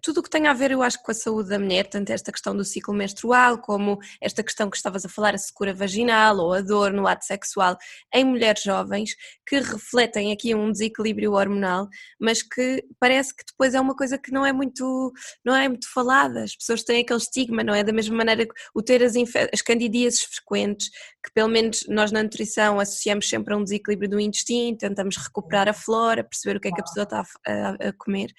tudo 0.00 0.20
o 0.20 0.22
que 0.22 0.30
tem 0.30 0.46
a 0.46 0.54
ver, 0.54 0.70
eu 0.70 0.82
acho, 0.82 1.02
com 1.02 1.10
a 1.10 1.14
saúde 1.14 1.50
da 1.50 1.58
mulher, 1.58 1.86
tanto 1.86 2.10
esta 2.10 2.32
questão 2.32 2.56
do 2.56 2.64
ciclo 2.64 2.94
menstrual, 2.94 3.58
como 3.58 3.98
esta 4.22 4.42
questão 4.42 4.70
que 4.70 4.78
estavas 4.78 5.04
a 5.04 5.08
falar, 5.08 5.34
a 5.34 5.38
secura 5.38 5.74
vaginal 5.74 6.38
ou 6.38 6.54
a 6.54 6.62
dor 6.62 6.94
no 6.94 7.06
ato 7.06 7.26
sexual 7.26 7.76
em 8.14 8.24
mulheres 8.24 8.62
jovens, 8.62 9.14
que 9.46 9.60
refletem 9.60 10.32
aqui 10.32 10.54
um 10.54 10.72
desequilíbrio 10.72 11.34
hormonal, 11.34 11.90
mas 12.18 12.42
que 12.42 12.82
parece 12.98 13.36
que 13.36 13.44
depois 13.46 13.74
é 13.74 13.80
uma 13.82 13.94
coisa 13.94 14.16
que 14.16 14.32
não 14.32 14.46
é 14.46 14.52
muito, 14.52 15.12
não 15.44 15.54
é 15.54 15.68
muito 15.68 15.92
falada, 15.92 16.42
as 16.42 16.56
pessoas 16.56 16.82
têm 16.82 17.02
aquele 17.02 17.18
estigma, 17.18 17.62
não 17.62 17.74
é? 17.74 17.84
Da 17.84 17.92
mesma 17.92 18.16
maneira 18.16 18.46
que 18.46 18.54
o 18.74 18.80
ter 18.80 19.02
as, 19.02 19.12
as 19.52 19.60
candidíases 19.60 20.22
frequentes, 20.22 20.88
que 21.22 21.30
pelo 21.34 21.50
menos 21.50 21.84
nós 21.86 22.10
na 22.10 22.22
nutrição 22.22 22.80
associamos 22.80 23.28
sempre 23.28 23.52
a 23.52 23.58
um 23.58 23.62
desequilíbrio 23.62 24.08
do 24.08 24.18
intestino, 24.18 24.78
tentamos 24.78 25.18
recuperar 25.18 25.68
a 25.68 25.74
flora, 25.74 26.24
perceber 26.24 26.56
o 26.56 26.60
que 26.60 26.68
é 26.68 26.72
que 26.72 26.80
a 26.80 26.84
pessoa 26.84 27.09
está 27.10 27.24
a, 27.46 27.88
a 27.88 27.92
comer, 27.92 28.32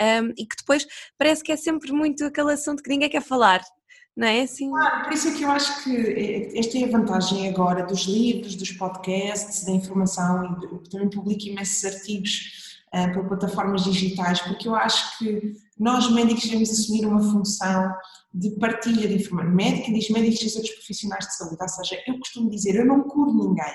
um, 0.00 0.30
e 0.36 0.46
que 0.46 0.56
depois 0.56 0.86
parece 1.18 1.42
que 1.42 1.52
é 1.52 1.56
sempre 1.56 1.92
muito 1.92 2.24
aquele 2.24 2.52
assunto 2.52 2.82
que 2.82 2.90
ninguém 2.90 3.08
quer 3.08 3.22
falar, 3.22 3.62
não 4.16 4.26
é 4.26 4.42
assim? 4.42 4.70
Claro, 4.70 5.04
por 5.04 5.12
isso 5.12 5.28
é 5.28 5.32
que 5.32 5.42
eu 5.42 5.50
acho 5.50 5.84
que 5.84 6.50
esta 6.54 6.78
é 6.78 6.84
a 6.84 6.90
vantagem 6.90 7.48
agora 7.48 7.84
dos 7.84 8.04
livros, 8.04 8.54
dos 8.54 8.72
podcasts, 8.72 9.64
da 9.64 9.72
informação, 9.72 10.58
e 10.84 10.88
também 10.88 11.10
publico 11.10 11.46
imensos 11.46 11.84
artigos 11.84 12.80
uh, 12.94 13.12
por 13.12 13.28
plataformas 13.28 13.84
digitais, 13.84 14.40
porque 14.40 14.68
eu 14.68 14.74
acho 14.74 15.18
que 15.18 15.52
nós 15.78 16.10
médicos 16.10 16.44
devemos 16.44 16.70
assumir 16.70 17.04
uma 17.04 17.20
função 17.20 17.92
de 18.32 18.50
partilha 18.58 19.06
de 19.06 19.16
informação. 19.16 19.54
Médico 19.54 19.92
diz 19.92 20.08
médicos 20.08 20.40
e 20.40 20.56
outros 20.56 20.74
profissionais 20.76 21.26
de 21.26 21.36
saúde, 21.36 21.56
ou 21.60 21.68
seja, 21.68 22.02
eu 22.06 22.18
costumo 22.18 22.48
dizer, 22.48 22.76
eu 22.76 22.86
não 22.86 23.02
curo 23.02 23.34
ninguém, 23.34 23.74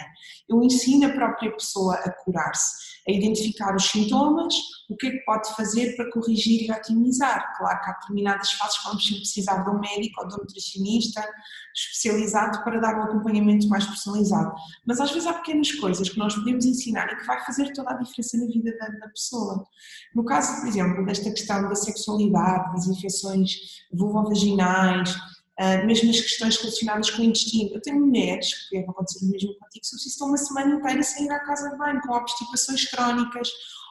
eu 0.50 0.64
ensino 0.64 1.06
a 1.06 1.10
própria 1.10 1.52
pessoa 1.52 1.94
a 1.96 2.12
curar-se 2.12 3.00
a 3.08 3.12
identificar 3.12 3.76
os 3.76 3.86
sintomas, 3.86 4.54
o 4.90 4.96
que 4.96 5.08
é 5.08 5.12
que 5.12 5.26
pode 5.26 5.54
fazer 5.56 5.96
para 5.96 6.12
corrigir 6.12 6.68
e 6.68 6.72
otimizar. 6.72 7.58
Claro 7.58 7.82
que 7.82 7.90
há 7.90 7.94
determinadas 7.94 8.52
fases 8.52 8.78
que 8.78 8.84
vamos 8.84 9.10
precisar 9.10 9.64
de 9.64 9.70
um 9.70 9.80
médico 9.80 10.22
ou 10.22 10.28
de 10.28 10.36
um 10.36 10.38
nutricionista 10.40 11.28
especializado 11.76 12.64
para 12.64 12.80
dar 12.80 13.00
um 13.00 13.04
acompanhamento 13.04 13.68
mais 13.68 13.86
personalizado. 13.86 14.54
Mas 14.86 15.00
às 15.00 15.12
vezes 15.12 15.28
há 15.28 15.34
pequenas 15.34 15.72
coisas 15.72 16.10
que 16.10 16.20
nós 16.20 16.36
podemos 16.36 16.66
ensinar 16.66 17.12
e 17.12 17.16
que 17.16 17.26
vai 17.26 17.44
fazer 17.46 17.72
toda 17.74 17.92
a 17.92 17.98
diferença 17.98 18.38
na 18.38 18.46
vida 18.46 18.78
da, 18.78 18.88
da 18.88 19.08
pessoa. 19.08 19.66
No 20.14 20.26
caso, 20.26 20.60
por 20.60 20.68
exemplo, 20.68 21.06
desta 21.06 21.32
questão 21.32 21.68
da 21.68 21.76
sexualidade, 21.76 22.74
das 22.74 22.88
infecções 22.88 23.82
vulvovaginais, 23.94 25.16
Uh, 25.62 25.86
mesmo 25.86 26.10
as 26.10 26.20
questões 26.20 26.58
relacionadas 26.58 27.12
com 27.12 27.22
o 27.22 27.26
intestino. 27.26 27.70
Eu 27.76 27.82
tenho 27.82 28.00
mulheres, 28.00 28.68
que 28.68 28.78
deve 28.78 28.90
acontecer 28.90 29.24
o 29.24 29.30
mesmo 29.30 29.54
contigo, 29.60 29.86
que 29.86 30.08
estão 30.08 30.30
uma 30.30 30.38
semana 30.38 30.76
inteira 30.76 31.04
sem 31.04 31.26
ir 31.26 31.32
à 31.32 31.40
casa 31.42 31.70
de 31.70 31.78
banho, 31.78 32.02
com 32.02 32.14
obstipações 32.14 32.90
crónicas 32.90 33.48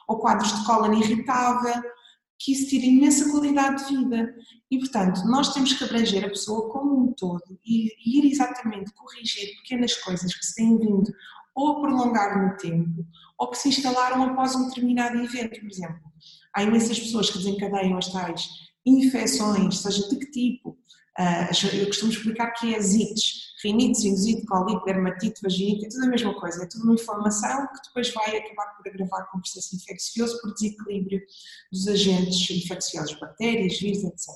ou 0.07 0.19
quadros 0.19 0.53
de 0.53 0.65
cólon 0.65 0.93
irritável, 0.95 1.81
que 2.37 2.51
isso 2.51 2.67
tira 2.67 2.85
imensa 2.85 3.31
qualidade 3.31 3.87
de 3.87 3.95
vida. 3.95 4.35
E, 4.69 4.79
portanto, 4.79 5.23
nós 5.27 5.53
temos 5.53 5.73
que 5.73 5.83
abranger 5.83 6.25
a 6.25 6.29
pessoa 6.29 6.69
como 6.71 7.03
um 7.03 7.13
todo 7.13 7.59
e, 7.65 7.89
ir 8.05 8.29
exatamente 8.29 8.91
corrigir 8.93 9.55
pequenas 9.61 9.95
coisas 9.95 10.33
que 10.33 10.45
se 10.45 10.55
têm 10.55 10.77
vindo 10.77 11.13
ou 11.53 11.69
a 11.69 11.81
prolongar 11.81 12.41
no 12.41 12.57
tempo 12.57 13.05
ou 13.37 13.49
que 13.49 13.57
se 13.57 13.69
instalaram 13.69 14.23
após 14.23 14.55
um 14.55 14.67
determinado 14.67 15.17
evento, 15.19 15.59
por 15.59 15.69
exemplo. 15.69 16.01
Há 16.53 16.63
imensas 16.63 16.99
pessoas 16.99 17.29
que 17.29 17.37
desencadeiam 17.37 17.97
as 17.97 18.11
tais 18.11 18.47
infecções, 18.85 19.79
seja 19.79 20.09
de 20.09 20.17
que 20.17 20.31
tipo, 20.31 20.69
ah, 20.69 21.00
eu 21.73 21.85
costumo 21.87 22.11
explicar 22.11 22.51
que 22.51 22.73
é 22.73 22.77
asites, 22.77 23.53
rinite, 23.63 23.99
sinusite, 23.99 24.45
colite, 24.45 24.85
dermatite, 24.85 25.41
vaginite, 25.41 25.85
é 25.85 25.89
tudo 25.89 26.05
a 26.05 26.09
mesma 26.09 26.33
coisa, 26.39 26.63
é 26.63 26.67
tudo 26.67 26.83
uma 26.85 26.93
inflamação 26.93 27.67
que 27.67 27.81
depois 27.87 28.13
vai 28.13 28.37
acabar 28.37 28.75
por 28.75 28.87
agravar 28.87 29.29
com 29.29 29.37
o 29.37 29.41
processo 29.41 29.75
infeccioso 29.75 30.41
por 30.41 30.53
desequilíbrio 30.53 31.21
dos 31.71 31.87
agentes 31.87 32.49
infecciosos, 32.49 33.19
bactérias, 33.19 33.79
vírus, 33.79 34.03
etc. 34.03 34.27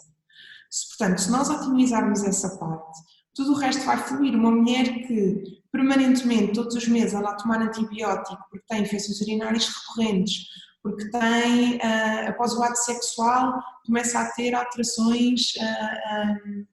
Portanto, 0.90 1.22
se 1.22 1.32
nós 1.32 1.50
otimizarmos 1.50 2.24
essa 2.24 2.58
parte, 2.58 3.00
tudo 3.34 3.54
o 3.54 3.56
resto 3.56 3.84
vai 3.86 3.98
fluir. 3.98 4.34
Uma 4.34 4.52
mulher 4.52 5.08
que 5.08 5.64
permanentemente, 5.72 6.54
todos 6.54 6.76
os 6.76 6.88
meses, 6.88 7.14
anda 7.14 7.30
a 7.30 7.36
tomar 7.36 7.62
antibiótico 7.62 8.42
porque 8.50 8.66
tem 8.68 8.82
infecções 8.82 9.20
urinárias 9.22 9.68
recorrentes, 9.68 10.46
porque 10.86 11.10
tem, 11.10 11.78
uh, 11.78 12.30
após 12.30 12.54
o 12.54 12.62
ato 12.62 12.78
sexual, 12.78 13.60
começa 13.88 14.20
a 14.20 14.32
ter 14.34 14.54
alterações 14.54 15.56
uh, 15.56 16.48
um, 16.48 16.66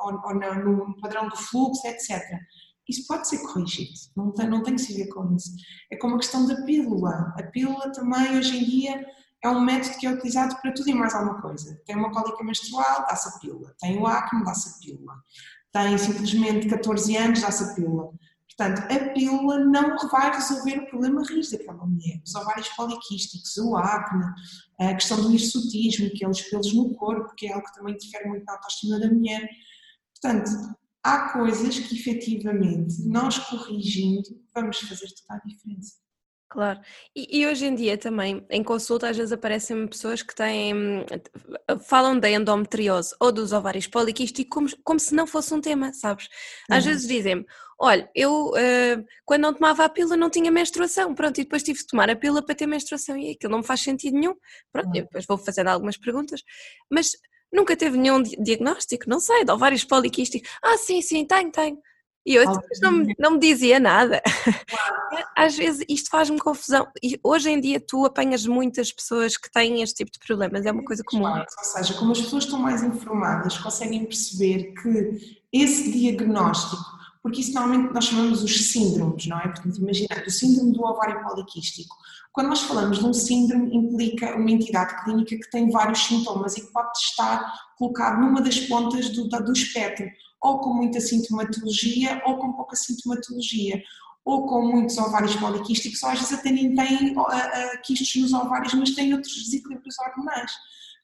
ou, 0.00 0.20
ou 0.24 0.34
no, 0.34 0.88
no, 0.88 1.00
padrão 1.00 1.28
do 1.28 1.36
fluxo, 1.36 1.86
etc. 1.86 2.20
Isso 2.88 3.06
pode 3.06 3.28
ser 3.28 3.38
corrigido, 3.38 3.92
não 4.16 4.32
tem, 4.32 4.50
não 4.50 4.64
tem 4.64 4.74
que 4.74 4.80
se 4.80 4.92
ver 4.92 5.06
com 5.10 5.32
isso. 5.36 5.52
É 5.88 5.96
como 5.96 6.16
a 6.16 6.18
questão 6.18 6.48
da 6.48 6.60
pílula. 6.64 7.32
A 7.38 7.44
pílula 7.44 7.92
também, 7.92 8.36
hoje 8.36 8.58
em 8.58 8.64
dia, 8.64 9.06
é 9.44 9.48
um 9.48 9.60
método 9.60 9.98
que 9.98 10.06
é 10.08 10.10
utilizado 10.10 10.60
para 10.60 10.72
tudo 10.72 10.90
e 10.90 10.94
mais 10.94 11.14
alguma 11.14 11.40
coisa. 11.40 11.80
Tem 11.86 11.94
uma 11.94 12.10
cólica 12.10 12.42
menstrual, 12.42 13.06
dá-se 13.08 13.28
a 13.28 13.38
pílula. 13.38 13.72
Tem 13.78 13.96
o 14.00 14.04
acne, 14.04 14.42
dá-se 14.42 14.68
a 14.68 14.72
pílula. 14.84 15.14
Tem 15.70 15.96
simplesmente 15.96 16.68
14 16.68 17.16
anos, 17.16 17.40
dá-se 17.40 17.62
a 17.62 17.74
pílula. 17.76 18.10
Portanto, 18.60 18.92
a 18.92 19.14
pílula 19.14 19.64
não 19.64 19.96
vai 20.10 20.30
resolver 20.34 20.80
o 20.80 20.86
problema 20.86 21.24
raiz 21.24 21.50
daquela 21.50 21.86
mulher. 21.86 22.20
Os 22.22 22.34
ovários 22.34 22.68
poliquísticos, 22.68 23.56
o 23.56 23.74
acne, 23.74 24.22
a 24.78 24.94
questão 24.94 25.22
do 25.22 25.32
hirsutismo, 25.32 26.08
aqueles 26.08 26.42
pelos 26.42 26.74
no 26.74 26.94
corpo, 26.94 27.34
que 27.36 27.46
é 27.46 27.54
algo 27.54 27.66
que 27.66 27.74
também 27.74 27.94
interfere 27.94 28.28
muito 28.28 28.44
na 28.44 28.52
autoestima 28.52 29.00
da 29.00 29.08
mulher. 29.08 29.48
Portanto, 30.12 30.50
há 31.02 31.32
coisas 31.32 31.78
que 31.78 31.98
efetivamente 31.98 33.02
nós 33.08 33.38
corrigindo 33.38 34.28
vamos 34.54 34.78
fazer 34.80 35.06
toda 35.06 35.40
a 35.42 35.48
diferença. 35.48 35.94
Claro. 36.50 36.80
E, 37.14 37.38
e, 37.38 37.46
hoje 37.46 37.64
em 37.64 37.76
dia 37.76 37.96
também, 37.96 38.44
em 38.50 38.60
consulta, 38.60 39.08
às 39.08 39.16
vezes 39.16 39.32
aparecem 39.32 39.86
pessoas 39.86 40.20
que 40.20 40.34
têm. 40.34 41.06
falam 41.86 42.18
da 42.18 42.28
endometriose 42.28 43.14
ou 43.20 43.30
dos 43.30 43.52
ovários 43.52 43.86
poliquísticos 43.86 44.50
como, 44.52 44.68
como 44.82 44.98
se 44.98 45.14
não 45.14 45.28
fosse 45.28 45.54
um 45.54 45.60
tema, 45.60 45.92
sabes? 45.92 46.28
Às 46.68 46.84
uhum. 46.84 46.90
vezes 46.90 47.06
dizem-me: 47.06 47.46
olha, 47.78 48.10
eu 48.16 48.48
uh, 48.48 49.04
quando 49.24 49.42
não 49.42 49.54
tomava 49.54 49.84
a 49.84 49.88
pílula 49.88 50.16
não 50.16 50.28
tinha 50.28 50.50
menstruação, 50.50 51.14
pronto, 51.14 51.40
e 51.40 51.44
depois 51.44 51.62
tive 51.62 51.78
de 51.78 51.86
tomar 51.86 52.10
a 52.10 52.16
pílula 52.16 52.44
para 52.44 52.56
ter 52.56 52.66
menstruação 52.66 53.16
e 53.16 53.30
aquilo 53.30 53.52
não 53.52 53.60
me 53.60 53.66
faz 53.66 53.80
sentido 53.80 54.18
nenhum. 54.18 54.34
Pronto, 54.72 54.86
uhum. 54.86 54.92
depois 54.92 55.24
vou 55.26 55.38
fazendo 55.38 55.68
algumas 55.68 55.96
perguntas, 55.96 56.42
mas 56.90 57.12
nunca 57.52 57.76
teve 57.76 57.96
nenhum 57.96 58.24
diagnóstico, 58.24 59.08
não 59.08 59.20
sei, 59.20 59.44
de 59.44 59.52
ovários 59.52 59.84
poliquísticos. 59.84 60.50
Ah, 60.60 60.76
sim, 60.76 61.00
sim, 61.00 61.24
tenho, 61.24 61.52
tenho. 61.52 61.78
E 62.24 62.34
eu 62.34 62.44
não, 62.82 63.06
não 63.18 63.30
me 63.32 63.38
dizia 63.38 63.80
nada. 63.80 64.22
Às 65.36 65.56
vezes 65.56 65.84
isto 65.88 66.10
faz-me 66.10 66.38
confusão. 66.38 66.86
E 67.02 67.18
hoje 67.22 67.50
em 67.50 67.60
dia 67.60 67.80
tu 67.80 68.04
apanhas 68.04 68.46
muitas 68.46 68.92
pessoas 68.92 69.36
que 69.36 69.50
têm 69.50 69.82
este 69.82 70.04
tipo 70.04 70.12
de 70.12 70.18
problemas, 70.18 70.66
é 70.66 70.72
uma 70.72 70.84
coisa 70.84 71.02
comum. 71.04 71.22
Claro, 71.22 71.46
ou 71.58 71.64
seja, 71.64 71.94
como 71.94 72.12
as 72.12 72.20
pessoas 72.20 72.44
estão 72.44 72.58
mais 72.58 72.82
informadas, 72.82 73.56
conseguem 73.58 74.04
perceber 74.04 74.74
que 74.74 75.40
esse 75.52 75.90
diagnóstico, 75.90 76.82
porque 77.22 77.40
isso 77.40 77.54
normalmente 77.54 77.92
nós 77.92 78.04
chamamos 78.04 78.42
os 78.42 78.70
síndromes, 78.70 79.26
não 79.26 79.38
é? 79.38 79.48
Portanto, 79.48 79.78
imagina, 79.78 80.22
o 80.26 80.30
síndrome 80.30 80.72
do 80.72 80.84
ovário 80.84 81.22
poliquístico. 81.22 81.96
Quando 82.32 82.48
nós 82.48 82.60
falamos 82.60 82.98
de 82.98 83.06
um 83.06 83.12
síndrome, 83.12 83.74
implica 83.74 84.36
uma 84.36 84.50
entidade 84.50 85.02
clínica 85.02 85.36
que 85.36 85.50
tem 85.50 85.70
vários 85.70 86.04
sintomas 86.04 86.56
e 86.56 86.60
que 86.60 86.72
pode 86.72 86.96
estar 86.96 87.52
colocado 87.76 88.20
numa 88.20 88.40
das 88.40 88.60
pontas 88.60 89.08
do, 89.08 89.28
do 89.28 89.52
espectro 89.52 90.06
ou 90.42 90.58
com 90.60 90.74
muita 90.74 91.00
sintomatologia 91.00 92.22
ou 92.26 92.38
com 92.38 92.52
pouca 92.52 92.76
sintomatologia, 92.76 93.82
ou 94.24 94.46
com 94.46 94.62
muitos 94.66 94.96
ovários 94.98 95.34
poliquísticos, 95.36 96.02
ou 96.02 96.10
às 96.10 96.18
vezes 96.18 96.38
até 96.38 96.50
nem 96.50 96.74
têm 96.74 97.14
quistos 97.84 98.22
nos 98.22 98.32
ovários, 98.32 98.74
mas 98.74 98.94
têm 98.94 99.12
outros 99.14 99.34
desequilíbrios 99.44 99.98
hormonais. 99.98 100.52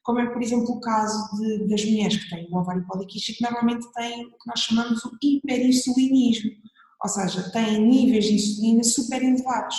Como 0.03 0.19
é, 0.19 0.25
por 0.27 0.41
exemplo, 0.41 0.71
o 0.71 0.79
caso 0.79 1.37
de, 1.37 1.67
das 1.67 1.83
mulheres 1.83 2.15
que 2.17 2.29
têm 2.29 2.47
o 2.49 2.57
ovário 2.57 2.85
poliquístico, 2.87 3.43
normalmente 3.43 3.91
têm 3.93 4.25
o 4.25 4.31
que 4.31 4.47
nós 4.47 4.59
chamamos 4.61 5.03
o 5.03 5.11
hiperinsulinismo, 5.21 6.51
ou 7.03 7.09
seja, 7.09 7.51
têm 7.51 7.85
níveis 7.85 8.25
de 8.25 8.35
insulina 8.35 8.83
super 8.83 9.21
elevados. 9.21 9.77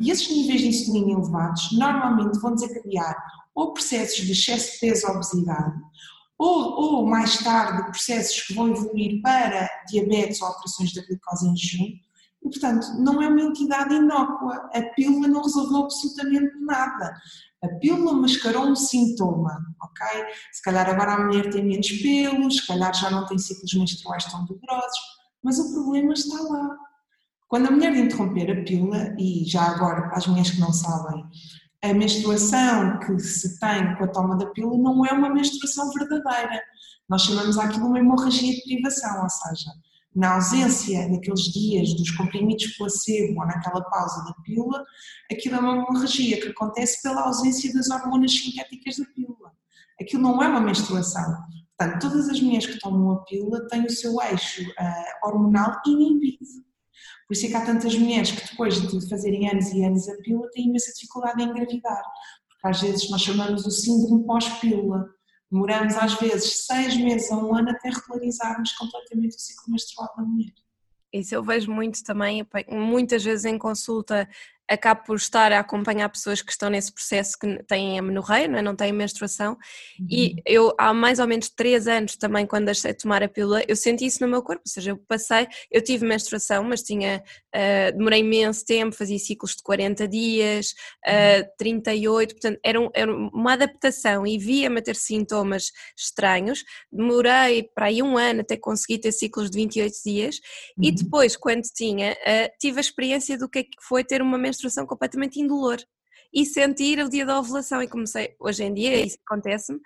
E 0.00 0.10
esses 0.10 0.28
níveis 0.28 0.60
de 0.60 0.68
insulina 0.68 1.12
elevados 1.12 1.72
normalmente 1.72 2.38
vão 2.40 2.54
desencadear 2.54 3.16
ou 3.54 3.72
processos 3.72 4.24
de 4.24 4.32
excesso 4.32 4.72
de 4.74 4.80
peso 4.80 5.06
ou 5.06 5.14
obesidade, 5.14 5.74
ou, 6.44 6.98
ou 6.98 7.06
mais 7.06 7.38
tarde 7.38 7.84
processos 7.84 8.42
que 8.42 8.54
vão 8.54 8.68
evoluir 8.68 9.22
para 9.22 9.68
diabetes 9.88 10.42
ou 10.42 10.48
alterações 10.48 10.92
da 10.92 11.02
glicose 11.02 11.48
em 11.48 11.56
jejum, 11.56 11.84
e 11.84 12.50
portanto 12.50 12.86
não 12.98 13.22
é 13.22 13.28
uma 13.28 13.40
entidade 13.40 13.94
inócua, 13.94 14.68
a 14.74 14.82
pílula 14.94 15.26
não 15.26 15.42
resolveu 15.42 15.84
absolutamente 15.84 16.54
nada. 16.60 17.16
A 17.62 17.68
pílula 17.78 18.12
mascarou 18.12 18.66
um 18.66 18.76
sintoma, 18.76 19.58
ok? 19.82 20.06
Se 20.52 20.60
calhar 20.62 20.86
agora 20.86 21.14
a 21.14 21.24
mulher 21.24 21.48
tem 21.48 21.64
menos 21.64 21.90
pelos, 21.90 22.58
se 22.58 22.66
calhar 22.66 22.94
já 22.94 23.10
não 23.10 23.24
tem 23.24 23.38
ciclos 23.38 23.72
menstruais 23.72 24.24
tão 24.26 24.44
dolorosos, 24.44 24.98
mas 25.42 25.58
o 25.58 25.72
problema 25.72 26.12
está 26.12 26.38
lá. 26.42 26.76
Quando 27.48 27.68
a 27.68 27.70
mulher 27.70 27.96
interromper 27.96 28.50
a 28.50 28.64
pílula, 28.64 29.14
e 29.18 29.44
já 29.46 29.62
agora, 29.62 30.02
para 30.02 30.18
as 30.18 30.26
mulheres 30.26 30.50
que 30.50 30.60
não 30.60 30.72
sabem, 30.74 31.24
a 31.90 31.94
menstruação 31.94 32.98
que 33.00 33.18
se 33.18 33.58
tem 33.60 33.94
com 33.96 34.04
a 34.04 34.08
toma 34.08 34.36
da 34.36 34.46
pílula 34.46 34.78
não 34.78 35.04
é 35.04 35.12
uma 35.12 35.28
menstruação 35.28 35.90
verdadeira. 35.92 36.62
Nós 37.08 37.22
chamamos 37.22 37.58
aquilo 37.58 37.86
uma 37.86 37.98
hemorragia 37.98 38.54
de 38.54 38.62
privação, 38.62 39.22
ou 39.22 39.28
seja, 39.28 39.70
na 40.14 40.36
ausência 40.36 41.10
daqueles 41.10 41.42
dias 41.52 41.94
dos 41.94 42.10
comprimidos 42.12 42.76
placebo 42.76 43.40
ou 43.40 43.46
naquela 43.46 43.82
pausa 43.82 44.24
da 44.24 44.32
pílula, 44.42 44.84
aquilo 45.30 45.56
é 45.56 45.58
uma 45.58 45.76
hemorragia 45.76 46.40
que 46.40 46.48
acontece 46.48 47.02
pela 47.02 47.22
ausência 47.22 47.72
das 47.74 47.90
hormonas 47.90 48.32
sintéticas 48.32 48.96
da 48.96 49.04
pílula. 49.06 49.52
Aquilo 50.00 50.22
não 50.22 50.42
é 50.42 50.48
uma 50.48 50.60
menstruação. 50.60 51.36
Portanto, 51.76 52.00
todas 52.00 52.28
as 52.28 52.40
mulheres 52.40 52.66
que 52.66 52.78
tomam 52.78 53.10
a 53.10 53.24
pílula 53.24 53.66
têm 53.68 53.84
o 53.84 53.90
seu 53.90 54.20
eixo 54.22 54.62
uh, 54.62 55.26
hormonal 55.28 55.82
inibido. 55.86 56.64
Por 57.26 57.34
isso 57.34 57.46
é 57.46 57.48
que 57.48 57.56
há 57.56 57.64
tantas 57.64 57.94
mulheres 57.96 58.30
que 58.30 58.50
depois 58.50 58.80
de 58.80 59.08
fazerem 59.08 59.48
anos 59.48 59.72
e 59.72 59.82
anos 59.84 60.08
a 60.08 60.16
pílula 60.18 60.50
têm 60.50 60.68
imensa 60.68 60.92
dificuldade 60.92 61.42
em 61.42 61.46
engravidar, 61.46 62.02
porque 62.48 62.68
às 62.68 62.80
vezes 62.80 63.10
nós 63.10 63.22
chamamos 63.22 63.66
o 63.66 63.70
síndrome 63.70 64.24
pós-pílula. 64.24 65.08
Demoramos 65.50 65.94
às 65.96 66.14
vezes 66.14 66.66
seis 66.66 66.96
meses 66.96 67.30
a 67.30 67.36
um 67.36 67.54
ano 67.54 67.70
até 67.70 67.88
regularizarmos 67.88 68.72
completamente 68.72 69.36
o 69.36 69.40
ciclo 69.40 69.70
menstrual 69.70 70.12
da 70.16 70.22
mulher. 70.22 70.52
Isso 71.12 71.34
eu 71.34 71.44
vejo 71.44 71.70
muito 71.70 72.02
também, 72.02 72.44
muitas 72.68 73.22
vezes 73.22 73.44
em 73.44 73.56
consulta 73.56 74.28
acabo 74.68 75.02
por 75.04 75.16
estar 75.16 75.52
a 75.52 75.60
acompanhar 75.60 76.08
pessoas 76.08 76.40
que 76.40 76.50
estão 76.50 76.70
nesse 76.70 76.92
processo 76.92 77.38
que 77.38 77.62
têm 77.64 77.98
amenorreia, 77.98 78.48
não, 78.48 78.58
é? 78.58 78.62
não 78.62 78.74
têm 78.74 78.92
menstruação 78.92 79.52
uhum. 79.98 80.06
e 80.10 80.36
eu 80.46 80.74
há 80.78 80.94
mais 80.94 81.18
ou 81.18 81.26
menos 81.26 81.50
3 81.50 81.86
anos 81.86 82.16
também 82.16 82.46
quando 82.46 82.66
deixei 82.66 82.92
de 82.92 82.98
tomar 82.98 83.22
a 83.22 83.28
pílula 83.28 83.62
eu 83.68 83.76
senti 83.76 84.06
isso 84.06 84.22
no 84.22 84.28
meu 84.28 84.42
corpo, 84.42 84.62
ou 84.64 84.70
seja, 84.70 84.92
eu 84.92 84.96
passei, 84.96 85.46
eu 85.70 85.82
tive 85.82 86.06
menstruação 86.06 86.64
mas 86.64 86.82
tinha, 86.82 87.22
uh, 87.54 87.96
demorei 87.96 88.20
imenso 88.20 88.64
tempo, 88.64 88.96
fazia 88.96 89.18
ciclos 89.18 89.54
de 89.56 89.62
40 89.62 90.08
dias, 90.08 90.74
uh, 91.06 91.42
uhum. 91.42 91.48
38, 91.58 92.34
portanto 92.34 92.60
era, 92.62 92.80
um, 92.80 92.90
era 92.94 93.14
uma 93.14 93.52
adaptação 93.52 94.26
e 94.26 94.38
via-me 94.38 94.78
a 94.78 94.82
ter 94.82 94.96
sintomas 94.96 95.72
estranhos, 95.96 96.64
demorei 96.90 97.64
para 97.74 97.86
aí 97.86 98.02
um 98.02 98.16
ano 98.16 98.40
até 98.40 98.56
conseguir 98.56 98.98
ter 98.98 99.12
ciclos 99.12 99.50
de 99.50 99.58
28 99.58 99.94
dias 100.04 100.36
uhum. 100.76 100.84
e 100.84 100.92
depois 100.92 101.36
quando 101.36 101.62
tinha, 101.74 102.12
uh, 102.12 102.50
tive 102.58 102.78
a 102.78 102.80
experiência 102.80 103.36
do 103.36 103.48
que 103.48 103.58
é 103.58 103.62
que 103.62 103.70
foi 103.86 104.02
ter 104.02 104.22
uma 104.22 104.38
menstruação 104.38 104.53
menstruação 104.54 104.86
completamente 104.86 105.40
indolor 105.40 105.78
e 106.32 106.44
sentir 106.44 106.98
o 106.98 107.08
dia 107.08 107.26
da 107.26 107.38
ovulação 107.38 107.82
e 107.82 107.88
comecei, 107.88 108.34
hoje 108.38 108.64
em 108.64 108.72
dia 108.72 109.04
isso 109.04 109.18
acontece-me 109.24 109.80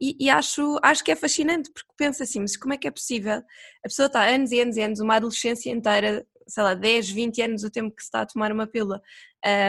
e, 0.00 0.16
e, 0.20 0.30
acho, 0.30 0.78
acho 0.82 1.02
que 1.02 1.10
é 1.10 1.16
fascinante 1.16 1.70
porque 1.72 1.92
penso 1.96 2.22
assim, 2.22 2.40
mas 2.40 2.56
como 2.56 2.74
é 2.74 2.76
que 2.76 2.86
é 2.86 2.90
possível? 2.90 3.42
A 3.84 3.88
pessoa 3.88 4.06
está 4.06 4.24
anos 4.28 4.52
e 4.52 4.60
anos 4.60 4.76
e 4.76 4.82
anos, 4.82 5.00
uma 5.00 5.16
adolescência 5.16 5.70
inteira, 5.70 6.24
sei 6.46 6.62
lá, 6.62 6.74
10, 6.74 7.10
20 7.10 7.42
anos 7.42 7.64
o 7.64 7.70
tempo 7.70 7.94
que 7.94 8.02
se 8.02 8.08
está 8.08 8.20
a 8.20 8.26
tomar 8.26 8.52
uma 8.52 8.66
pílula 8.66 9.02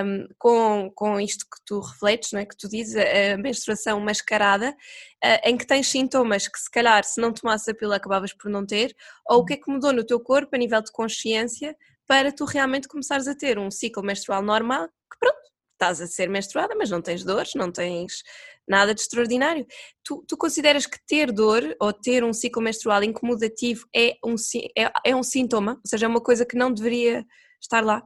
um, 0.06 0.28
com, 0.38 0.92
com 0.96 1.20
isto 1.20 1.46
que 1.46 1.64
tu 1.66 1.80
refletes, 1.80 2.32
não 2.32 2.40
é? 2.40 2.46
que 2.46 2.58
tu 2.58 2.68
dizes, 2.70 2.96
a 2.96 3.38
menstruação 3.38 4.00
mascarada, 4.00 4.70
uh, 4.72 5.50
em 5.50 5.58
que 5.58 5.66
tens 5.66 5.88
sintomas 5.88 6.48
que 6.48 6.60
se 6.60 6.70
calhar 6.70 7.04
se 7.04 7.20
não 7.20 7.34
tomasse 7.34 7.72
a 7.72 7.76
pílula 7.76 7.98
acabavas 7.98 8.34
por 8.34 8.50
não 8.52 8.66
ter, 8.66 8.96
ou 9.28 9.40
o 9.40 9.46
que 9.46 9.54
é 9.54 9.58
que 9.58 9.72
mudou 9.72 9.92
no 9.94 10.04
teu 10.04 10.20
corpo 10.20 10.56
a 10.56 10.60
nível 10.60 10.82
de 10.82 10.92
consciência 10.92 11.76
para 12.10 12.32
tu 12.32 12.44
realmente 12.44 12.88
começares 12.88 13.28
a 13.28 13.36
ter 13.36 13.60
um 13.60 13.70
ciclo 13.70 14.02
menstrual 14.02 14.42
normal, 14.42 14.88
que 14.88 15.20
pronto, 15.20 15.38
estás 15.74 16.02
a 16.02 16.08
ser 16.08 16.28
menstruada, 16.28 16.74
mas 16.76 16.90
não 16.90 17.04
tens 17.04 17.24
dores, 17.24 17.54
não 17.54 17.72
tens 17.72 18.24
nada 18.68 18.96
de 18.96 19.02
extraordinário. 19.02 19.64
Tu, 20.04 20.26
tu 20.28 20.36
consideras 20.36 20.88
que 20.88 20.98
ter 21.06 21.32
dor 21.32 21.62
ou 21.80 21.94
ter 21.94 22.24
um 22.24 22.34
ciclo 22.34 22.64
menstrual 22.64 23.04
incomodativo 23.04 23.86
é 23.96 24.16
um, 24.26 24.34
é, 24.76 24.92
é 25.06 25.16
um 25.16 25.22
sintoma? 25.22 25.74
Ou 25.74 25.82
seja, 25.86 26.08
é 26.08 26.10
uma 26.10 26.20
coisa 26.20 26.48
que 26.48 26.58
não 26.58 26.74
deveria 26.74 27.24
estar 27.62 27.86
lá? 27.86 28.02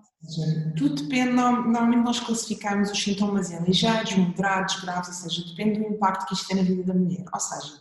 Tudo 0.75 1.03
depende, 1.03 1.31
normalmente 1.31 2.03
nós 2.03 2.19
classificamos 2.19 2.91
os 2.91 3.01
sintomas 3.01 3.51
em 3.51 3.63
ligeiros, 3.63 4.13
moderados, 4.17 4.81
graves, 4.81 5.07
ou 5.07 5.29
seja, 5.29 5.47
depende 5.47 5.79
do 5.79 5.93
impacto 5.93 6.27
que 6.27 6.33
isto 6.33 6.45
tem 6.45 6.57
na 6.57 6.63
vida 6.63 6.83
da 6.83 6.93
mulher. 6.93 7.23
Ou 7.33 7.39
seja, 7.39 7.79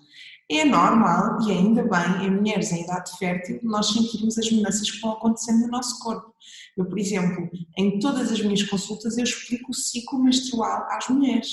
é 0.58 0.64
normal, 0.64 1.40
e 1.46 1.52
ainda 1.52 1.82
bem, 1.82 2.26
em 2.26 2.30
mulheres 2.30 2.72
em 2.72 2.82
idade 2.82 3.10
fértil, 3.18 3.60
nós 3.62 3.88
sentirmos 3.88 4.38
as 4.38 4.50
mudanças 4.50 4.90
que 4.90 5.00
vão 5.00 5.12
acontecendo 5.12 5.60
no 5.60 5.68
nosso 5.68 5.98
corpo. 6.00 6.34
Eu, 6.76 6.84
por 6.86 6.98
exemplo, 6.98 7.50
em 7.76 7.98
todas 7.98 8.30
as 8.30 8.40
minhas 8.40 8.62
consultas 8.62 9.16
eu 9.16 9.24
explico 9.24 9.70
o 9.70 9.74
ciclo 9.74 10.22
menstrual 10.22 10.86
às 10.90 11.08
mulheres, 11.08 11.48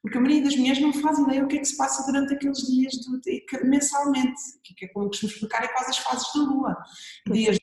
porque 0.00 0.18
a 0.18 0.20
maioria 0.20 0.44
das 0.44 0.56
mulheres 0.56 0.80
não 0.80 0.92
faz 0.92 1.18
ideia 1.18 1.44
o 1.44 1.48
que 1.48 1.56
é 1.56 1.60
que 1.60 1.64
se 1.64 1.76
passa 1.76 2.04
durante 2.10 2.34
aqueles 2.34 2.58
dias 2.66 2.92
do, 3.04 3.20
mensalmente, 3.68 4.40
que 4.64 4.84
é 4.84 4.88
como 4.88 5.06
costumo 5.06 5.30
explicar, 5.30 5.62
é 5.62 5.68
quase 5.68 5.90
as 5.90 5.98
fases 5.98 6.26
da 6.34 6.40
lua. 6.42 6.76
Dias, 7.30 7.58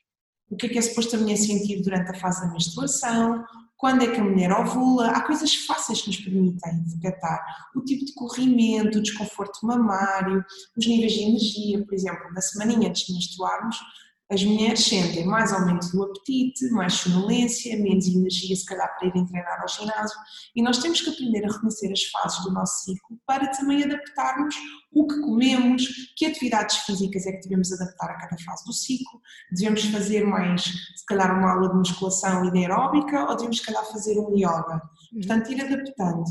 o 0.50 0.56
que 0.56 0.66
é 0.66 0.68
que 0.70 0.78
é 0.78 0.82
suposto 0.82 1.16
a 1.16 1.18
mulher 1.18 1.36
sentir 1.36 1.82
durante 1.82 2.10
a 2.10 2.14
fase 2.14 2.40
da 2.40 2.52
menstruação, 2.52 3.44
quando 3.80 4.02
é 4.02 4.08
que 4.08 4.20
a 4.20 4.22
mulher 4.22 4.52
ovula, 4.52 5.08
há 5.08 5.22
coisas 5.22 5.54
fáceis 5.54 6.02
que 6.02 6.08
nos 6.08 6.18
permitem 6.18 6.84
detectar 6.84 7.42
o 7.74 7.80
tipo 7.80 8.04
de 8.04 8.12
corrimento, 8.12 8.98
o 8.98 9.02
desconforto 9.02 9.66
mamário, 9.66 10.44
os 10.76 10.86
níveis 10.86 11.14
de 11.14 11.22
energia, 11.22 11.82
por 11.86 11.94
exemplo, 11.94 12.30
na 12.34 12.42
semaninha 12.42 12.90
antes 12.90 13.06
de 13.06 13.14
menstruarmos, 13.14 13.78
as 14.30 14.44
mulheres 14.44 14.84
sentem 14.84 15.26
mais 15.26 15.52
aumento 15.52 15.90
do 15.90 16.04
apetite, 16.04 16.70
mais 16.70 16.94
sonolência, 16.94 17.76
menos 17.76 18.06
energia, 18.06 18.54
se 18.54 18.64
calhar, 18.64 18.88
para 18.96 19.08
irem 19.08 19.26
treinar 19.26 19.60
ao 19.60 19.68
ginásio. 19.68 20.16
E 20.54 20.62
nós 20.62 20.78
temos 20.78 21.00
que 21.00 21.10
aprender 21.10 21.44
a 21.44 21.52
reconhecer 21.52 21.90
as 21.90 22.04
fases 22.04 22.44
do 22.44 22.52
nosso 22.52 22.84
ciclo 22.84 23.18
para 23.26 23.48
também 23.48 23.82
adaptarmos 23.82 24.54
o 24.92 25.04
que 25.06 25.20
comemos, 25.20 26.12
que 26.16 26.26
atividades 26.26 26.76
físicas 26.78 27.26
é 27.26 27.32
que 27.32 27.42
devemos 27.42 27.72
adaptar 27.72 28.10
a 28.10 28.18
cada 28.18 28.36
fase 28.44 28.64
do 28.64 28.72
ciclo. 28.72 29.20
Devemos 29.50 29.84
fazer 29.86 30.24
mais, 30.24 30.62
se 30.62 31.06
calhar, 31.06 31.36
uma 31.36 31.52
aula 31.52 31.68
de 31.70 31.78
musculação 31.78 32.44
e 32.44 32.52
de 32.52 32.58
aeróbica 32.58 33.24
ou 33.28 33.34
devemos, 33.34 33.58
se 33.58 33.66
calhar, 33.66 33.84
fazer 33.86 34.16
um 34.16 34.32
yoga. 34.36 34.80
Portanto, 35.12 35.50
ir 35.50 35.60
adaptando. 35.60 36.22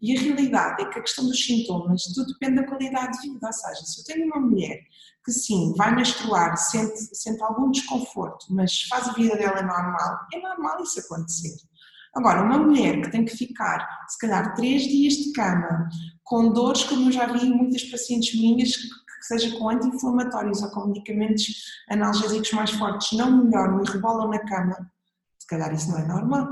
E 0.00 0.16
a 0.16 0.20
realidade 0.20 0.82
é 0.82 0.86
que 0.86 0.98
a 1.00 1.02
questão 1.02 1.26
dos 1.26 1.44
sintomas, 1.44 2.04
tudo 2.14 2.32
depende 2.32 2.60
da 2.60 2.68
qualidade 2.68 3.20
de 3.20 3.30
vida. 3.32 3.46
Ou 3.46 3.52
seja, 3.52 3.82
se 3.84 4.00
eu 4.00 4.04
tenho 4.04 4.26
uma 4.26 4.40
mulher 4.40 4.78
que 5.28 5.32
sim, 5.32 5.74
vai 5.76 5.94
menstruar, 5.94 6.56
sente, 6.56 6.98
sente 7.14 7.42
algum 7.42 7.70
desconforto, 7.70 8.46
mas 8.48 8.84
faz 8.84 9.08
a 9.08 9.12
vida 9.12 9.36
dela 9.36 9.60
normal, 9.60 10.20
é 10.32 10.40
normal 10.40 10.82
isso 10.82 11.00
acontecer. 11.00 11.54
Agora, 12.16 12.42
uma 12.42 12.56
mulher 12.56 13.02
que 13.02 13.10
tem 13.10 13.26
que 13.26 13.36
ficar, 13.36 13.86
se 14.08 14.18
calhar, 14.18 14.54
três 14.54 14.82
dias 14.84 15.12
de 15.12 15.32
cama, 15.32 15.90
com 16.24 16.50
dores, 16.50 16.84
como 16.84 17.08
eu 17.08 17.12
já 17.12 17.26
vi 17.26 17.50
muitas 17.50 17.84
pacientes 17.84 18.40
minhas, 18.40 18.74
que, 18.74 18.88
que 18.88 19.26
seja 19.26 19.58
com 19.58 19.68
anti-inflamatórios 19.68 20.62
ou 20.62 20.70
com 20.70 20.86
medicamentos 20.86 21.46
analgésicos 21.90 22.50
mais 22.52 22.70
fortes, 22.70 23.16
não 23.16 23.44
melhoram 23.44 23.84
e 23.84 23.90
rebolam 23.90 24.28
na 24.28 24.38
cama, 24.46 24.90
se 25.38 25.46
calhar 25.46 25.72
isso 25.74 25.90
não 25.90 25.98
é 25.98 26.06
normal. 26.06 26.48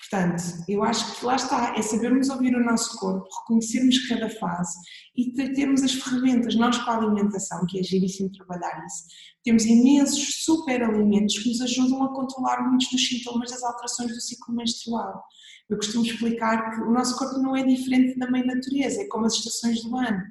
Portanto, 0.00 0.42
eu 0.66 0.82
acho 0.82 1.18
que 1.18 1.26
lá 1.26 1.36
está, 1.36 1.74
é 1.76 1.82
sabermos 1.82 2.30
ouvir 2.30 2.56
o 2.56 2.64
nosso 2.64 2.98
corpo, 2.98 3.28
reconhecermos 3.40 4.08
cada 4.08 4.30
fase 4.30 4.78
e 5.14 5.30
termos 5.52 5.82
as 5.82 5.92
ferramentas, 5.92 6.54
nós 6.56 6.78
com 6.78 6.90
a 6.90 6.96
alimentação, 6.96 7.66
que 7.66 7.78
é 7.78 7.82
giríssimo 7.82 8.32
trabalhar 8.32 8.82
isso, 8.86 9.04
temos 9.44 9.66
imensos 9.66 10.42
super 10.44 10.82
alimentos 10.82 11.38
que 11.38 11.50
nos 11.50 11.60
ajudam 11.60 12.02
a 12.02 12.14
controlar 12.14 12.66
muitos 12.66 12.88
dos 12.90 13.06
sintomas 13.06 13.50
das 13.50 13.62
alterações 13.62 14.12
do 14.12 14.20
ciclo 14.20 14.54
menstrual. 14.54 15.22
Eu 15.68 15.76
costumo 15.76 16.04
explicar 16.04 16.70
que 16.70 16.80
o 16.80 16.90
nosso 16.90 17.16
corpo 17.16 17.38
não 17.38 17.54
é 17.54 17.62
diferente 17.62 18.18
da 18.18 18.30
mãe 18.30 18.44
natureza, 18.44 19.02
é 19.02 19.06
como 19.06 19.26
as 19.26 19.34
estações 19.34 19.82
do 19.82 19.96
ano. 19.96 20.22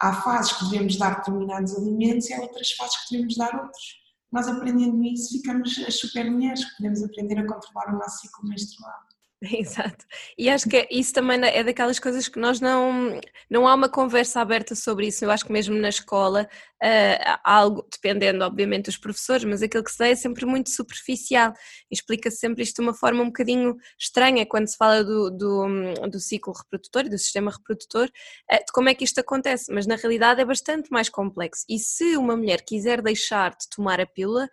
Há 0.00 0.14
fases 0.22 0.52
que 0.52 0.64
devemos 0.64 0.96
dar 0.96 1.16
determinados 1.16 1.76
alimentos 1.76 2.28
e 2.30 2.34
há 2.34 2.40
outras 2.40 2.72
fases 2.72 2.96
que 3.04 3.12
devemos 3.12 3.36
dar 3.36 3.54
outros. 3.54 4.00
Nós 4.32 4.48
aprendendo 4.48 5.04
isso, 5.04 5.30
ficamos 5.32 5.78
as 5.86 5.96
super 5.96 6.30
mulheres 6.30 6.64
que 6.64 6.76
podemos 6.78 7.02
aprender 7.02 7.38
a 7.38 7.46
controlar 7.46 7.94
o 7.94 7.98
nosso 7.98 8.20
ciclo 8.20 8.48
menstrual. 8.48 9.09
Exato. 9.58 10.04
E 10.36 10.50
acho 10.50 10.68
que 10.68 10.86
isso 10.90 11.14
também 11.14 11.40
é 11.42 11.64
daquelas 11.64 11.98
coisas 11.98 12.28
que 12.28 12.38
nós 12.38 12.60
não. 12.60 13.18
Não 13.48 13.66
há 13.66 13.74
uma 13.74 13.88
conversa 13.88 14.40
aberta 14.40 14.74
sobre 14.74 15.06
isso. 15.06 15.24
Eu 15.24 15.30
acho 15.30 15.46
que 15.46 15.52
mesmo 15.52 15.74
na 15.76 15.88
escola, 15.88 16.46
uh, 16.82 17.38
algo, 17.42 17.86
dependendo, 17.90 18.44
obviamente, 18.44 18.86
dos 18.86 18.98
professores, 18.98 19.44
mas 19.44 19.62
aquilo 19.62 19.82
que 19.82 19.90
se 19.90 19.98
dá 19.98 20.08
é 20.08 20.14
sempre 20.14 20.44
muito 20.44 20.68
superficial. 20.68 21.54
Explica-se 21.90 22.36
sempre 22.36 22.62
isto 22.62 22.76
de 22.76 22.82
uma 22.82 22.92
forma 22.92 23.22
um 23.22 23.26
bocadinho 23.26 23.76
estranha 23.98 24.44
quando 24.44 24.68
se 24.68 24.76
fala 24.76 25.02
do, 25.02 25.30
do, 25.30 25.66
do 26.10 26.20
ciclo 26.20 26.52
reprodutor 26.52 27.06
e 27.06 27.08
do 27.08 27.18
sistema 27.18 27.50
reprodutor, 27.50 28.10
uh, 28.52 28.58
de 28.58 28.72
como 28.74 28.90
é 28.90 28.94
que 28.94 29.04
isto 29.04 29.20
acontece. 29.20 29.72
Mas 29.72 29.86
na 29.86 29.96
realidade 29.96 30.42
é 30.42 30.44
bastante 30.44 30.90
mais 30.90 31.08
complexo. 31.08 31.64
E 31.66 31.78
se 31.78 32.14
uma 32.14 32.36
mulher 32.36 32.60
quiser 32.60 33.00
deixar 33.00 33.52
de 33.52 33.68
tomar 33.74 34.02
a 34.02 34.06
pílula, 34.06 34.50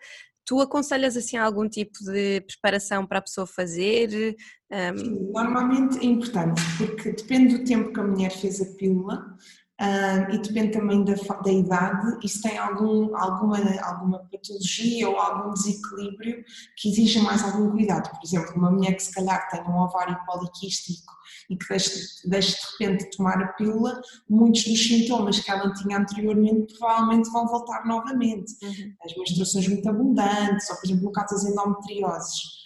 Tu 0.47 0.61
aconselhas 0.61 1.17
assim 1.17 1.35
algum 1.35 1.67
tipo 1.67 1.99
de 2.05 2.39
preparação 2.39 3.05
para 3.05 3.19
a 3.19 3.21
pessoa 3.21 3.45
fazer? 3.45 4.33
Um... 4.71 5.31
Normalmente 5.33 5.99
é 5.99 6.05
importante, 6.05 6.61
porque 6.77 7.11
depende 7.11 7.57
do 7.57 7.65
tempo 7.65 7.91
que 7.91 7.99
a 7.99 8.03
mulher 8.03 8.31
fez 8.31 8.61
a 8.61 8.65
pílula 8.77 9.35
uh, 9.81 10.33
e 10.33 10.37
depende 10.39 10.71
também 10.71 11.03
da, 11.03 11.13
da 11.13 11.51
idade 11.51 12.19
e 12.23 12.29
se 12.29 12.41
tem 12.41 12.57
algum, 12.57 13.15
alguma, 13.15 13.57
alguma 13.83 14.19
patologia 14.31 15.09
ou 15.09 15.17
algum 15.17 15.53
desequilíbrio 15.53 16.43
que 16.75 16.89
exija 16.89 17.21
mais 17.21 17.43
algum 17.43 17.71
cuidado. 17.71 18.09
Por 18.09 18.23
exemplo, 18.23 18.55
uma 18.55 18.71
mulher 18.71 18.93
que 18.93 19.03
se 19.03 19.13
calhar 19.13 19.47
tem 19.49 19.61
um 19.61 19.77
ovário 19.77 20.17
poliquístico 20.25 21.13
e 21.49 21.55
que 21.55 21.67
deixe, 21.69 22.27
deixe 22.27 22.51
de 22.51 22.85
repente 22.85 23.05
de 23.05 23.17
tomar 23.17 23.41
a 23.41 23.47
pílula, 23.53 24.01
muitos 24.29 24.63
dos 24.65 24.87
sintomas 24.87 25.39
que 25.39 25.51
ela 25.51 25.73
tinha 25.73 25.97
anteriormente 25.97 26.77
provavelmente 26.77 27.29
vão 27.31 27.47
voltar 27.47 27.85
novamente. 27.85 28.53
Uhum. 28.61 28.93
As 29.03 29.15
menstruações 29.15 29.67
muito 29.67 29.89
abundantes, 29.89 30.69
ou 30.69 30.75
por 30.77 30.85
exemplo, 30.85 31.05
no 31.05 31.11
caso 31.11 31.35
das 31.35 31.45
endometrioses 31.45 32.56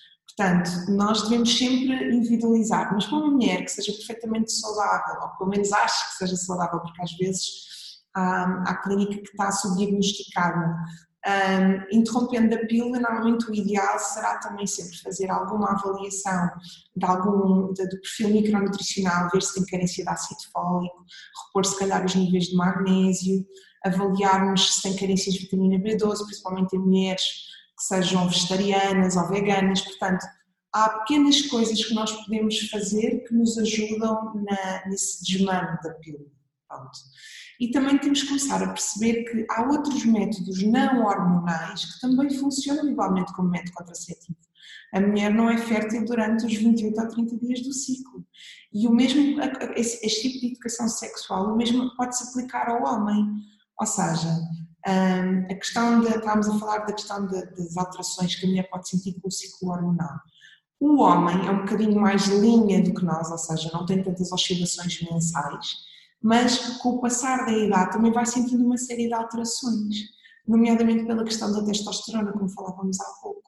Portanto, 0.42 0.90
nós 0.90 1.22
devemos 1.22 1.56
sempre 1.56 2.16
individualizar, 2.16 2.92
mas 2.92 3.06
para 3.06 3.20
uma 3.20 3.30
mulher 3.30 3.64
que 3.64 3.70
seja 3.70 3.92
perfeitamente 3.92 4.52
saudável, 4.52 5.22
ou 5.22 5.30
pelo 5.38 5.52
menos 5.52 5.72
ache 5.72 6.10
que 6.10 6.18
seja 6.18 6.36
saudável, 6.36 6.80
porque 6.80 7.00
às 7.00 7.12
vezes 7.16 7.46
há, 8.16 8.64
há 8.66 8.76
clínica 8.82 9.22
que 9.22 9.30
está 9.30 9.52
subdiagnosticada, 9.52 10.76
um, 11.28 11.96
interrompendo 11.96 12.56
a 12.56 12.66
pílula, 12.66 13.00
normalmente 13.00 13.52
o 13.52 13.54
ideal 13.54 14.00
será 14.00 14.40
também 14.40 14.66
sempre 14.66 14.98
fazer 14.98 15.30
alguma 15.30 15.74
avaliação 15.74 16.50
de 16.96 17.06
algum, 17.06 17.72
de, 17.74 17.88
do 17.88 18.02
perfil 18.02 18.30
micronutricional, 18.30 19.30
ver 19.32 19.44
se 19.44 19.54
tem 19.54 19.66
carência 19.68 20.04
de 20.04 20.10
ácido 20.10 20.42
fólico, 20.52 21.06
repor 21.46 21.66
se 21.68 21.78
calhar 21.78 22.04
os 22.04 22.16
níveis 22.16 22.46
de 22.46 22.56
magnésio, 22.56 23.46
avaliarmos 23.86 24.74
se 24.74 24.82
tem 24.82 24.96
carência 24.96 25.32
de 25.32 25.38
vitamina 25.38 25.78
B12, 25.78 26.26
principalmente 26.26 26.76
em 26.76 26.80
mulheres 26.80 27.52
que 27.82 27.88
sejam 27.88 28.28
vegetarianas 28.28 29.18
ou 29.18 29.28
veganas, 29.28 29.82
portanto, 29.82 30.24
há 30.72 30.90
pequenas 31.00 31.42
coisas 31.44 31.84
que 31.84 31.94
nós 31.96 32.12
podemos 32.12 32.70
fazer 32.70 33.24
que 33.28 33.34
nos 33.34 33.58
ajudam 33.58 34.34
na, 34.36 34.88
nesse 34.88 35.24
desmame 35.24 35.78
da 35.84 35.94
pílula. 35.96 36.30
Pronto. 36.68 36.92
E 37.60 37.72
também 37.72 37.98
temos 37.98 38.22
que 38.22 38.28
começar 38.28 38.64
a 38.64 38.70
perceber 38.70 39.24
que 39.24 39.46
há 39.50 39.64
outros 39.64 40.06
métodos 40.06 40.64
não 40.64 41.06
hormonais 41.06 41.86
que 41.86 42.02
também 42.02 42.30
funcionam 42.30 42.88
igualmente 42.90 43.34
como 43.34 43.50
método 43.50 43.74
contraceptivo. 43.74 44.38
A 44.94 45.00
mulher 45.00 45.34
não 45.34 45.50
é 45.50 45.58
fértil 45.58 46.06
durante 46.06 46.46
os 46.46 46.54
28 46.54 47.00
a 47.00 47.08
30 47.08 47.38
dias 47.38 47.62
do 47.62 47.74
ciclo. 47.74 48.26
E 48.74 48.88
o 48.88 48.92
mesmo, 48.92 49.40
este 49.76 50.22
tipo 50.22 50.40
de 50.40 50.48
educação 50.54 50.88
sexual, 50.88 51.54
o 51.54 51.58
mesmo 51.58 51.96
pode-se 51.96 52.30
aplicar 52.30 52.70
ao 52.70 52.84
homem. 52.84 53.26
Ou 53.80 53.88
seja, 53.88 54.40
um, 54.88 55.46
a 55.52 55.56
questão 55.56 56.02
de, 56.02 56.08
estávamos 56.08 56.50
a 56.50 56.60
falar 56.60 56.80
da 56.80 56.94
questão 56.94 57.28
de, 57.28 57.46
das 57.52 57.78
alterações 57.78 58.36
que 58.36 58.46
a 58.46 58.50
mulher 58.50 58.70
pode 58.70 58.90
sentir 58.90 59.20
com 59.22 59.28
o 59.28 59.32
ciclo 59.32 59.70
hormonal. 59.70 60.20
O 60.80 61.00
homem 61.02 61.48
é 61.48 61.52
um 61.52 61.60
bocadinho 61.60 62.00
mais 62.00 62.26
linha 62.28 62.84
do 62.84 62.94
que 62.94 63.06
nós, 63.06 63.30
ou 63.30 63.38
seja, 63.38 63.70
não 63.72 63.86
tem 63.86 64.02
tantas 64.02 64.32
oscilações 64.32 65.00
mensais, 65.04 65.68
mas 66.22 66.78
com 66.78 66.90
o 66.90 67.02
passar 67.02 67.46
da 67.46 67.52
idade 67.52 67.92
também 67.92 68.12
vai 68.12 68.26
sentindo 68.26 68.66
uma 68.66 68.78
série 68.78 69.08
de 69.08 69.14
alterações, 69.14 69.96
nomeadamente 70.48 71.06
pela 71.06 71.24
questão 71.24 71.52
da 71.52 71.64
testosterona, 71.64 72.32
como 72.32 72.50
falávamos 72.50 73.00
há 73.00 73.06
pouco. 73.22 73.42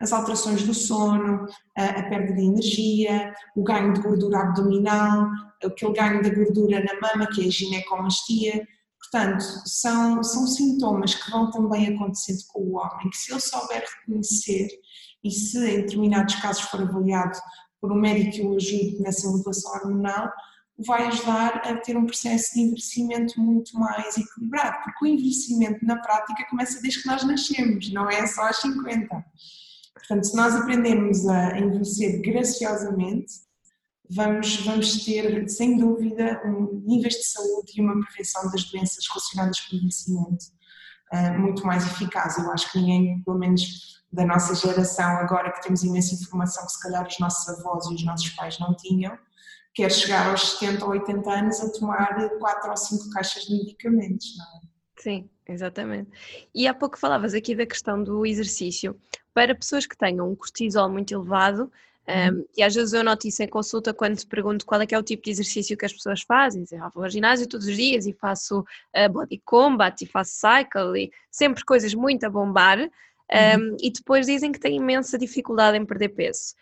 As 0.00 0.12
alterações 0.12 0.62
do 0.64 0.74
sono, 0.74 1.46
a 1.76 2.02
perda 2.04 2.32
de 2.32 2.42
energia, 2.42 3.32
o 3.54 3.62
ganho 3.62 3.92
de 3.92 4.00
gordura 4.00 4.40
abdominal, 4.40 5.28
aquele 5.62 5.92
ganho 5.92 6.22
da 6.22 6.34
gordura 6.34 6.82
na 6.82 7.00
mama, 7.00 7.26
que 7.28 7.44
é 7.44 7.46
a 7.46 7.50
ginecomastia, 7.50 8.66
Portanto, 9.00 9.42
são, 9.66 10.22
são 10.22 10.46
sintomas 10.46 11.14
que 11.14 11.30
vão 11.30 11.50
também 11.50 11.88
acontecendo 11.88 12.40
com 12.48 12.60
o 12.60 12.76
homem, 12.76 13.10
que 13.10 13.16
se 13.16 13.32
ele 13.32 13.40
souber 13.40 13.84
reconhecer 13.98 14.68
e 15.24 15.30
se 15.30 15.58
em 15.58 15.80
determinados 15.82 16.34
casos 16.36 16.62
for 16.62 16.82
avaliado 16.82 17.38
por 17.80 17.90
um 17.92 18.00
médico 18.00 18.30
que 18.30 18.42
o 18.42 18.56
ajude 18.56 19.00
nessa 19.00 19.28
modulação 19.28 19.72
hormonal, 19.72 20.30
vai 20.86 21.06
ajudar 21.06 21.56
a 21.56 21.76
ter 21.78 21.96
um 21.96 22.06
processo 22.06 22.54
de 22.54 22.60
envelhecimento 22.60 23.40
muito 23.40 23.78
mais 23.78 24.16
equilibrado, 24.16 24.76
porque 24.84 25.04
o 25.04 25.08
envelhecimento 25.08 25.84
na 25.84 25.96
prática 26.00 26.46
começa 26.48 26.80
desde 26.80 27.02
que 27.02 27.08
nós 27.08 27.22
nascemos, 27.24 27.92
não 27.92 28.08
é 28.08 28.26
só 28.26 28.46
aos 28.46 28.60
50. 28.60 29.08
Portanto, 29.94 30.24
se 30.24 30.36
nós 30.36 30.54
aprendermos 30.54 31.26
a 31.26 31.58
envelhecer 31.58 32.22
graciosamente, 32.22 33.32
vamos, 34.10 34.56
vamos 34.64 35.04
ter, 35.04 35.48
sem 35.48 35.78
dúvida, 35.78 36.40
um, 36.44 36.82
níveis 36.84 37.14
de 37.14 37.24
saúde 37.24 37.72
e 37.76 37.80
uma 37.80 37.98
prevenção 38.00 38.50
das 38.50 38.64
doenças 38.64 39.06
relacionadas 39.08 39.60
com 39.60 39.74
o 39.74 39.78
envelhecimento 39.78 40.44
uh, 41.12 41.38
muito 41.38 41.64
mais 41.66 41.86
eficaz. 41.86 42.36
Eu 42.38 42.50
acho 42.50 42.70
que 42.72 42.78
ninguém, 42.78 43.22
pelo 43.22 43.38
menos 43.38 44.00
da 44.12 44.26
nossa 44.26 44.54
geração, 44.54 45.18
agora 45.18 45.52
que 45.52 45.62
temos 45.62 45.84
imensa 45.84 46.14
informação 46.14 46.66
que 46.66 46.72
se 46.72 46.82
calhar 46.82 47.06
os 47.06 47.18
nossos 47.20 47.48
avós 47.48 47.86
e 47.86 47.94
os 47.94 48.04
nossos 48.04 48.28
pais 48.30 48.58
não 48.58 48.74
tinham, 48.74 49.16
quer 49.72 49.90
chegar 49.92 50.28
aos 50.28 50.58
70 50.58 50.84
ou 50.84 50.90
80 50.90 51.30
anos 51.30 51.60
a 51.60 51.70
tomar 51.70 52.28
4 52.38 52.70
ou 52.70 52.76
5 52.76 53.10
caixas 53.10 53.44
de 53.44 53.54
medicamentos, 53.56 54.36
não 54.36 54.44
é? 54.44 54.70
Sim, 54.98 55.30
exatamente. 55.46 56.10
E 56.54 56.66
há 56.66 56.74
pouco 56.74 56.98
falavas 56.98 57.32
aqui 57.32 57.54
da 57.54 57.64
questão 57.64 58.02
do 58.02 58.26
exercício. 58.26 59.00
Para 59.32 59.54
pessoas 59.54 59.86
que 59.86 59.96
tenham 59.96 60.28
um 60.28 60.34
cortisol 60.34 60.90
muito 60.90 61.14
elevado, 61.14 61.72
um, 62.08 62.44
e 62.56 62.62
às 62.62 62.74
vezes 62.74 62.92
eu 62.92 63.04
noto 63.04 63.28
isso 63.28 63.42
em 63.42 63.48
consulta 63.48 63.94
quando 63.94 64.16
te 64.16 64.26
pergunto 64.26 64.66
qual 64.66 64.80
é 64.80 64.86
que 64.86 64.94
é 64.94 64.98
o 64.98 65.02
tipo 65.02 65.22
de 65.22 65.30
exercício 65.30 65.76
que 65.76 65.84
as 65.86 65.92
pessoas 65.92 66.22
fazem. 66.22 66.62
Dizem, 66.62 66.80
ah, 66.80 66.90
vou 66.92 67.04
ao 67.04 67.10
ginásio 67.10 67.46
todos 67.46 67.66
os 67.66 67.76
dias 67.76 68.06
e 68.06 68.12
faço 68.12 68.60
uh, 68.60 69.12
body 69.12 69.40
combat 69.44 70.02
e 70.02 70.06
faço 70.06 70.32
cycle 70.32 71.04
e 71.04 71.10
sempre 71.30 71.64
coisas 71.64 71.94
muito 71.94 72.24
a 72.24 72.30
bombar. 72.30 72.80
Um, 72.80 73.60
uhum. 73.60 73.76
E 73.80 73.92
depois 73.92 74.26
dizem 74.26 74.50
que 74.50 74.58
têm 74.58 74.76
imensa 74.76 75.16
dificuldade 75.16 75.76
em 75.76 75.86
perder 75.86 76.08
peso. 76.10 76.54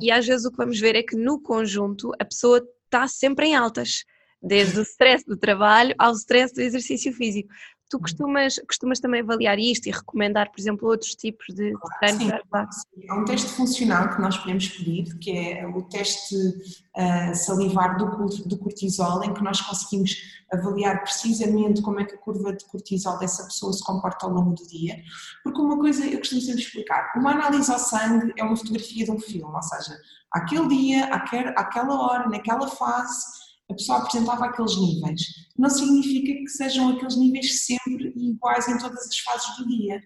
E 0.00 0.10
às 0.10 0.26
vezes 0.26 0.46
o 0.46 0.50
que 0.50 0.56
vamos 0.56 0.78
ver 0.78 0.94
é 0.94 1.02
que 1.02 1.16
no 1.16 1.40
conjunto 1.40 2.12
a 2.18 2.24
pessoa 2.24 2.66
está 2.84 3.06
sempre 3.08 3.48
em 3.48 3.54
altas, 3.54 4.04
desde 4.42 4.78
o 4.78 4.82
stress 4.82 5.24
do 5.26 5.36
trabalho 5.36 5.94
ao 5.98 6.12
stress 6.12 6.54
do 6.54 6.60
exercício 6.60 7.12
físico. 7.12 7.48
Tu 7.90 7.98
costumas, 8.00 8.58
costumas 8.66 8.98
também 8.98 9.20
avaliar 9.20 9.58
isto 9.58 9.86
e 9.86 9.90
recomendar, 9.90 10.50
por 10.50 10.58
exemplo, 10.58 10.88
outros 10.88 11.14
tipos 11.14 11.46
de? 11.54 11.72
Sim, 12.08 12.30
claro. 12.50 12.68
Há 13.08 13.14
um 13.14 13.24
teste 13.24 13.48
funcional 13.48 14.08
que 14.08 14.20
nós 14.20 14.36
podemos 14.38 14.68
pedir, 14.68 15.16
que 15.18 15.30
é 15.30 15.66
o 15.66 15.82
teste 15.82 16.34
uh, 16.36 17.34
salivar 17.34 17.96
do, 17.98 18.26
do 18.46 18.58
cortisol, 18.58 19.22
em 19.22 19.32
que 19.34 19.42
nós 19.42 19.60
conseguimos 19.60 20.16
avaliar 20.52 21.02
precisamente 21.02 21.82
como 21.82 22.00
é 22.00 22.04
que 22.04 22.14
a 22.14 22.18
curva 22.18 22.52
de 22.52 22.64
cortisol 22.64 23.18
dessa 23.18 23.44
pessoa 23.44 23.72
se 23.72 23.84
comporta 23.84 24.26
ao 24.26 24.32
longo 24.32 24.54
do 24.54 24.66
dia. 24.66 25.02
Porque 25.42 25.60
uma 25.60 25.78
coisa 25.78 26.06
eu 26.06 26.18
costumo 26.18 26.40
sempre 26.40 26.62
explicar, 26.62 27.12
uma 27.16 27.32
análise 27.32 27.70
ao 27.70 27.78
sangue 27.78 28.32
é 28.36 28.42
uma 28.42 28.56
fotografia 28.56 29.04
de 29.04 29.10
um 29.10 29.18
filme, 29.18 29.52
ou 29.54 29.62
seja, 29.62 29.96
aquele 30.32 30.68
dia, 30.68 31.04
aquela 31.06 32.00
hora, 32.00 32.28
naquela 32.28 32.68
fase, 32.68 33.43
a 33.70 33.74
pessoa 33.74 33.98
apresentava 33.98 34.46
aqueles 34.46 34.76
níveis. 34.76 35.22
Não 35.58 35.70
significa 35.70 36.32
que 36.34 36.48
sejam 36.48 36.90
aqueles 36.90 37.16
níveis 37.16 37.64
sempre 37.64 38.12
iguais 38.16 38.68
em 38.68 38.78
todas 38.78 39.06
as 39.06 39.18
fases 39.18 39.56
do 39.56 39.66
dia. 39.68 40.00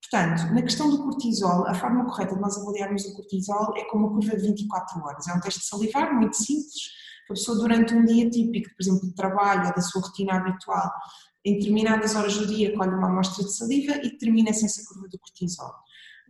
Portanto, 0.00 0.52
na 0.52 0.62
questão 0.62 0.90
do 0.90 1.02
cortisol, 1.02 1.66
a 1.66 1.74
forma 1.74 2.04
correta 2.04 2.34
de 2.34 2.40
nós 2.40 2.56
avaliarmos 2.58 3.04
o 3.06 3.14
cortisol 3.14 3.74
é 3.76 3.84
com 3.86 3.98
uma 3.98 4.10
curva 4.10 4.36
de 4.36 4.42
24 4.42 5.00
horas. 5.02 5.26
É 5.26 5.34
um 5.34 5.40
teste 5.40 5.64
salivar 5.64 6.14
muito 6.14 6.36
simples, 6.36 6.74
que 7.26 7.32
a 7.32 7.34
pessoa 7.34 7.58
durante 7.58 7.94
um 7.94 8.04
dia 8.04 8.28
típico, 8.28 8.68
por 8.76 8.82
exemplo, 8.82 9.08
de 9.08 9.14
trabalho 9.14 9.68
ou 9.68 9.74
da 9.74 9.80
sua 9.80 10.02
rotina 10.02 10.34
habitual, 10.34 10.90
em 11.44 11.58
determinadas 11.58 12.14
horas 12.14 12.36
do 12.36 12.46
dia 12.46 12.76
colhe 12.76 12.94
uma 12.94 13.08
amostra 13.08 13.44
de 13.44 13.52
saliva 13.52 13.94
e 13.96 14.10
determina-se 14.10 14.64
essa 14.64 14.84
curva 14.86 15.08
do 15.08 15.18
cortisol. 15.18 15.72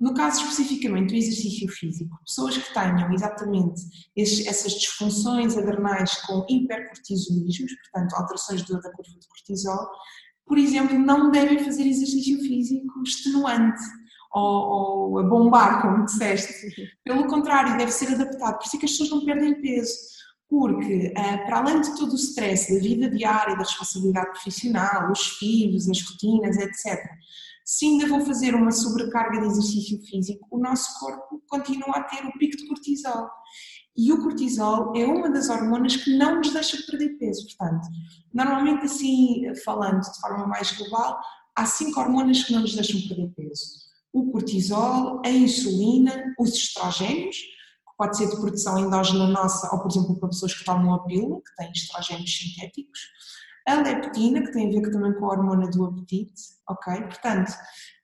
No 0.03 0.13
caso 0.15 0.41
especificamente 0.41 1.11
do 1.11 1.17
exercício 1.17 1.69
físico, 1.69 2.19
pessoas 2.27 2.59
que 2.59 2.75
tenham 2.75 3.13
exatamente 3.13 3.81
esses, 4.17 4.45
essas 4.49 4.73
disfunções 4.73 5.57
adrenais 5.57 6.21
com 6.23 6.45
hipercortisolismos, 6.51 7.73
portanto 7.77 8.13
alterações 8.15 8.65
da 8.65 8.81
curva 8.81 9.21
de 9.21 9.29
cortisol, 9.29 9.89
por 10.45 10.59
exemplo, 10.59 10.99
não 10.99 11.31
devem 11.31 11.61
fazer 11.61 11.87
exercício 11.87 12.37
físico 12.41 13.01
extenuante 13.07 13.81
ou, 14.35 14.43
ou 14.43 15.19
a 15.21 15.23
bombar, 15.23 15.83
como 15.83 16.05
disseste. 16.05 16.53
Pelo 17.05 17.29
contrário, 17.29 17.79
deve 17.79 17.93
ser 17.93 18.13
adaptado. 18.13 18.59
Por 18.59 18.67
isso 18.67 18.77
é 18.77 18.79
que 18.81 18.87
as 18.87 18.91
pessoas 18.91 19.11
não 19.11 19.25
perdem 19.25 19.63
peso. 19.63 19.93
Porque, 20.49 21.13
eh, 21.17 21.37
para 21.47 21.59
além 21.59 21.81
de 21.81 21.97
todo 21.97 22.11
o 22.11 22.17
stress 22.17 22.75
da 22.75 22.81
vida 22.81 23.09
diária, 23.09 23.55
da 23.55 23.63
responsabilidade 23.63 24.33
profissional, 24.33 25.13
os 25.13 25.39
filhos, 25.39 25.89
as 25.89 26.03
rotinas, 26.03 26.57
etc., 26.57 27.01
se 27.65 27.87
ainda 27.87 28.09
vou 28.09 28.21
fazer 28.21 28.55
uma 28.55 28.71
sobrecarga 28.71 29.41
de 29.41 29.47
exercício 29.47 30.01
físico, 30.05 30.47
o 30.51 30.59
nosso 30.59 30.99
corpo 30.99 31.43
continua 31.49 31.97
a 31.97 32.03
ter 32.03 32.25
o 32.27 32.33
pico 32.39 32.57
de 32.57 32.67
cortisol. 32.67 33.29
E 33.97 34.11
o 34.13 34.23
cortisol 34.23 34.93
é 34.97 35.05
uma 35.05 35.31
das 35.31 35.49
hormonas 35.49 35.97
que 35.97 36.17
não 36.17 36.37
nos 36.37 36.53
deixa 36.53 36.79
perder 36.87 37.19
peso. 37.19 37.47
Portanto, 37.47 37.87
normalmente, 38.33 38.87
assim, 38.87 39.43
falando 39.65 40.01
de 40.01 40.21
forma 40.21 40.47
mais 40.47 40.73
global, 40.73 41.21
há 41.55 41.67
cinco 41.67 42.01
hormonas 42.01 42.43
que 42.43 42.53
não 42.53 42.63
nos 42.63 42.75
deixam 42.75 43.01
perder 43.03 43.31
peso: 43.37 43.63
o 44.13 44.33
cortisol, 44.33 45.21
a 45.25 45.31
insulina, 45.31 46.35
os 46.39 46.55
estrogénios, 46.55 47.37
que 47.37 47.97
pode 47.99 48.17
ser 48.17 48.31
de 48.31 48.37
produção 48.37 48.79
endógena 48.79 49.27
nossa, 49.27 49.69
ou 49.75 49.83
por 49.83 49.91
exemplo, 49.91 50.19
para 50.19 50.31
pessoas 50.31 50.55
que 50.55 50.65
tomam 50.65 50.95
a 50.95 51.05
pílula, 51.05 51.41
que 51.43 51.55
têm 51.57 51.71
estrogénios 51.73 52.39
sintéticos 52.39 53.01
a 53.67 53.75
leptina, 53.75 54.43
que 54.43 54.53
tem 54.53 54.69
a 54.69 54.81
ver 54.81 54.91
também 54.91 55.13
com 55.15 55.27
a 55.27 55.31
hormona 55.31 55.71
do 55.71 55.85
apetite, 55.85 56.43
ok? 56.69 57.03
Portanto, 57.03 57.53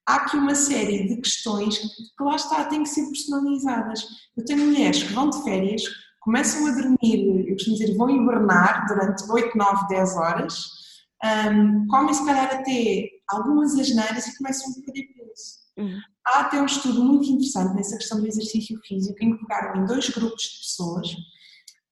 há 0.06 0.16
aqui 0.16 0.36
uma 0.36 0.54
série 0.54 1.08
de 1.08 1.20
questões 1.20 1.78
que 1.78 2.24
lá 2.24 2.36
está, 2.36 2.64
têm 2.64 2.82
que 2.82 2.88
ser 2.88 3.04
personalizadas. 3.06 4.06
Eu 4.36 4.44
tenho 4.44 4.66
mulheres 4.66 5.02
que 5.02 5.12
vão 5.12 5.30
de 5.30 5.42
férias, 5.42 5.82
começam 6.20 6.66
a 6.66 6.72
dormir, 6.72 7.48
eu 7.48 7.54
costumo 7.54 7.76
dizer, 7.76 7.96
vão 7.96 8.10
hibernar 8.10 8.86
durante 8.86 9.30
8, 9.30 9.56
9, 9.56 9.88
10 9.88 10.16
horas, 10.16 10.78
um, 11.24 11.86
comem 11.88 12.14
se 12.14 12.24
calhar 12.24 12.54
até 12.54 13.08
algumas 13.28 13.74
asneiras 13.78 14.26
e 14.26 14.36
começam 14.36 14.70
a 14.70 14.84
perder 14.84 15.06
peso. 15.14 15.58
Uhum. 15.76 16.00
Há 16.26 16.40
até 16.40 16.60
um 16.60 16.66
estudo 16.66 17.02
muito 17.02 17.28
interessante 17.28 17.74
nessa 17.74 17.96
questão 17.96 18.20
do 18.20 18.26
exercício 18.26 18.78
físico, 18.84 19.16
em 19.22 19.36
que 19.36 19.46
pegaram 19.46 19.82
em 19.82 19.86
dois 19.86 20.08
grupos 20.10 20.42
de 20.42 20.58
pessoas, 20.58 21.08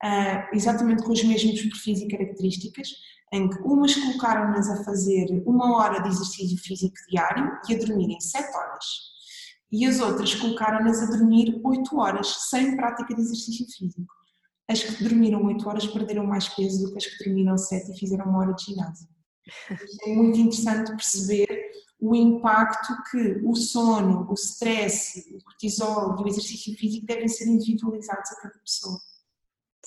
uh, 0.05 0.49
exatamente 0.53 1.03
com 1.03 1.13
os 1.13 1.23
mesmos 1.25 1.61
perfis 1.63 2.01
e 2.01 2.09
características, 2.09 2.89
em 3.33 3.49
que 3.49 3.59
umas 3.63 3.95
colocaram-nas 3.95 4.69
a 4.69 4.85
fazer 4.85 5.43
uma 5.47 5.77
hora 5.77 6.01
de 6.03 6.09
exercício 6.09 6.59
físico 6.59 6.95
diário 7.09 7.59
e 7.69 7.75
a 7.75 7.79
dormirem 7.79 8.21
7 8.21 8.57
horas. 8.57 8.85
E 9.71 9.85
as 9.85 10.01
outras 10.01 10.35
colocaram-nas 10.35 11.03
a 11.03 11.07
dormir 11.07 11.61
8 11.65 11.99
horas, 11.99 12.29
sem 12.49 12.77
prática 12.77 13.15
de 13.15 13.21
exercício 13.21 13.67
físico. 13.67 14.15
As 14.69 14.83
que 14.83 15.03
dormiram 15.03 15.45
8 15.45 15.69
horas 15.69 15.87
perderam 15.87 16.25
mais 16.27 16.49
peso 16.49 16.85
do 16.85 16.93
que 16.93 16.99
as 16.99 17.07
que 17.07 17.25
dormiram 17.25 17.59
7 17.59 17.93
e 17.93 17.99
fizeram 17.99 18.27
uma 18.27 18.39
hora 18.39 18.55
de 18.55 18.65
ginásio. 18.65 19.09
É 20.05 20.15
muito 20.15 20.39
interessante 20.39 20.91
perceber 20.91 21.67
o 22.01 22.15
impacto 22.15 22.95
que 23.11 23.41
o 23.45 23.55
sono, 23.55 24.29
o 24.31 24.35
stress, 24.35 25.35
o 25.35 25.43
cortisol 25.43 26.17
e 26.19 26.25
o 26.25 26.29
exercício 26.29 26.77
físico 26.77 27.07
devem 27.07 27.29
ser 27.29 27.47
individualizados 27.47 28.31
a 28.33 28.41
cada 28.41 28.59
pessoa. 28.59 28.99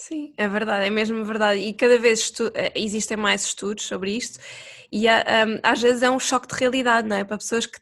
Sim, 0.01 0.33
é 0.37 0.47
verdade, 0.47 0.87
é 0.87 0.89
mesmo 0.89 1.25
verdade. 1.25 1.59
E 1.59 1.73
cada 1.73 1.99
vez 1.99 2.31
eh, 2.55 2.71
existem 2.73 3.17
mais 3.17 3.43
estudos 3.43 3.83
sobre 3.83 4.15
isto, 4.15 4.39
e 4.89 5.05
um, 5.09 5.59
às 5.61 5.81
vezes 5.81 6.01
é 6.01 6.09
um 6.09 6.17
choque 6.17 6.47
de 6.47 6.55
realidade, 6.55 7.05
não 7.05 7.17
é? 7.17 7.25
Para 7.25 7.37
pessoas 7.37 7.65
que 7.65 7.81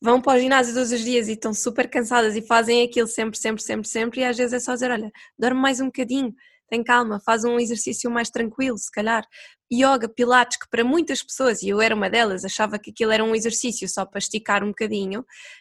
vão 0.00 0.22
para 0.22 0.38
o 0.38 0.40
ginásio 0.40 0.72
todos 0.72 0.90
os 0.90 1.04
dias 1.04 1.28
e 1.28 1.32
estão 1.32 1.52
super 1.52 1.90
cansadas 1.90 2.34
e 2.36 2.40
fazem 2.40 2.82
aquilo 2.82 3.06
sempre, 3.06 3.38
sempre, 3.38 3.62
sempre, 3.62 3.86
sempre, 3.86 4.20
e 4.22 4.24
às 4.24 4.34
vezes 4.38 4.54
é 4.54 4.60
só 4.60 4.72
dizer: 4.72 4.90
olha, 4.90 5.12
dorme 5.38 5.60
mais 5.60 5.78
um 5.78 5.86
bocadinho, 5.86 6.34
tem 6.70 6.82
calma, 6.82 7.20
faz 7.20 7.44
um 7.44 7.60
exercício 7.60 8.10
mais 8.10 8.30
tranquilo, 8.30 8.78
se 8.78 8.90
calhar. 8.90 9.26
Yoga, 9.72 10.08
pilates, 10.08 10.58
que 10.58 10.68
para 10.68 10.82
muitas 10.82 11.22
pessoas, 11.22 11.62
e 11.62 11.68
eu 11.68 11.80
era 11.80 11.94
uma 11.94 12.10
delas, 12.10 12.44
achava 12.44 12.76
que 12.76 12.90
aquilo 12.90 13.12
era 13.12 13.22
um 13.22 13.36
exercício 13.36 13.88
só 13.88 14.04
para 14.04 14.18
esticar 14.18 14.64
um 14.64 14.68
bocadinho, 14.68 15.20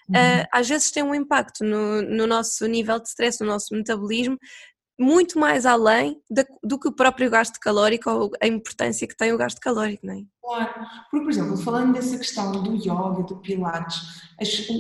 uhum. 0.09 0.15
uh, 0.15 0.47
às 0.51 0.67
vezes 0.67 0.89
tem 0.89 1.03
um 1.03 1.13
impacto 1.13 1.63
no, 1.63 2.01
no 2.01 2.25
nosso 2.25 2.65
nível 2.65 2.99
de 2.99 3.07
stress, 3.07 3.39
no 3.39 3.45
nosso 3.45 3.75
metabolismo, 3.75 4.35
muito 4.99 5.39
mais 5.39 5.65
além 5.65 6.21
do 6.61 6.77
que 6.77 6.89
o 6.89 6.91
próprio 6.91 7.29
gasto 7.29 7.57
calórico 7.59 8.09
ou 8.09 8.31
a 8.41 8.47
importância 8.47 9.07
que 9.07 9.15
tem 9.15 9.31
o 9.31 9.37
gasto 9.37 9.61
calórico, 9.61 10.05
não 10.05 10.13
é? 10.13 10.23
Claro, 10.41 10.73
porque, 11.09 11.23
por 11.23 11.31
exemplo, 11.31 11.57
falando 11.57 11.93
dessa 11.93 12.17
questão 12.17 12.51
do 12.51 12.75
yoga, 12.75 13.23
do 13.23 13.37
pilates, 13.37 14.01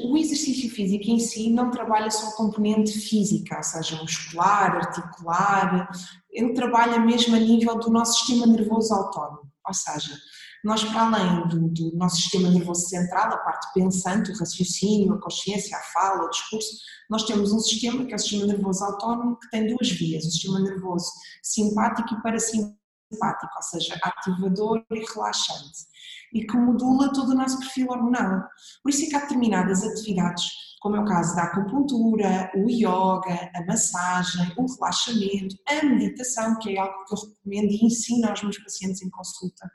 o 0.03 0.17
exercício 0.17 0.69
físico 0.69 1.09
em 1.09 1.19
si 1.19 1.51
não 1.51 1.71
trabalha 1.71 2.11
só 2.11 2.27
a 2.29 2.35
componente 2.35 2.99
física, 2.99 3.57
ou 3.57 3.63
seja, 3.63 4.01
muscular, 4.01 4.75
articular, 4.75 5.89
ele 6.31 6.53
trabalha 6.53 6.99
mesmo 6.99 7.35
a 7.35 7.39
nível 7.39 7.77
do 7.79 7.89
nosso 7.89 8.19
sistema 8.19 8.45
nervoso 8.45 8.93
autónomo, 8.93 9.51
ou 9.65 9.73
seja, 9.73 10.17
nós, 10.63 10.83
para 10.83 11.05
além 11.05 11.47
do, 11.47 11.69
do, 11.69 11.95
nosso 11.95 12.17
sistema 12.17 12.49
nervoso 12.49 12.87
central, 12.87 13.33
a 13.33 13.37
parte 13.37 13.73
pensante, 13.73 14.31
o 14.31 14.37
raciocínio, 14.37 15.13
a 15.13 15.21
consciência, 15.21 15.77
a 15.77 15.81
fala, 15.93 16.25
o 16.25 16.29
discurso, 16.29 16.77
nós 17.09 17.23
temos 17.23 17.51
um 17.51 17.59
sistema 17.59 18.05
que 18.05 18.13
é 18.13 18.15
o 18.15 18.19
sistema 18.19 18.45
nervoso 18.45 18.83
autónomo 18.83 19.39
que 19.39 19.49
tem 19.49 19.67
duas 19.67 19.89
vias, 19.89 20.25
o 20.25 20.31
sistema 20.31 20.59
nervoso 20.59 21.11
simpático 21.41 22.13
e 22.13 22.21
parasimpático, 22.21 22.78
ou 23.11 23.61
seja, 23.61 23.99
ativador 24.03 24.83
e 24.91 25.05
relaxante, 25.13 25.87
e 26.33 26.45
que 26.45 26.57
modula 26.57 27.11
todo 27.13 27.29
o 27.29 27.35
nosso 27.35 27.59
perfil 27.59 27.87
hormonal. 27.89 28.43
Por 28.83 28.89
isso 28.89 29.05
é 29.05 29.09
que 29.09 29.15
há 29.15 29.19
determinadas 29.21 29.83
atividades 29.83 30.69
como 30.79 30.95
é 30.95 30.99
o 30.99 31.05
caso 31.05 31.35
da 31.35 31.43
acupuntura, 31.43 32.51
o 32.55 32.69
yoga, 32.69 33.51
a 33.53 33.65
massagem, 33.65 34.53
o 34.57 34.65
relaxamento, 34.65 35.55
a 35.67 35.85
meditação, 35.85 36.57
que 36.59 36.75
é 36.75 36.79
algo 36.79 37.05
que 37.05 37.13
eu 37.13 37.19
recomendo 37.19 37.71
e 37.71 37.85
ensino 37.85 38.29
aos 38.29 38.41
meus 38.41 38.57
pacientes 38.57 39.01
em 39.01 39.09
consulta, 39.09 39.69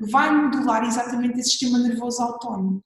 vai 0.00 0.34
modular 0.34 0.82
exatamente 0.84 1.38
esse 1.38 1.50
sistema 1.50 1.78
nervoso 1.78 2.22
autónomo. 2.22 2.82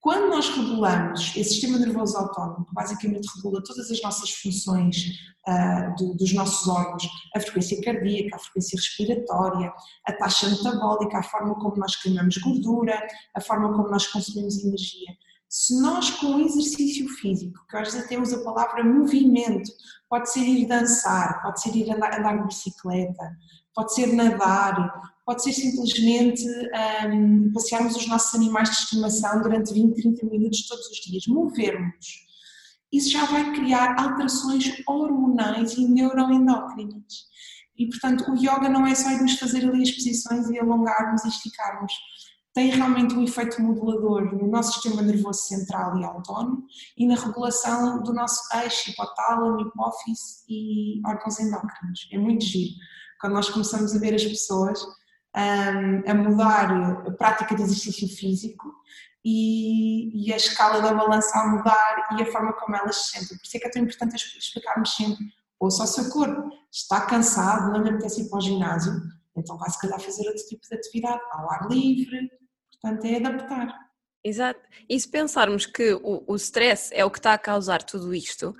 Quando 0.00 0.30
nós 0.30 0.48
regulamos 0.48 1.36
esse 1.36 1.50
sistema 1.50 1.78
nervoso 1.78 2.16
autónomo, 2.16 2.64
que 2.64 2.74
basicamente 2.74 3.28
regula 3.36 3.62
todas 3.62 3.90
as 3.90 4.00
nossas 4.02 4.30
funções 4.30 5.20
uh, 5.46 5.94
do, 5.98 6.14
dos 6.14 6.32
nossos 6.32 6.66
órgãos, 6.66 7.06
a 7.36 7.40
frequência 7.40 7.78
cardíaca, 7.82 8.36
a 8.36 8.38
frequência 8.38 8.76
respiratória, 8.76 9.70
a 10.06 10.12
taxa 10.14 10.48
metabólica, 10.48 11.18
a 11.18 11.22
forma 11.22 11.54
como 11.56 11.76
nós 11.76 11.96
queimamos 11.96 12.38
gordura, 12.38 12.98
a 13.36 13.40
forma 13.42 13.74
como 13.74 13.90
nós 13.90 14.06
consumimos 14.06 14.64
energia, 14.64 15.08
se 15.50 15.78
nós 15.82 16.10
com 16.12 16.38
exercício 16.38 17.08
físico, 17.08 17.58
que 17.68 17.76
às 17.76 17.92
vezes 17.92 18.18
usa 18.18 18.36
a 18.40 18.44
palavra 18.44 18.84
movimento, 18.84 19.70
pode 20.08 20.30
ser 20.30 20.44
ir 20.44 20.66
dançar, 20.66 21.42
pode 21.42 21.60
ser 21.60 21.74
ir 21.74 21.90
andar, 21.90 22.18
andar 22.18 22.38
de 22.38 22.46
bicicleta, 22.46 23.36
pode 23.74 23.94
ser 23.94 24.12
nadar, 24.12 25.00
pode 25.24 25.42
ser 25.42 25.52
simplesmente 25.52 26.44
um, 27.12 27.52
passearmos 27.52 27.96
os 27.96 28.06
nossos 28.06 28.34
animais 28.34 28.70
de 28.70 28.76
estimação 28.76 29.42
durante 29.42 29.72
20, 29.72 29.94
30 29.94 30.26
minutos 30.26 30.66
todos 30.66 30.86
os 30.86 30.98
dias, 30.98 31.26
movermos. 31.26 32.28
Isso 32.92 33.10
já 33.10 33.24
vai 33.26 33.52
criar 33.52 34.00
alterações 34.00 34.82
hormonais 34.86 35.74
e 35.74 35.86
neuroendócrinas. 35.86 37.30
E, 37.78 37.88
portanto, 37.88 38.30
o 38.30 38.36
yoga 38.36 38.68
não 38.68 38.86
é 38.86 38.94
só 38.94 39.10
irmos 39.10 39.38
fazer 39.38 39.66
ali 39.66 39.82
as 39.82 39.90
posições 39.90 40.50
e 40.50 40.58
alongarmos 40.58 41.24
e 41.24 41.28
esticarmos 41.28 41.92
tem 42.52 42.70
realmente 42.70 43.14
um 43.14 43.22
efeito 43.22 43.62
modulador 43.62 44.34
no 44.34 44.48
nosso 44.48 44.72
sistema 44.72 45.02
nervoso 45.02 45.40
central 45.44 45.96
e 45.98 46.04
autónomo 46.04 46.66
e 46.96 47.06
na 47.06 47.14
regulação 47.14 48.02
do 48.02 48.12
nosso 48.12 48.40
eixo, 48.62 48.90
hipotálamo, 48.90 49.60
hipófise 49.60 50.44
e 50.48 51.00
órgãos 51.06 51.38
endócrinos. 51.38 52.08
É 52.12 52.18
muito 52.18 52.44
giro. 52.44 52.74
Quando 53.20 53.34
nós 53.34 53.50
começamos 53.50 53.94
a 53.94 53.98
ver 53.98 54.14
as 54.14 54.24
pessoas 54.24 54.80
um, 55.36 56.10
a 56.10 56.14
mudar 56.14 56.72
a 57.06 57.10
prática 57.12 57.54
de 57.54 57.62
exercício 57.62 58.08
físico 58.08 58.72
e, 59.24 60.28
e, 60.28 60.32
a 60.32 60.36
escala 60.36 60.80
da 60.80 60.94
balança 60.94 61.38
a 61.38 61.46
mudar 61.48 62.08
e 62.18 62.22
a 62.22 62.32
forma 62.32 62.52
como 62.54 62.74
elas 62.74 62.96
se 62.96 63.10
sentem. 63.10 63.36
Por 63.36 63.44
isso 63.44 63.56
é 63.56 63.60
que 63.60 63.66
é 63.66 63.70
tão 63.70 63.82
importante 63.82 64.14
explicarmos 64.14 64.94
sempre, 64.94 65.26
ou 65.58 65.70
só 65.70 65.84
o 65.84 65.86
seu 65.86 66.08
corpo 66.10 66.50
está 66.72 67.02
cansado, 67.02 67.70
não 67.72 67.82
lhe 67.82 67.90
apetece 67.90 68.22
ir 68.22 68.30
para 68.30 68.38
o 68.38 68.40
ginásio, 68.40 68.92
então 69.36 69.58
vai 69.58 69.70
se 69.70 69.78
calhar 69.78 70.00
fazer 70.00 70.26
outro 70.26 70.44
tipo 70.46 70.66
de 70.66 70.74
atividade, 70.74 71.20
ao 71.32 71.50
ar 71.50 71.68
livre, 71.68 72.30
portanto 72.72 73.04
é 73.04 73.16
adaptar. 73.16 73.90
Exato. 74.24 74.60
E 74.88 74.98
se 74.98 75.08
pensarmos 75.08 75.66
que 75.66 75.94
o, 75.94 76.24
o 76.26 76.36
stress 76.36 76.90
é 76.92 77.04
o 77.04 77.10
que 77.10 77.18
está 77.18 77.34
a 77.34 77.38
causar 77.38 77.82
tudo 77.82 78.14
isto, 78.14 78.54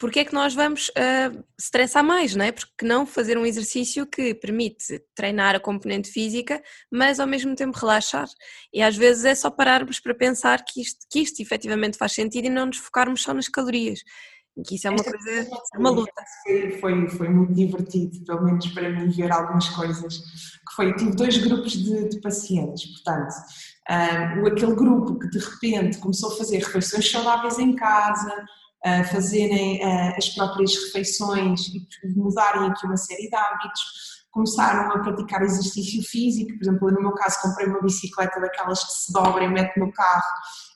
porque 0.00 0.20
é 0.20 0.24
que 0.24 0.32
nós 0.32 0.54
vamos 0.54 0.88
uh, 0.88 1.44
estressar 1.58 2.02
mais, 2.02 2.34
não 2.34 2.42
é? 2.42 2.50
Porque 2.50 2.86
não 2.86 3.04
fazer 3.04 3.36
um 3.36 3.44
exercício 3.44 4.06
que 4.06 4.34
permite 4.34 4.98
treinar 5.14 5.54
a 5.54 5.60
componente 5.60 6.10
física, 6.10 6.62
mas 6.90 7.20
ao 7.20 7.26
mesmo 7.26 7.54
tempo 7.54 7.78
relaxar. 7.78 8.26
E 8.72 8.80
às 8.80 8.96
vezes 8.96 9.26
é 9.26 9.34
só 9.34 9.50
pararmos 9.50 10.00
para 10.00 10.14
pensar 10.14 10.64
que 10.64 10.80
isto, 10.80 11.00
que 11.10 11.20
isto 11.20 11.42
efetivamente 11.42 11.98
faz 11.98 12.12
sentido 12.12 12.46
e 12.46 12.50
não 12.50 12.66
nos 12.66 12.78
focarmos 12.78 13.22
só 13.22 13.34
nas 13.34 13.46
calorias. 13.46 14.00
Que 14.66 14.76
isso 14.76 14.88
é 14.88 14.90
uma 14.90 15.04
coisa, 15.04 15.30
é 15.74 15.78
uma 15.78 15.90
luta. 15.90 16.24
Foi, 16.44 16.70
foi, 16.78 17.08
foi, 17.08 17.28
muito 17.28 17.52
divertido, 17.52 18.24
pelo 18.24 18.42
menos 18.42 18.66
para 18.68 18.88
mim, 18.88 19.10
ver 19.10 19.30
algumas 19.30 19.68
coisas. 19.68 20.16
Que 20.16 20.74
foi, 20.76 20.94
tive 20.94 21.14
dois 21.14 21.36
grupos 21.36 21.72
de, 21.72 22.08
de 22.08 22.20
pacientes, 22.20 22.86
portanto, 22.86 23.34
um, 23.90 23.92
ah, 23.92 24.48
aquele 24.48 24.74
grupo 24.74 25.18
que 25.18 25.28
de 25.28 25.38
repente 25.38 25.98
começou 25.98 26.32
a 26.32 26.36
fazer 26.36 26.58
refeições 26.58 27.10
saudáveis 27.10 27.58
em 27.58 27.74
casa, 27.74 28.44
a 28.84 29.04
fazerem 29.04 29.82
as 30.16 30.28
próprias 30.30 30.74
refeições 30.74 31.68
e 31.68 31.86
mudarem 32.16 32.70
aqui 32.70 32.86
uma 32.86 32.96
série 32.96 33.28
de 33.28 33.34
hábitos, 33.34 34.20
começaram 34.30 34.92
a 34.92 34.98
praticar 35.00 35.42
exercício 35.42 36.02
físico, 36.04 36.52
por 36.56 36.62
exemplo, 36.62 36.90
no 36.90 37.00
meu 37.00 37.12
caso 37.12 37.42
comprei 37.42 37.66
uma 37.66 37.82
bicicleta 37.82 38.40
daquelas 38.40 38.82
que 38.84 38.92
se 38.92 39.12
dobra 39.12 39.44
e 39.44 39.48
mete 39.48 39.78
no 39.78 39.92
carro. 39.92 40.22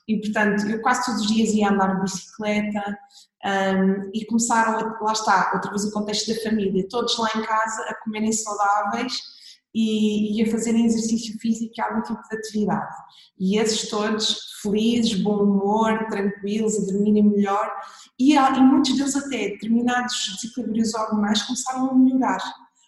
E 0.07 0.19
portanto 0.19 0.67
eu 0.67 0.81
quase 0.81 1.05
todos 1.05 1.21
os 1.21 1.27
dias 1.27 1.49
ia 1.49 1.71
andar 1.71 1.95
de 1.95 2.01
bicicleta 2.01 2.97
um, 3.45 4.11
e 4.13 4.25
começaram 4.25 4.77
a, 4.77 5.03
lá 5.03 5.13
está, 5.13 5.51
outra 5.53 5.71
vez 5.71 5.83
o 5.85 5.91
contexto 5.91 6.33
da 6.33 6.41
família, 6.41 6.87
todos 6.89 7.17
lá 7.17 7.29
em 7.35 7.41
casa 7.43 7.81
a 7.89 7.95
comerem 8.03 8.31
saudáveis 8.31 9.34
e, 9.75 10.39
e 10.39 10.43
a 10.43 10.49
fazerem 10.49 10.85
exercício 10.85 11.37
físico 11.37 11.73
e 11.77 11.81
algum 11.81 12.01
tipo 12.01 12.21
de 12.29 12.37
atividade. 12.37 12.95
E 13.37 13.59
esses 13.59 13.89
todos 13.89 14.39
felizes, 14.61 15.21
bom 15.21 15.43
humor, 15.43 16.07
tranquilos, 16.07 16.79
a 16.79 16.91
dormirem 16.91 17.29
melhor 17.29 17.69
e, 18.17 18.35
e 18.35 18.59
muitos 18.61 18.95
deles 18.95 19.15
até 19.17 19.49
determinados 19.49 20.15
desequilíbrios 20.41 20.93
hormonais 20.95 21.43
começaram 21.43 21.91
a 21.91 21.93
melhorar. 21.93 22.39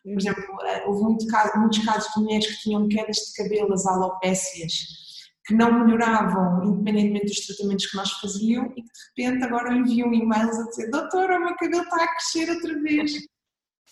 Por 0.02 0.18
exemplo, 0.18 0.44
eh, 0.66 0.86
houve 0.88 1.04
muito 1.04 1.28
caso, 1.28 1.60
muitos 1.60 1.84
casos 1.84 2.10
de 2.14 2.22
mulheres 2.22 2.48
que 2.48 2.62
tinham 2.62 2.88
quedas 2.88 3.18
de 3.18 3.34
cabelo, 3.36 3.74
as 3.74 3.86
alopécias, 3.86 4.74
que 5.46 5.54
não 5.54 5.84
melhoravam 5.84 6.64
independentemente 6.64 7.26
dos 7.26 7.46
tratamentos 7.48 7.86
que 7.88 7.98
nós 7.98 8.12
faziam 8.14 8.66
e 8.78 8.82
que 8.82 8.82
de 9.18 9.24
repente 9.24 9.44
agora 9.44 9.74
enviam 9.74 10.14
e-mails 10.14 10.58
a 10.58 10.70
dizer 10.70 10.90
doutora, 10.90 11.38
o 11.38 11.42
meu 11.42 11.56
cabelo 11.58 11.84
está 11.84 12.02
a 12.02 12.08
crescer 12.08 12.50
outra 12.50 12.82
vez. 12.82 13.12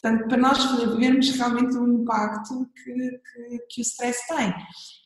Portanto, 0.01 0.27
para 0.27 0.37
nós 0.37 0.97
vermos 0.97 1.29
realmente 1.31 1.77
o 1.77 2.01
impacto 2.01 2.69
que, 2.75 2.93
que, 2.93 3.59
que 3.69 3.81
o 3.81 3.83
stress 3.83 4.27
tem. 4.27 4.53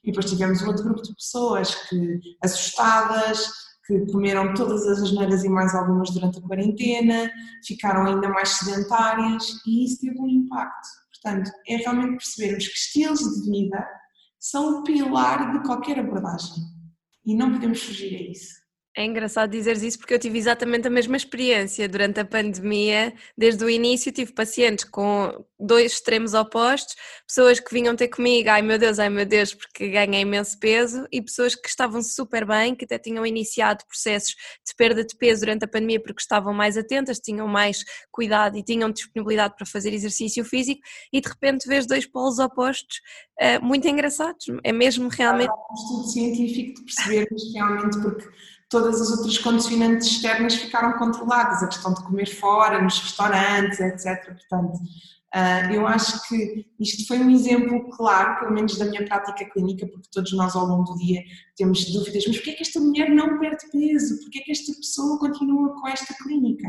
E 0.04 0.12
depois 0.12 0.30
tivemos 0.30 0.62
outro 0.64 0.84
grupo 0.84 1.02
de 1.02 1.14
pessoas 1.16 1.76
que, 1.88 2.20
assustadas, 2.44 3.48
que 3.86 4.06
comeram 4.12 4.54
todas 4.54 4.86
as 4.88 5.00
asneiras 5.00 5.44
e 5.44 5.50
mais 5.50 5.74
algumas 5.74 6.12
durante 6.12 6.40
a 6.40 6.42
quarentena, 6.42 7.32
ficaram 7.66 8.06
ainda 8.06 8.30
mais 8.30 8.50
sedentárias 8.50 9.48
e 9.66 9.86
isso 9.86 10.02
teve 10.02 10.20
um 10.20 10.28
impacto. 10.28 10.88
Portanto, 11.14 11.52
é 11.68 11.78
realmente 11.78 12.18
percebermos 12.18 12.68
que 12.68 12.74
estilos 12.74 13.20
de 13.20 13.50
vida 13.50 13.88
são 14.40 14.80
o 14.80 14.84
pilar 14.84 15.52
de 15.54 15.66
qualquer 15.66 16.00
abordagem 16.00 16.64
e 17.26 17.36
não 17.36 17.52
podemos 17.52 17.82
fugir 17.82 18.16
a 18.16 18.32
isso. 18.32 18.59
É 19.00 19.06
engraçado 19.06 19.52
dizeres 19.52 19.82
isso 19.82 19.97
porque 19.97 20.14
eu 20.14 20.20
tive 20.20 20.38
exatamente 20.38 20.86
a 20.86 20.89
mesma 20.89 21.16
experiência 21.16 21.88
durante 21.88 22.20
a 22.20 22.26
pandemia. 22.26 23.14
Desde 23.38 23.64
o 23.64 23.70
início 23.70 24.12
tive 24.12 24.34
pacientes 24.34 24.84
com 24.84 25.41
dois 25.58 25.93
extremos 25.93 26.34
opostos, 26.34 26.97
pessoas 27.26 27.62
que 27.62 27.74
vinham 27.74 27.95
ter 27.95 28.10
comigo, 28.10 28.50
ai 28.50 28.62
meu 28.62 28.78
Deus, 28.78 29.00
ai 29.00 29.10
meu 29.10 29.26
Deus, 29.26 29.54
porque 29.54 29.88
ganhei 29.88 30.24
imenso 30.24 30.60
peso, 30.60 31.08
e 31.14 31.22
pessoas 31.22 31.56
que 31.56 31.70
estavam 31.70 32.02
super 32.02 32.45
bem, 32.45 32.76
que 32.76 32.84
até 32.84 33.00
tinham 33.00 33.26
iniciado 33.26 33.86
processos 33.88 34.36
de 34.68 34.76
perda 34.76 35.02
de 35.02 35.16
peso 35.16 35.41
durante 35.41 35.64
a 35.64 35.68
pandemia 35.70 36.02
porque 36.02 36.22
estavam 36.22 36.54
mais 36.54 36.76
atentas, 36.76 37.20
tinham 37.20 37.47
mais 37.47 37.86
cuidado 38.12 38.58
e 38.58 38.64
tinham 38.64 38.91
disponibilidade 38.91 39.56
para 39.56 39.66
fazer 39.66 39.93
exercício 39.93 40.43
físico, 40.43 40.82
e 41.14 41.22
de 41.22 41.30
repente 41.30 41.70
vês 41.70 41.88
dois 41.88 42.06
polos 42.06 42.38
opostos 42.38 42.97
uh, 43.41 43.66
muito 43.66 43.88
engraçados. 43.88 44.45
É 44.62 44.74
mesmo 44.74 45.08
realmente. 45.08 45.50
É 45.50 45.54
um 45.54 45.74
estudo 45.74 46.12
científico 46.12 46.74
de 46.74 46.84
percebermos 46.84 47.54
realmente 47.54 48.02
porque 48.02 48.28
todas 48.70 49.01
as 49.01 49.09
outras 49.09 49.38
condicionantes 49.38 50.07
externas 50.07 50.55
ficaram 50.55 50.97
controladas, 50.97 51.63
a 51.63 51.67
questão 51.67 51.93
de 51.93 52.03
comer 52.03 52.28
fora, 52.28 52.82
nos 52.82 52.99
restaurantes, 52.99 53.80
etc. 53.80 54.26
Portanto, 54.26 54.80
ah, 55.32 55.72
eu 55.72 55.86
acho 55.86 56.28
que 56.28 56.65
isto 56.80 57.07
foi 57.07 57.20
um 57.20 57.30
exemplo 57.30 57.88
claro, 57.89 58.39
pelo 58.39 58.53
menos 58.53 58.78
da 58.78 58.86
minha 58.86 59.05
prática 59.05 59.45
clínica, 59.45 59.88
porque 59.88 60.09
todos 60.11 60.34
nós 60.34 60.55
ao 60.55 60.65
longo 60.65 60.84
do 60.84 60.97
dia 60.97 61.22
temos 61.55 61.86
dúvidas, 61.91 62.24
mas 62.28 62.38
porquê 62.38 62.51
é 62.51 62.53
que 62.53 62.63
esta 62.63 62.80
mulher 62.80 63.09
não 63.09 63.38
perde 63.39 63.70
peso? 63.72 64.20
Porquê 64.22 64.39
é 64.39 64.41
que 64.41 64.51
esta 64.51 64.74
pessoa 64.74 65.20
continua 65.20 65.80
com 65.80 65.88
esta 65.88 66.15
clínica? 66.15 66.67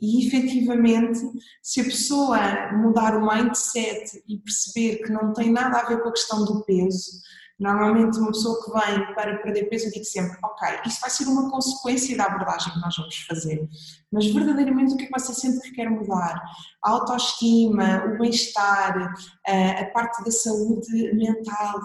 E 0.00 0.26
efetivamente, 0.26 1.20
se 1.62 1.80
a 1.80 1.84
pessoa 1.84 2.72
mudar 2.72 3.16
o 3.16 3.26
mindset 3.26 4.22
e 4.28 4.38
perceber 4.38 5.02
que 5.02 5.10
não 5.10 5.32
tem 5.32 5.50
nada 5.50 5.78
a 5.78 5.84
ver 5.86 6.02
com 6.02 6.10
a 6.10 6.12
questão 6.12 6.44
do 6.44 6.62
peso, 6.64 7.22
Normalmente, 7.58 8.18
uma 8.18 8.32
pessoa 8.32 8.60
que 8.64 8.70
vem 8.72 9.14
para 9.14 9.38
perder 9.38 9.68
peso, 9.68 9.86
eu 9.86 9.92
digo 9.92 10.04
sempre: 10.04 10.36
Ok, 10.42 10.68
isso 10.86 11.00
vai 11.00 11.10
ser 11.10 11.28
uma 11.28 11.48
consequência 11.50 12.16
da 12.16 12.24
abordagem 12.24 12.72
que 12.72 12.80
nós 12.80 12.96
vamos 12.96 13.16
fazer, 13.28 13.68
mas 14.10 14.26
verdadeiramente 14.26 14.94
o 14.94 14.96
que 14.96 15.04
é 15.04 15.06
que 15.06 15.12
você 15.12 15.32
sente 15.32 15.60
que 15.60 15.72
quer 15.72 15.88
mudar? 15.88 16.42
A 16.84 16.90
autoestima, 16.90 18.06
o 18.06 18.18
bem-estar, 18.18 19.14
a 19.46 19.84
parte 19.92 20.24
da 20.24 20.32
saúde 20.32 21.14
mental, 21.14 21.80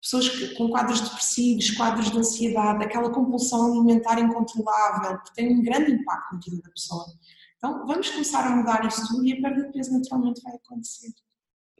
pessoas 0.00 0.28
com 0.54 0.70
quadros 0.70 1.02
depressivos, 1.02 1.70
quadros 1.72 2.10
de 2.10 2.18
ansiedade, 2.18 2.82
aquela 2.82 3.10
compulsão 3.10 3.66
alimentar 3.66 4.18
incontrolável, 4.18 5.18
que 5.18 5.34
tem 5.34 5.54
um 5.54 5.62
grande 5.62 5.92
impacto 5.92 6.34
na 6.34 6.40
vida 6.40 6.62
da 6.62 6.70
pessoa. 6.70 7.04
Então, 7.58 7.86
vamos 7.86 8.08
começar 8.08 8.46
a 8.46 8.56
mudar 8.56 8.86
isso 8.86 9.06
tudo 9.08 9.26
e 9.26 9.34
a 9.34 9.42
perda 9.42 9.66
de 9.66 9.72
peso 9.74 9.92
naturalmente 9.92 10.40
vai 10.40 10.54
acontecer. 10.54 11.12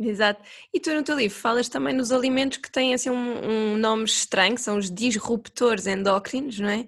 Exato. 0.00 0.42
E 0.72 0.80
tu 0.80 0.94
no 0.94 1.02
teu 1.02 1.16
livro 1.16 1.36
falas 1.36 1.68
também 1.68 1.94
nos 1.94 2.10
alimentos 2.10 2.56
que 2.56 2.72
têm 2.72 2.94
assim 2.94 3.10
um, 3.10 3.74
um 3.74 3.76
nome 3.76 4.04
estranho, 4.04 4.54
que 4.54 4.60
são 4.62 4.78
os 4.78 4.90
disruptores 4.90 5.86
endócrinos, 5.86 6.58
não 6.58 6.70
é? 6.70 6.86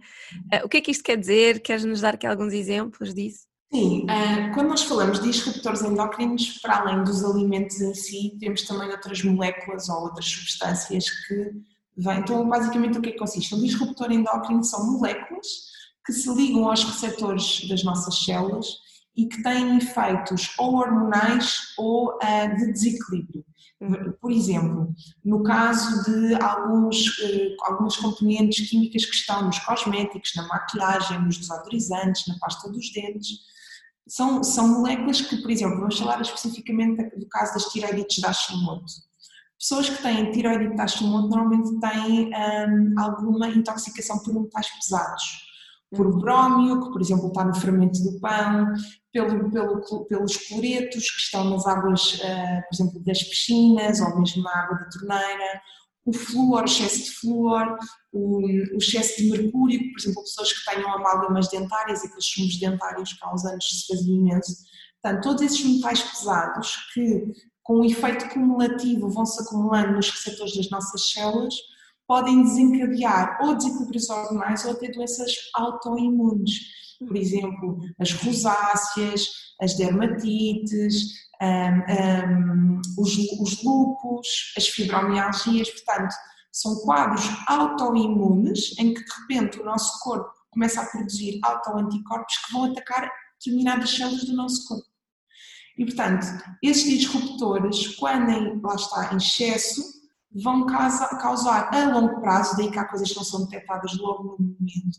Uh, 0.55 0.65
o 0.65 0.69
que 0.69 0.79
é 0.79 0.81
que 0.81 0.91
isto 0.91 1.05
quer 1.05 1.19
dizer? 1.19 1.61
Queres 1.61 1.85
nos 1.85 2.01
dar 2.01 2.15
aqui 2.15 2.27
alguns 2.27 2.55
exemplos 2.55 3.13
disso? 3.13 3.47
Sim, 3.71 4.05
uh, 4.05 4.55
quando 4.55 4.69
nós 4.69 4.83
falamos 4.83 5.21
de 5.21 5.31
disruptores 5.31 5.83
endócrinos, 5.83 6.59
para 6.63 6.79
além 6.79 7.05
dos 7.05 7.23
alimentos 7.23 7.81
em 7.83 7.95
si, 7.95 8.37
temos 8.41 8.63
também 8.63 8.91
outras 8.91 9.23
moléculas 9.23 9.91
ou 9.91 10.05
outras 10.05 10.27
substâncias 10.27 11.11
que 11.27 11.51
vêm. 11.97 12.19
Então, 12.19 12.49
basicamente, 12.49 12.99
o 12.99 13.03
que 13.03 13.11
é 13.11 13.13
que 13.13 13.19
consiste? 13.19 13.55
Um 13.55 13.61
disruptor 13.61 14.11
endócrino 14.11 14.65
são 14.65 14.91
moléculas 14.91 15.47
que 16.07 16.15
se 16.15 16.33
ligam 16.35 16.69
aos 16.69 16.83
receptores 16.83 17.69
das 17.69 17.85
nossas 17.85 18.25
células 18.25 18.67
e 19.17 19.27
que 19.27 19.43
têm 19.43 19.77
efeitos 19.77 20.55
ou 20.59 20.77
hormonais 20.77 21.75
ou 21.79 22.15
uh, 22.17 22.57
de 22.57 22.73
desequilíbrio. 22.73 23.45
Por 24.21 24.31
exemplo, 24.31 24.95
no 25.25 25.43
caso 25.43 26.05
de 26.05 26.35
alguns, 26.37 27.19
uh, 27.19 27.57
algumas 27.63 27.97
componentes 27.97 28.71
químicas 28.71 29.05
que 29.05 29.15
estão 29.15 29.45
nos 29.45 29.59
cosméticos, 29.59 30.33
na 30.37 30.47
maquilhagem, 30.47 31.23
nos 31.23 31.37
desodorizantes, 31.37 32.27
na 32.29 32.39
pasta 32.39 32.71
dos 32.71 32.93
dentes, 32.93 33.39
são, 34.09 34.43
são 34.43 34.69
moléculas 34.69 35.21
que, 35.21 35.37
por 35.43 35.51
exemplo, 35.51 35.79
vamos 35.79 35.99
falar 35.99 36.21
especificamente 36.21 37.17
do 37.17 37.27
caso 37.29 37.55
das 37.55 37.65
tiroidites 37.73 38.21
da 38.21 38.29
Hashimoto. 38.29 38.85
Pessoas 39.59 39.89
que 39.89 40.03
têm 40.03 40.31
tiroidite 40.33 40.77
da 40.77 40.85
Hashimoto 40.85 41.29
normalmente 41.29 41.81
têm 41.81 42.29
um, 42.29 42.33
ehm, 42.35 42.95
alguma 42.99 43.49
intoxicação 43.49 44.19
por 44.21 44.35
metais 44.35 44.69
pesados 44.71 45.51
por 45.95 46.18
brómio, 46.18 46.82
que 46.82 46.90
por 46.90 47.01
exemplo 47.01 47.28
está 47.28 47.45
no 47.45 47.55
fermento 47.55 48.03
do 48.03 48.18
pão, 48.18 48.72
pelo, 49.12 49.51
pelo, 49.51 50.05
pelos 50.07 50.36
cloretos 50.36 51.11
que 51.11 51.20
estão 51.20 51.45
nas 51.51 51.66
águas, 51.66 52.14
uh, 52.14 52.62
por 52.68 52.74
exemplo, 52.74 53.05
das 53.05 53.22
piscinas 53.22 54.01
ou 54.01 54.18
mesmo 54.18 54.43
na 54.43 54.51
água 54.51 54.78
da 54.78 54.88
torneira, 54.88 55.61
o 56.05 56.12
flúor, 56.12 56.62
o 56.62 56.64
excesso 56.64 57.05
de 57.05 57.11
flúor, 57.12 57.78
o, 58.12 58.38
o, 58.74 58.76
excesso 58.78 59.18
de 59.18 59.30
mercúrio, 59.30 59.80
por 59.93 60.01
exemplo, 60.01 60.22
pessoas 60.22 60.53
que 60.53 60.70
tenham 60.70 60.93
amálgamas 60.93 61.49
dentárias, 61.49 62.05
aqueles 62.05 62.24
sumos 62.24 62.59
dentários 62.59 63.12
que 63.12 63.24
há 63.24 63.32
uns 63.32 63.45
anos 63.45 63.64
se 63.64 63.86
fazia 63.86 64.14
imenso. 64.14 64.57
Portanto, 65.01 65.22
todos 65.22 65.43
esses 65.43 65.64
metais 65.64 66.03
pesados 66.03 66.76
que, 66.93 67.24
com 67.62 67.80
um 67.80 67.84
efeito 67.84 68.28
cumulativo, 68.30 69.11
vão 69.11 69.24
se 69.24 69.43
acumulando 69.43 69.93
nos 69.93 70.11
receptores 70.11 70.57
das 70.57 70.70
nossas 70.70 71.12
células, 71.12 71.55
podem 72.07 72.42
desencadear 72.42 73.38
ou 73.42 73.55
desequilíbrios 73.55 74.11
hormonais 74.11 74.64
ou 74.64 74.72
até 74.72 74.90
doenças 74.90 75.32
autoimunes. 75.55 76.61
Por 76.98 77.16
exemplo, 77.16 77.78
as 77.98 78.12
rosáceas, 78.12 79.28
as 79.61 79.74
dermatites, 79.74 81.22
um, 81.40 82.76
um, 82.76 82.80
os, 82.98 83.16
os 83.40 83.62
lupus, 83.64 84.53
as 84.57 84.68
fibromialgias, 84.68 85.70
portanto, 85.70 86.14
são 86.53 86.76
quadros 86.80 87.24
autoimunes 87.46 88.78
em 88.78 88.92
que 88.92 89.03
de 89.03 89.12
repente 89.20 89.61
o 89.61 89.64
nosso 89.64 89.98
corpo 90.00 90.30
começa 90.50 90.82
a 90.82 90.86
produzir 90.86 91.40
autoanticorpos 91.42 92.36
que 92.36 92.53
vão 92.53 92.64
atacar 92.64 93.11
determinadas 93.38 93.90
células 93.90 94.24
do 94.24 94.36
nosso 94.36 94.68
corpo. 94.68 94.86
E 95.78 95.86
portanto, 95.86 96.26
esses 96.62 96.84
disruptores, 96.84 97.96
quando 97.96 98.30
em, 98.30 98.61
lá 98.61 98.74
está 98.74 99.14
em 99.14 99.16
excesso, 99.16 100.01
vão 100.35 100.66
causar 100.66 101.68
a 101.72 101.85
longo 101.93 102.20
prazo, 102.20 102.57
daí 102.57 102.70
que 102.70 102.78
há 102.78 102.85
coisas 102.85 103.11
que 103.11 103.16
não 103.16 103.24
são 103.24 103.45
detectadas 103.45 103.97
logo 103.99 104.22
no 104.22 104.30
momento, 104.39 104.99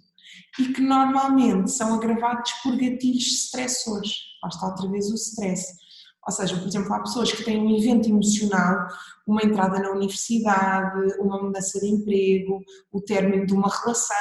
e 0.59 0.73
que 0.73 0.81
normalmente 0.81 1.71
são 1.71 1.95
agravados 1.95 2.51
por 2.63 2.75
gatilhos 2.75 3.25
estressores. 3.25 4.15
Lá 4.41 4.49
está 4.49 4.67
outra 4.67 4.89
vez 4.89 5.09
o 5.09 5.15
stress. 5.15 5.83
Ou 6.25 6.33
seja, 6.33 6.57
por 6.57 6.67
exemplo, 6.67 6.93
há 6.93 7.01
pessoas 7.01 7.31
que 7.31 7.43
têm 7.43 7.59
um 7.59 7.75
evento 7.75 8.07
emocional, 8.07 8.87
uma 9.27 9.43
entrada 9.43 9.77
na 9.79 9.91
universidade, 9.91 11.13
uma 11.19 11.41
mudança 11.41 11.79
de 11.79 11.87
emprego, 11.87 12.63
o 12.91 13.01
término 13.01 13.45
de 13.45 13.53
uma 13.53 13.69
relação, 13.69 14.15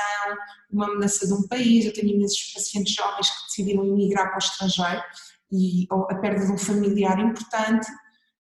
uma 0.70 0.88
mudança 0.88 1.26
de 1.26 1.32
um 1.32 1.46
país. 1.46 1.84
Eu 1.84 1.92
tenho 1.92 2.08
imensos 2.08 2.52
pacientes 2.52 2.94
jovens 2.94 3.30
que 3.30 3.46
decidiram 3.46 3.84
emigrar 3.84 4.28
para 4.28 4.36
o 4.36 4.38
estrangeiro 4.38 5.02
e 5.52 5.86
a 5.90 6.14
perda 6.16 6.46
de 6.46 6.52
um 6.52 6.58
familiar 6.58 7.20
importante, 7.20 7.86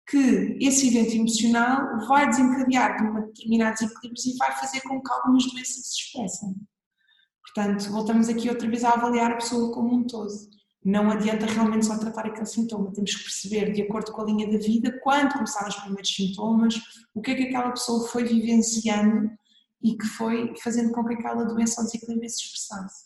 que 0.07 0.57
esse 0.61 0.87
evento 0.87 1.15
emocional 1.15 2.05
vai 2.07 2.29
desencadear 2.29 2.97
de 2.97 3.25
determinados 3.27 3.81
equilíbrios 3.81 4.25
e 4.25 4.37
vai 4.37 4.51
fazer 4.57 4.81
com 4.81 5.01
que 5.01 5.11
algumas 5.11 5.45
doenças 5.51 5.87
se 5.87 6.01
expressem. 6.01 6.55
Portanto, 7.41 7.89
voltamos 7.91 8.29
aqui 8.29 8.49
outra 8.49 8.69
vez 8.69 8.83
a 8.83 8.91
avaliar 8.91 9.31
a 9.31 9.35
pessoa 9.35 9.73
como 9.73 9.95
um 9.95 10.05
todo 10.05 10.29
não 10.85 11.09
adianta 11.09 11.47
realmente 11.47 11.87
só 11.87 11.97
tratar 11.97 12.27
aquele 12.27 12.45
sintoma, 12.45 12.93
temos 12.93 13.15
que 13.15 13.23
perceber, 13.23 13.71
de 13.71 13.81
acordo 13.81 14.11
com 14.11 14.21
a 14.21 14.25
linha 14.25 14.47
da 14.47 14.59
vida, 14.59 14.99
quando 15.01 15.33
começaram 15.33 15.67
os 15.67 15.75
primeiros 15.77 16.13
sintomas, 16.13 16.75
o 17.11 17.21
que 17.21 17.31
é 17.31 17.35
que 17.35 17.43
aquela 17.45 17.71
pessoa 17.71 18.07
foi 18.07 18.23
vivenciando 18.23 19.31
e 19.81 19.97
que 19.97 20.05
foi 20.05 20.53
fazendo 20.63 20.91
com 20.91 21.03
que 21.03 21.15
aquela 21.15 21.43
doença 21.43 21.81
ou 21.81 21.87
desequilíbrio 21.87 22.29
se 22.29 22.45
expressasse. 22.45 23.05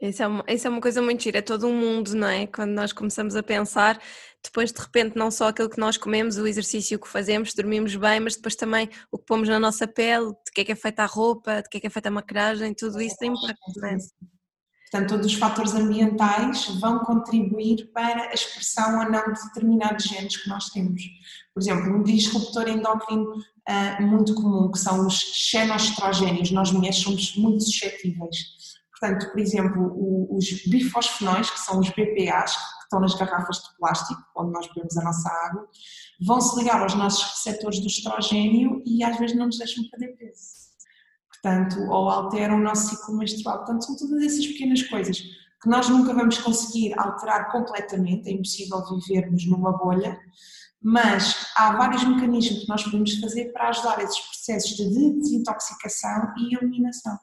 Isso 0.00 0.22
é, 0.22 0.26
uma, 0.26 0.44
isso 0.48 0.66
é 0.66 0.70
uma 0.70 0.80
coisa 0.80 1.02
muito 1.02 1.22
gira, 1.22 1.38
é 1.38 1.42
todo 1.42 1.66
um 1.66 1.78
mundo, 1.78 2.14
não 2.14 2.26
é? 2.26 2.46
Quando 2.46 2.70
nós 2.70 2.90
começamos 2.90 3.36
a 3.36 3.42
pensar, 3.42 4.00
depois 4.44 4.72
de 4.72 4.80
repente 4.80 5.16
não 5.16 5.30
só 5.30 5.48
aquilo 5.48 5.70
que 5.70 5.80
nós 5.80 5.96
comemos, 5.96 6.36
o 6.36 6.46
exercício 6.46 6.98
que 6.98 7.08
fazemos, 7.08 7.54
dormimos 7.54 7.96
bem, 7.96 8.20
mas 8.20 8.36
depois 8.36 8.54
também 8.54 8.88
o 9.10 9.18
que 9.18 9.24
pomos 9.24 9.48
na 9.48 9.58
nossa 9.58 9.88
pele, 9.88 10.28
de 10.28 10.52
que 10.52 10.60
é 10.60 10.64
que 10.64 10.72
é 10.72 10.76
feita 10.76 11.02
a 11.02 11.06
roupa, 11.06 11.62
de 11.62 11.68
que 11.68 11.78
é 11.78 11.80
que 11.80 11.86
é 11.86 11.90
feita 11.90 12.08
a 12.08 12.12
maquilhagem, 12.12 12.74
tudo 12.74 13.00
isso 13.00 13.16
tem 13.18 13.30
impacto, 13.30 13.72
não 13.76 13.88
é? 13.88 13.96
Portanto, 14.94 15.08
todos 15.08 15.26
os 15.26 15.34
fatores 15.34 15.74
ambientais 15.74 16.68
vão 16.78 17.00
contribuir 17.00 17.90
para 17.92 18.30
a 18.30 18.32
expressão 18.32 19.00
ou 19.00 19.10
não 19.10 19.32
de 19.32 19.42
determinados 19.46 20.04
genes 20.04 20.36
que 20.36 20.48
nós 20.48 20.68
temos. 20.68 21.02
Por 21.52 21.60
exemplo, 21.60 21.96
um 21.96 22.02
disruptor 22.04 22.68
endócrino 22.68 23.32
uh, 23.32 24.02
muito 24.02 24.36
comum, 24.36 24.70
que 24.70 24.78
são 24.78 25.04
os 25.04 25.18
xenoestrogénios, 25.18 26.52
nós 26.52 26.70
mulheres 26.70 26.98
somos 26.98 27.34
muito 27.36 27.64
suscetíveis. 27.64 28.53
Portanto, 29.04 29.30
por 29.32 29.38
exemplo, 29.38 30.34
os 30.34 30.50
bifosfenóis, 30.66 31.50
que 31.50 31.60
são 31.60 31.78
os 31.78 31.90
BPAs, 31.90 32.56
que 32.56 32.84
estão 32.84 33.00
nas 33.00 33.14
garrafas 33.14 33.58
de 33.58 33.76
plástico, 33.76 34.22
onde 34.34 34.52
nós 34.52 34.66
bebemos 34.68 34.96
a 34.96 35.04
nossa 35.04 35.28
água, 35.46 35.68
vão 36.22 36.40
se 36.40 36.58
ligar 36.58 36.80
aos 36.80 36.94
nossos 36.94 37.22
receptores 37.34 37.80
do 37.80 37.86
estrogênio 37.86 38.82
e 38.86 39.04
às 39.04 39.18
vezes 39.18 39.36
não 39.36 39.46
nos 39.46 39.58
deixam 39.58 39.84
perder 39.90 40.16
peso 40.16 40.64
portanto, 41.28 41.78
ou 41.90 42.08
alteram 42.08 42.56
o 42.56 42.62
nosso 42.62 42.88
ciclo 42.88 43.18
menstrual. 43.18 43.58
Portanto, 43.58 43.84
são 43.84 43.96
todas 43.96 44.22
essas 44.22 44.46
pequenas 44.46 44.82
coisas 44.84 45.20
que 45.20 45.68
nós 45.68 45.90
nunca 45.90 46.14
vamos 46.14 46.38
conseguir 46.38 46.98
alterar 46.98 47.52
completamente, 47.52 48.30
é 48.30 48.32
impossível 48.32 48.82
vivermos 49.06 49.46
numa 49.46 49.76
bolha, 49.76 50.18
mas 50.80 51.48
há 51.54 51.76
vários 51.76 52.02
mecanismos 52.04 52.62
que 52.62 52.68
nós 52.68 52.82
podemos 52.82 53.20
fazer 53.20 53.52
para 53.52 53.68
ajudar 53.68 54.02
esses 54.02 54.18
processos 54.20 54.74
de 54.74 54.88
desintoxicação 54.88 56.32
e 56.38 56.56
eliminação. 56.56 57.18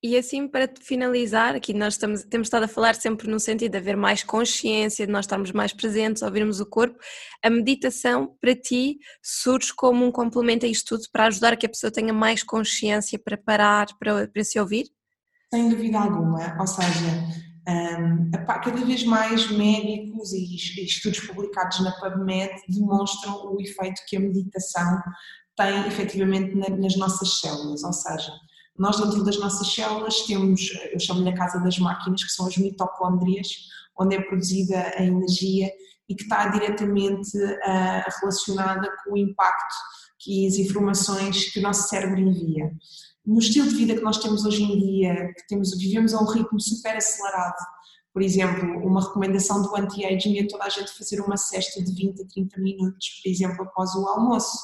E 0.00 0.16
assim, 0.16 0.46
para 0.46 0.70
finalizar, 0.80 1.56
aqui 1.56 1.74
nós 1.74 1.94
estamos, 1.94 2.22
temos 2.22 2.46
estado 2.46 2.62
a 2.62 2.68
falar 2.68 2.94
sempre 2.94 3.28
no 3.28 3.40
sentido 3.40 3.72
de 3.72 3.78
haver 3.78 3.96
mais 3.96 4.22
consciência, 4.22 5.04
de 5.04 5.10
nós 5.10 5.24
estarmos 5.24 5.50
mais 5.50 5.72
presentes, 5.72 6.22
ouvirmos 6.22 6.60
o 6.60 6.66
corpo. 6.66 6.96
A 7.42 7.50
meditação, 7.50 8.36
para 8.40 8.54
ti, 8.54 8.98
surge 9.20 9.74
como 9.74 10.06
um 10.06 10.12
complemento 10.12 10.64
a 10.64 10.68
isto 10.68 10.96
tudo 10.96 11.08
para 11.10 11.26
ajudar 11.26 11.54
a 11.54 11.56
que 11.56 11.66
a 11.66 11.68
pessoa 11.68 11.90
tenha 11.90 12.12
mais 12.12 12.44
consciência 12.44 13.18
para 13.18 13.36
parar, 13.36 13.88
para, 13.98 14.28
para 14.28 14.44
se 14.44 14.60
ouvir? 14.60 14.86
Sem 15.52 15.68
dúvida 15.68 15.98
alguma, 15.98 16.56
ou 16.60 16.66
seja, 16.66 17.26
um, 17.68 18.30
cada 18.30 18.84
vez 18.84 19.02
mais 19.02 19.50
médicos 19.50 20.32
e 20.32 20.84
estudos 20.84 21.20
publicados 21.20 21.80
na 21.80 21.90
PubMed 21.98 22.52
demonstram 22.68 23.52
o 23.52 23.60
efeito 23.60 24.00
que 24.06 24.16
a 24.16 24.20
meditação 24.20 25.02
tem 25.56 25.88
efetivamente 25.88 26.54
nas 26.54 26.96
nossas 26.96 27.40
células, 27.40 27.82
ou 27.82 27.92
seja, 27.92 28.32
nós, 28.78 29.00
dentro 29.00 29.24
das 29.24 29.38
nossas 29.38 29.72
células, 29.72 30.22
temos, 30.22 30.70
eu 30.92 31.00
chamo-lhe 31.00 31.28
a 31.28 31.34
casa 31.34 31.58
das 31.60 31.78
máquinas, 31.78 32.22
que 32.22 32.30
são 32.30 32.46
as 32.46 32.56
mitocôndrias, 32.56 33.48
onde 33.98 34.14
é 34.14 34.22
produzida 34.22 34.92
a 34.96 35.02
energia 35.02 35.70
e 36.08 36.14
que 36.14 36.22
está 36.22 36.46
diretamente 36.48 37.36
uh, 37.36 38.20
relacionada 38.20 38.88
com 39.04 39.14
o 39.14 39.18
impacto 39.18 39.74
que 40.20 40.46
as 40.46 40.56
informações 40.56 41.52
que 41.52 41.58
o 41.58 41.62
nosso 41.62 41.88
cérebro 41.88 42.18
envia. 42.18 42.72
No 43.26 43.38
estilo 43.38 43.68
de 43.68 43.74
vida 43.74 43.94
que 43.94 44.02
nós 44.02 44.18
temos 44.18 44.44
hoje 44.44 44.62
em 44.62 44.78
dia, 44.78 45.32
que 45.34 45.46
temos, 45.48 45.76
vivemos 45.76 46.14
a 46.14 46.20
um 46.20 46.26
ritmo 46.26 46.60
super 46.60 46.96
acelerado, 46.96 47.56
por 48.12 48.22
exemplo, 48.22 48.84
uma 48.84 49.00
recomendação 49.00 49.62
do 49.62 49.76
anti-aging 49.76 50.38
é 50.38 50.46
toda 50.46 50.64
a 50.64 50.68
gente 50.68 50.90
fazer 50.92 51.20
uma 51.20 51.36
cesta 51.36 51.82
de 51.82 51.92
20 51.92 52.22
a 52.22 52.26
30 52.26 52.60
minutos, 52.60 53.20
por 53.22 53.30
exemplo, 53.30 53.62
após 53.62 53.94
o 53.94 54.06
almoço 54.08 54.56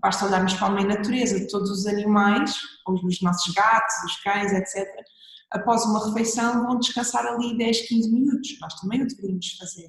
Basta 0.00 0.26
olharmos 0.26 0.54
para 0.54 0.68
a 0.68 0.70
mãe 0.70 0.84
natureza 0.84 1.46
todos 1.48 1.70
os 1.70 1.86
animais, 1.86 2.54
os 2.86 3.20
nossos 3.20 3.52
gatos, 3.52 3.94
os 4.04 4.16
cães, 4.22 4.52
etc. 4.52 4.86
Após 5.50 5.84
uma 5.84 6.06
refeição 6.06 6.64
vão 6.64 6.78
descansar 6.78 7.26
ali 7.26 7.56
10, 7.56 7.88
15 7.88 8.12
minutos. 8.12 8.58
Nós 8.60 8.74
também 8.74 9.02
o 9.02 9.06
deveríamos 9.06 9.56
fazer. 9.58 9.88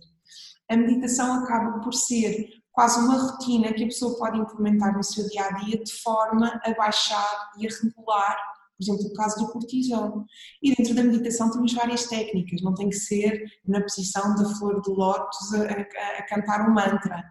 A 0.70 0.78
meditação 0.78 1.44
acaba 1.44 1.80
por 1.80 1.94
ser 1.94 2.50
quase 2.72 3.00
uma 3.00 3.18
rotina 3.18 3.74
que 3.74 3.84
a 3.84 3.88
pessoa 3.88 4.18
pode 4.18 4.40
implementar 4.40 4.96
no 4.96 5.04
seu 5.04 5.28
dia 5.28 5.46
a 5.46 5.52
dia 5.52 5.84
de 5.84 5.94
forma 5.94 6.60
a 6.64 6.74
baixar 6.74 7.52
e 7.58 7.68
a 7.68 7.70
regular, 7.70 8.38
por 8.80 8.84
exemplo, 8.84 9.08
o 9.08 9.14
caso 9.14 9.38
do 9.40 9.52
cortisol. 9.52 10.26
E 10.64 10.74
dentro 10.74 10.96
da 10.96 11.04
meditação 11.04 11.52
temos 11.52 11.74
várias 11.74 12.06
técnicas, 12.06 12.62
não 12.62 12.74
tem 12.74 12.88
que 12.88 12.96
ser 12.96 13.44
na 13.68 13.82
posição 13.82 14.34
da 14.36 14.46
flor 14.56 14.82
de 14.82 14.90
lótus 14.90 15.54
a, 15.54 15.64
a, 15.64 16.20
a 16.20 16.28
cantar 16.28 16.70
um 16.70 16.74
mantra. 16.74 17.22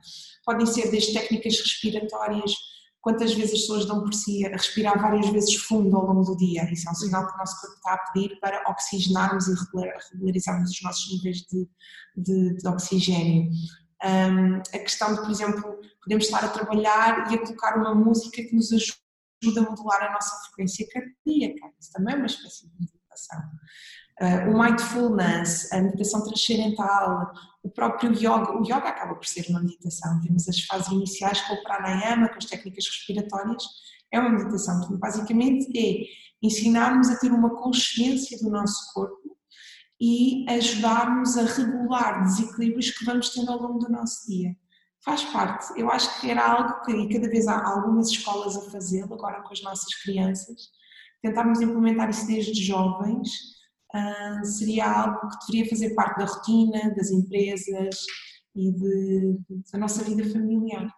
Podem 0.45 0.67
ser 0.67 0.91
desde 0.91 1.15
técnicas 1.15 1.59
respiratórias 1.59 2.53
quantas 3.01 3.33
vezes 3.33 3.55
as 3.55 3.61
pessoas 3.61 3.87
dão 3.87 4.03
por 4.03 4.13
si 4.13 4.45
a 4.45 4.51
respirar 4.51 5.01
várias 5.01 5.29
vezes 5.31 5.55
fundo 5.55 5.97
ao 5.97 6.05
longo 6.05 6.23
do 6.23 6.37
dia. 6.37 6.71
Isso 6.71 6.87
é 6.87 6.93
um 6.93 6.95
sinal 6.95 7.27
que 7.27 7.35
o 7.35 7.39
nosso 7.39 7.59
corpo 7.61 7.77
está 7.77 7.95
a 7.95 8.13
pedir 8.13 8.39
para 8.41 8.71
oxigenarmos 8.71 9.49
e 9.49 9.55
regularizarmos 10.13 10.71
os 10.71 10.83
nossos 10.83 11.11
níveis 11.11 11.39
de, 11.51 11.67
de, 12.15 12.57
de 12.57 12.69
oxigênio. 12.69 13.51
Um, 14.05 14.57
a 14.59 14.79
questão 14.81 15.15
de, 15.15 15.23
por 15.23 15.31
exemplo, 15.31 15.81
podemos 16.03 16.27
estar 16.27 16.45
a 16.45 16.49
trabalhar 16.49 17.33
e 17.33 17.37
a 17.37 17.39
colocar 17.39 17.79
uma 17.79 17.95
música 17.95 18.43
que 18.43 18.55
nos 18.55 18.71
ajuda 19.43 19.61
a 19.61 19.71
modular 19.71 20.03
a 20.03 20.13
nossa 20.13 20.37
frequência 20.47 20.87
cardíaca. 20.93 21.73
Isso 21.79 21.93
também 21.93 22.15
é 22.15 22.17
uma 22.17 22.27
espécie 22.27 22.69
de 22.69 22.75
meditação. 22.79 23.41
Uh, 24.21 24.51
o 24.51 24.63
mindfulness, 24.63 25.73
a 25.73 25.81
meditação 25.81 26.25
transcendental, 26.25 27.33
o 27.63 27.71
próprio 27.71 28.13
yoga, 28.13 28.59
o 28.59 28.65
yoga 28.65 28.89
acaba 28.89 29.15
por 29.15 29.27
ser 29.27 29.47
uma 29.49 29.61
meditação, 29.61 30.21
temos 30.21 30.49
as 30.49 30.61
fases 30.63 30.89
iniciais 30.89 31.41
com 31.43 31.55
o 31.55 31.63
pranayama, 31.63 32.29
com 32.29 32.37
as 32.37 32.47
técnicas 32.47 32.85
respiratórias, 32.87 33.63
é 34.13 34.19
uma 34.19 34.31
meditação, 34.31 34.81
então, 34.83 34.97
basicamente 34.99 35.71
é 35.79 36.05
ensinarmos 36.43 37.09
a 37.11 37.19
ter 37.19 37.31
uma 37.31 37.55
consciência 37.57 38.39
do 38.39 38.51
nosso 38.51 38.93
corpo 38.93 39.37
e 40.01 40.49
ajudar-nos 40.49 41.37
a 41.37 41.43
regular 41.43 42.23
desequilíbrios 42.25 42.91
que 42.91 43.05
vamos 43.05 43.31
tendo 43.31 43.51
ao 43.51 43.61
longo 43.61 43.79
do 43.79 43.91
nosso 43.91 44.27
dia. 44.29 44.57
Faz 45.05 45.25
parte, 45.25 45.79
eu 45.81 45.91
acho 45.91 46.21
que 46.21 46.31
era 46.31 46.45
algo 46.45 46.83
que 46.85 47.09
cada 47.09 47.29
vez 47.29 47.47
há 47.47 47.65
algumas 47.67 48.09
escolas 48.09 48.57
a 48.57 48.71
fazê-lo, 48.71 49.15
agora 49.15 49.43
com 49.43 49.53
as 49.53 49.63
nossas 49.63 49.95
crianças, 50.03 50.71
tentarmos 51.23 51.61
implementar 51.61 52.11
isso 52.11 52.27
desde 52.27 52.53
jovens, 52.63 53.31
uh, 53.95 54.45
seria 54.45 54.91
algo 54.91 55.21
que 55.21 55.53
deveria 55.53 55.71
fazer 55.71 55.95
parte 55.95 56.19
da 56.19 56.25
rotina 56.25 56.95
das 56.97 57.11
empresas 57.11 58.05
e 58.55 58.73
de, 58.73 59.39
da 59.73 59.79
nossa 59.79 60.03
vida 60.03 60.29
familiar. 60.31 60.93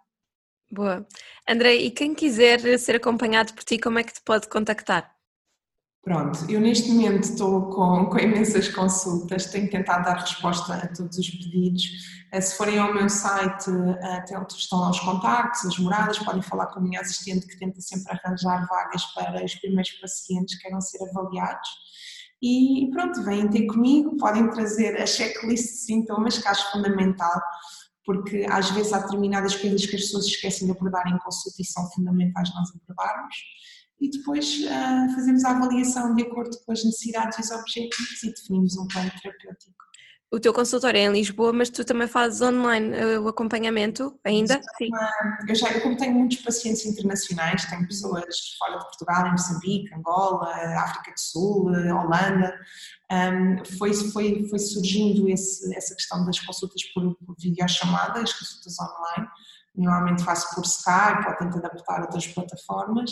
Boa. 0.71 1.07
André, 1.49 1.75
e 1.75 1.91
quem 1.91 2.15
quiser 2.15 2.79
ser 2.79 2.97
acompanhado 2.97 3.53
por 3.55 3.65
ti, 3.65 3.79
como 3.79 3.99
é 3.99 4.05
que 4.05 4.15
te 4.15 4.23
pode 4.23 4.49
contactar? 4.49 5.20
Pronto, 6.03 6.51
eu 6.51 6.61
neste 6.61 6.91
momento 6.91 7.25
estou 7.25 7.69
com, 7.69 8.07
com 8.07 8.19
imensas 8.19 8.69
consultas, 8.69 9.47
tenho 9.47 9.69
tentado 9.69 10.05
dar 10.05 10.17
resposta 10.19 10.73
a 10.73 10.89
todos 10.89 11.19
os 11.19 11.29
pedidos. 11.29 11.85
Ah, 12.33 12.41
se 12.41 12.57
forem 12.57 12.79
ao 12.79 12.95
meu 12.95 13.09
site, 13.11 13.69
onde 13.71 14.55
estão 14.55 14.81
lá 14.81 14.91
os 14.91 15.01
contactos, 15.01 15.67
as 15.67 15.79
moradas, 15.79 16.19
podem 16.19 16.41
falar 16.41 16.69
com 16.69 16.79
a 16.79 16.83
minha 16.83 17.01
assistente 17.01 17.47
que 17.47 17.59
tenta 17.59 17.83
sempre 17.83 18.13
arranjar 18.13 18.67
vagas 18.67 19.05
para 19.15 19.45
os 19.45 19.55
primeiros 19.57 19.91
pacientes 19.93 20.55
que 20.55 20.63
queiram 20.63 20.81
ser 20.81 21.07
avaliados. 21.07 21.69
E 22.43 22.89
pronto, 22.93 23.23
vêm 23.23 23.51
ter 23.51 23.67
comigo, 23.67 24.17
podem 24.17 24.49
trazer 24.49 24.99
a 25.03 25.07
checklist 25.07 25.65
de 25.65 25.79
sintomas, 25.81 26.39
que 26.39 26.49
acho 26.49 26.73
fundamental, 26.73 27.39
porque 28.07 28.47
às 28.49 28.71
vezes 28.71 28.95
há 28.95 29.01
determinadas 29.01 29.55
coisas 29.55 29.85
que 29.85 29.97
as 29.97 30.03
pessoas 30.03 30.25
esquecem 30.25 30.67
de 30.67 30.73
abordar 30.73 31.07
em 31.07 31.19
consulta 31.19 31.61
e 31.61 31.65
são 31.67 31.87
fundamentais 31.91 32.51
nós 32.55 32.71
abordarmos. 32.71 33.35
E 34.01 34.11
depois 34.11 34.61
uh, 34.61 35.15
fazemos 35.15 35.45
a 35.45 35.51
avaliação 35.51 36.15
de 36.15 36.23
acordo 36.23 36.57
com 36.65 36.73
as 36.73 36.83
necessidades 36.85 37.39
e 37.39 37.43
os 37.43 37.51
objetivos 37.51 38.23
e 38.23 38.33
definimos 38.33 38.77
um 38.79 38.87
plano 38.89 39.11
terapêutico 39.23 39.91
o 40.33 40.39
teu 40.39 40.53
consultório 40.53 40.99
é 40.99 41.03
em 41.03 41.13
Lisboa, 41.13 41.53
mas 41.53 41.71
tu 41.71 41.85
também 41.85 42.07
fazes 42.07 42.41
online 42.41 42.97
eh, 42.97 43.19
o 43.19 43.27
acompanhamento 43.27 44.17
ainda? 44.25 44.61
Sim. 44.79 44.89
Eu 45.49 45.55
já, 45.57 45.73
eu 45.73 45.81
como 45.81 45.97
tenho 45.97 46.15
muitos 46.15 46.39
pacientes 46.39 46.87
internacionais, 46.87 47.65
tenho 47.65 47.85
pessoas 47.89 48.57
fora 48.57 48.79
de 48.79 48.85
Portugal, 48.85 49.27
em 49.27 49.33
Moçambique, 49.33 49.93
Angola, 49.93 50.47
África 50.79 51.11
do 51.11 51.19
Sul, 51.21 51.75
eh, 51.75 51.93
Holanda, 51.93 52.57
um, 53.11 53.65
foi, 53.77 53.93
foi, 53.93 54.49
foi 54.49 54.59
surgindo 54.61 55.29
esse, 55.29 55.75
essa 55.75 55.97
questão 55.97 56.25
das 56.25 56.39
consultas 56.39 56.81
por, 56.95 57.13
por 57.27 57.35
videochamada, 57.37 58.21
as 58.21 58.33
consultas 58.33 58.77
online, 58.79 59.29
normalmente 59.75 60.23
faço 60.23 60.55
por 60.55 60.65
Skype 60.65 61.27
ou 61.29 61.37
tento 61.39 61.59
adaptar 61.59 62.03
outras 62.03 62.29
plataformas. 62.29 63.11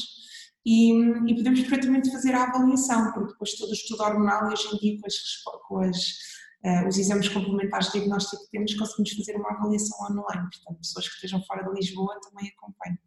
E, 0.66 0.92
e, 0.92 1.34
podemos 1.34 1.60
perfeitamente 1.60 2.10
fazer 2.10 2.34
a 2.34 2.44
avaliação, 2.44 3.12
porque 3.12 3.32
depois 3.32 3.54
todo 3.54 3.70
o 3.70 3.72
estudo 3.72 4.02
hormonal 4.02 4.50
e 4.50 4.52
hoje 4.52 4.68
em 4.74 4.78
dia 4.78 5.00
com 5.00 5.06
as, 5.06 5.14
com 5.66 5.78
as 5.80 5.96
uh, 6.64 6.88
os 6.88 6.98
exames 6.98 7.28
complementares 7.28 7.86
de 7.86 7.92
diagnóstico 7.94 8.44
que 8.44 8.50
temos, 8.50 8.74
conseguimos 8.74 9.12
fazer 9.12 9.36
uma 9.36 9.50
avaliação 9.50 9.96
online. 10.06 10.48
Portanto, 10.50 10.78
pessoas 10.78 11.08
que 11.08 11.14
estejam 11.14 11.42
fora 11.44 11.64
de 11.64 11.74
Lisboa 11.74 12.18
também 12.20 12.52
acompanham. 12.56 12.98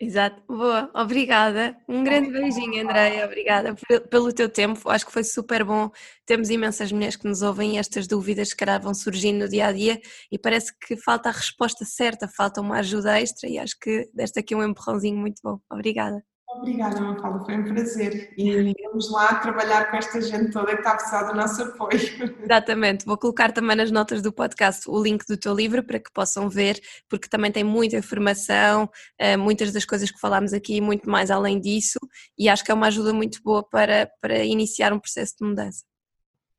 Exato, 0.00 0.40
boa, 0.46 0.88
obrigada. 0.94 1.76
Um 1.88 2.04
grande 2.04 2.30
beijinho, 2.30 2.84
Andréia, 2.84 3.24
obrigada 3.24 3.74
pelo 4.08 4.32
teu 4.32 4.48
tempo. 4.48 4.88
Acho 4.88 5.04
que 5.04 5.12
foi 5.12 5.24
super 5.24 5.64
bom. 5.64 5.90
Temos 6.24 6.50
imensas 6.50 6.92
mulheres 6.92 7.16
que 7.16 7.26
nos 7.26 7.42
ouvem 7.42 7.74
e 7.74 7.78
estas 7.78 8.06
dúvidas 8.06 8.54
que 8.54 8.64
vão 8.80 8.94
surgindo 8.94 9.40
no 9.40 9.48
dia 9.48 9.66
a 9.66 9.72
dia 9.72 10.00
e 10.30 10.38
parece 10.38 10.72
que 10.78 10.96
falta 10.96 11.30
a 11.30 11.32
resposta 11.32 11.84
certa, 11.84 12.28
falta 12.28 12.60
uma 12.60 12.78
ajuda 12.78 13.20
extra 13.20 13.48
e 13.48 13.58
acho 13.58 13.76
que 13.80 14.08
deste 14.14 14.38
aqui 14.38 14.54
um 14.54 14.62
empurrãozinho 14.62 15.18
muito 15.18 15.40
bom. 15.42 15.58
Obrigada. 15.68 16.22
Obrigada, 16.50 16.98
Mafalda, 17.00 17.44
foi 17.44 17.58
um 17.58 17.64
prazer. 17.64 18.32
E 18.36 18.72
vamos 18.84 19.10
lá 19.10 19.34
trabalhar 19.34 19.90
com 19.90 19.96
esta 19.96 20.20
gente 20.20 20.50
toda 20.50 20.72
que 20.72 20.78
está 20.78 20.92
a 20.92 20.96
precisar 20.96 21.22
do 21.24 21.34
nosso 21.34 21.62
apoio. 21.62 22.00
Exatamente, 22.42 23.04
vou 23.04 23.18
colocar 23.18 23.52
também 23.52 23.76
nas 23.76 23.90
notas 23.90 24.22
do 24.22 24.32
podcast 24.32 24.88
o 24.88 25.00
link 25.00 25.26
do 25.26 25.36
teu 25.36 25.54
livro 25.54 25.84
para 25.84 25.98
que 25.98 26.10
possam 26.10 26.48
ver, 26.48 26.80
porque 27.08 27.28
também 27.28 27.52
tem 27.52 27.62
muita 27.62 27.98
informação, 27.98 28.88
eh, 29.18 29.36
muitas 29.36 29.72
das 29.72 29.84
coisas 29.84 30.10
que 30.10 30.18
falámos 30.18 30.54
aqui 30.54 30.76
e 30.76 30.80
muito 30.80 31.08
mais 31.08 31.30
além 31.30 31.60
disso, 31.60 31.98
e 32.38 32.48
acho 32.48 32.64
que 32.64 32.70
é 32.70 32.74
uma 32.74 32.86
ajuda 32.86 33.12
muito 33.12 33.42
boa 33.42 33.62
para, 33.62 34.10
para 34.20 34.42
iniciar 34.42 34.92
um 34.92 34.98
processo 34.98 35.36
de 35.38 35.46
mudança. 35.46 35.84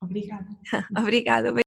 Obrigada. 0.02 0.48
Obrigada. 0.98 1.52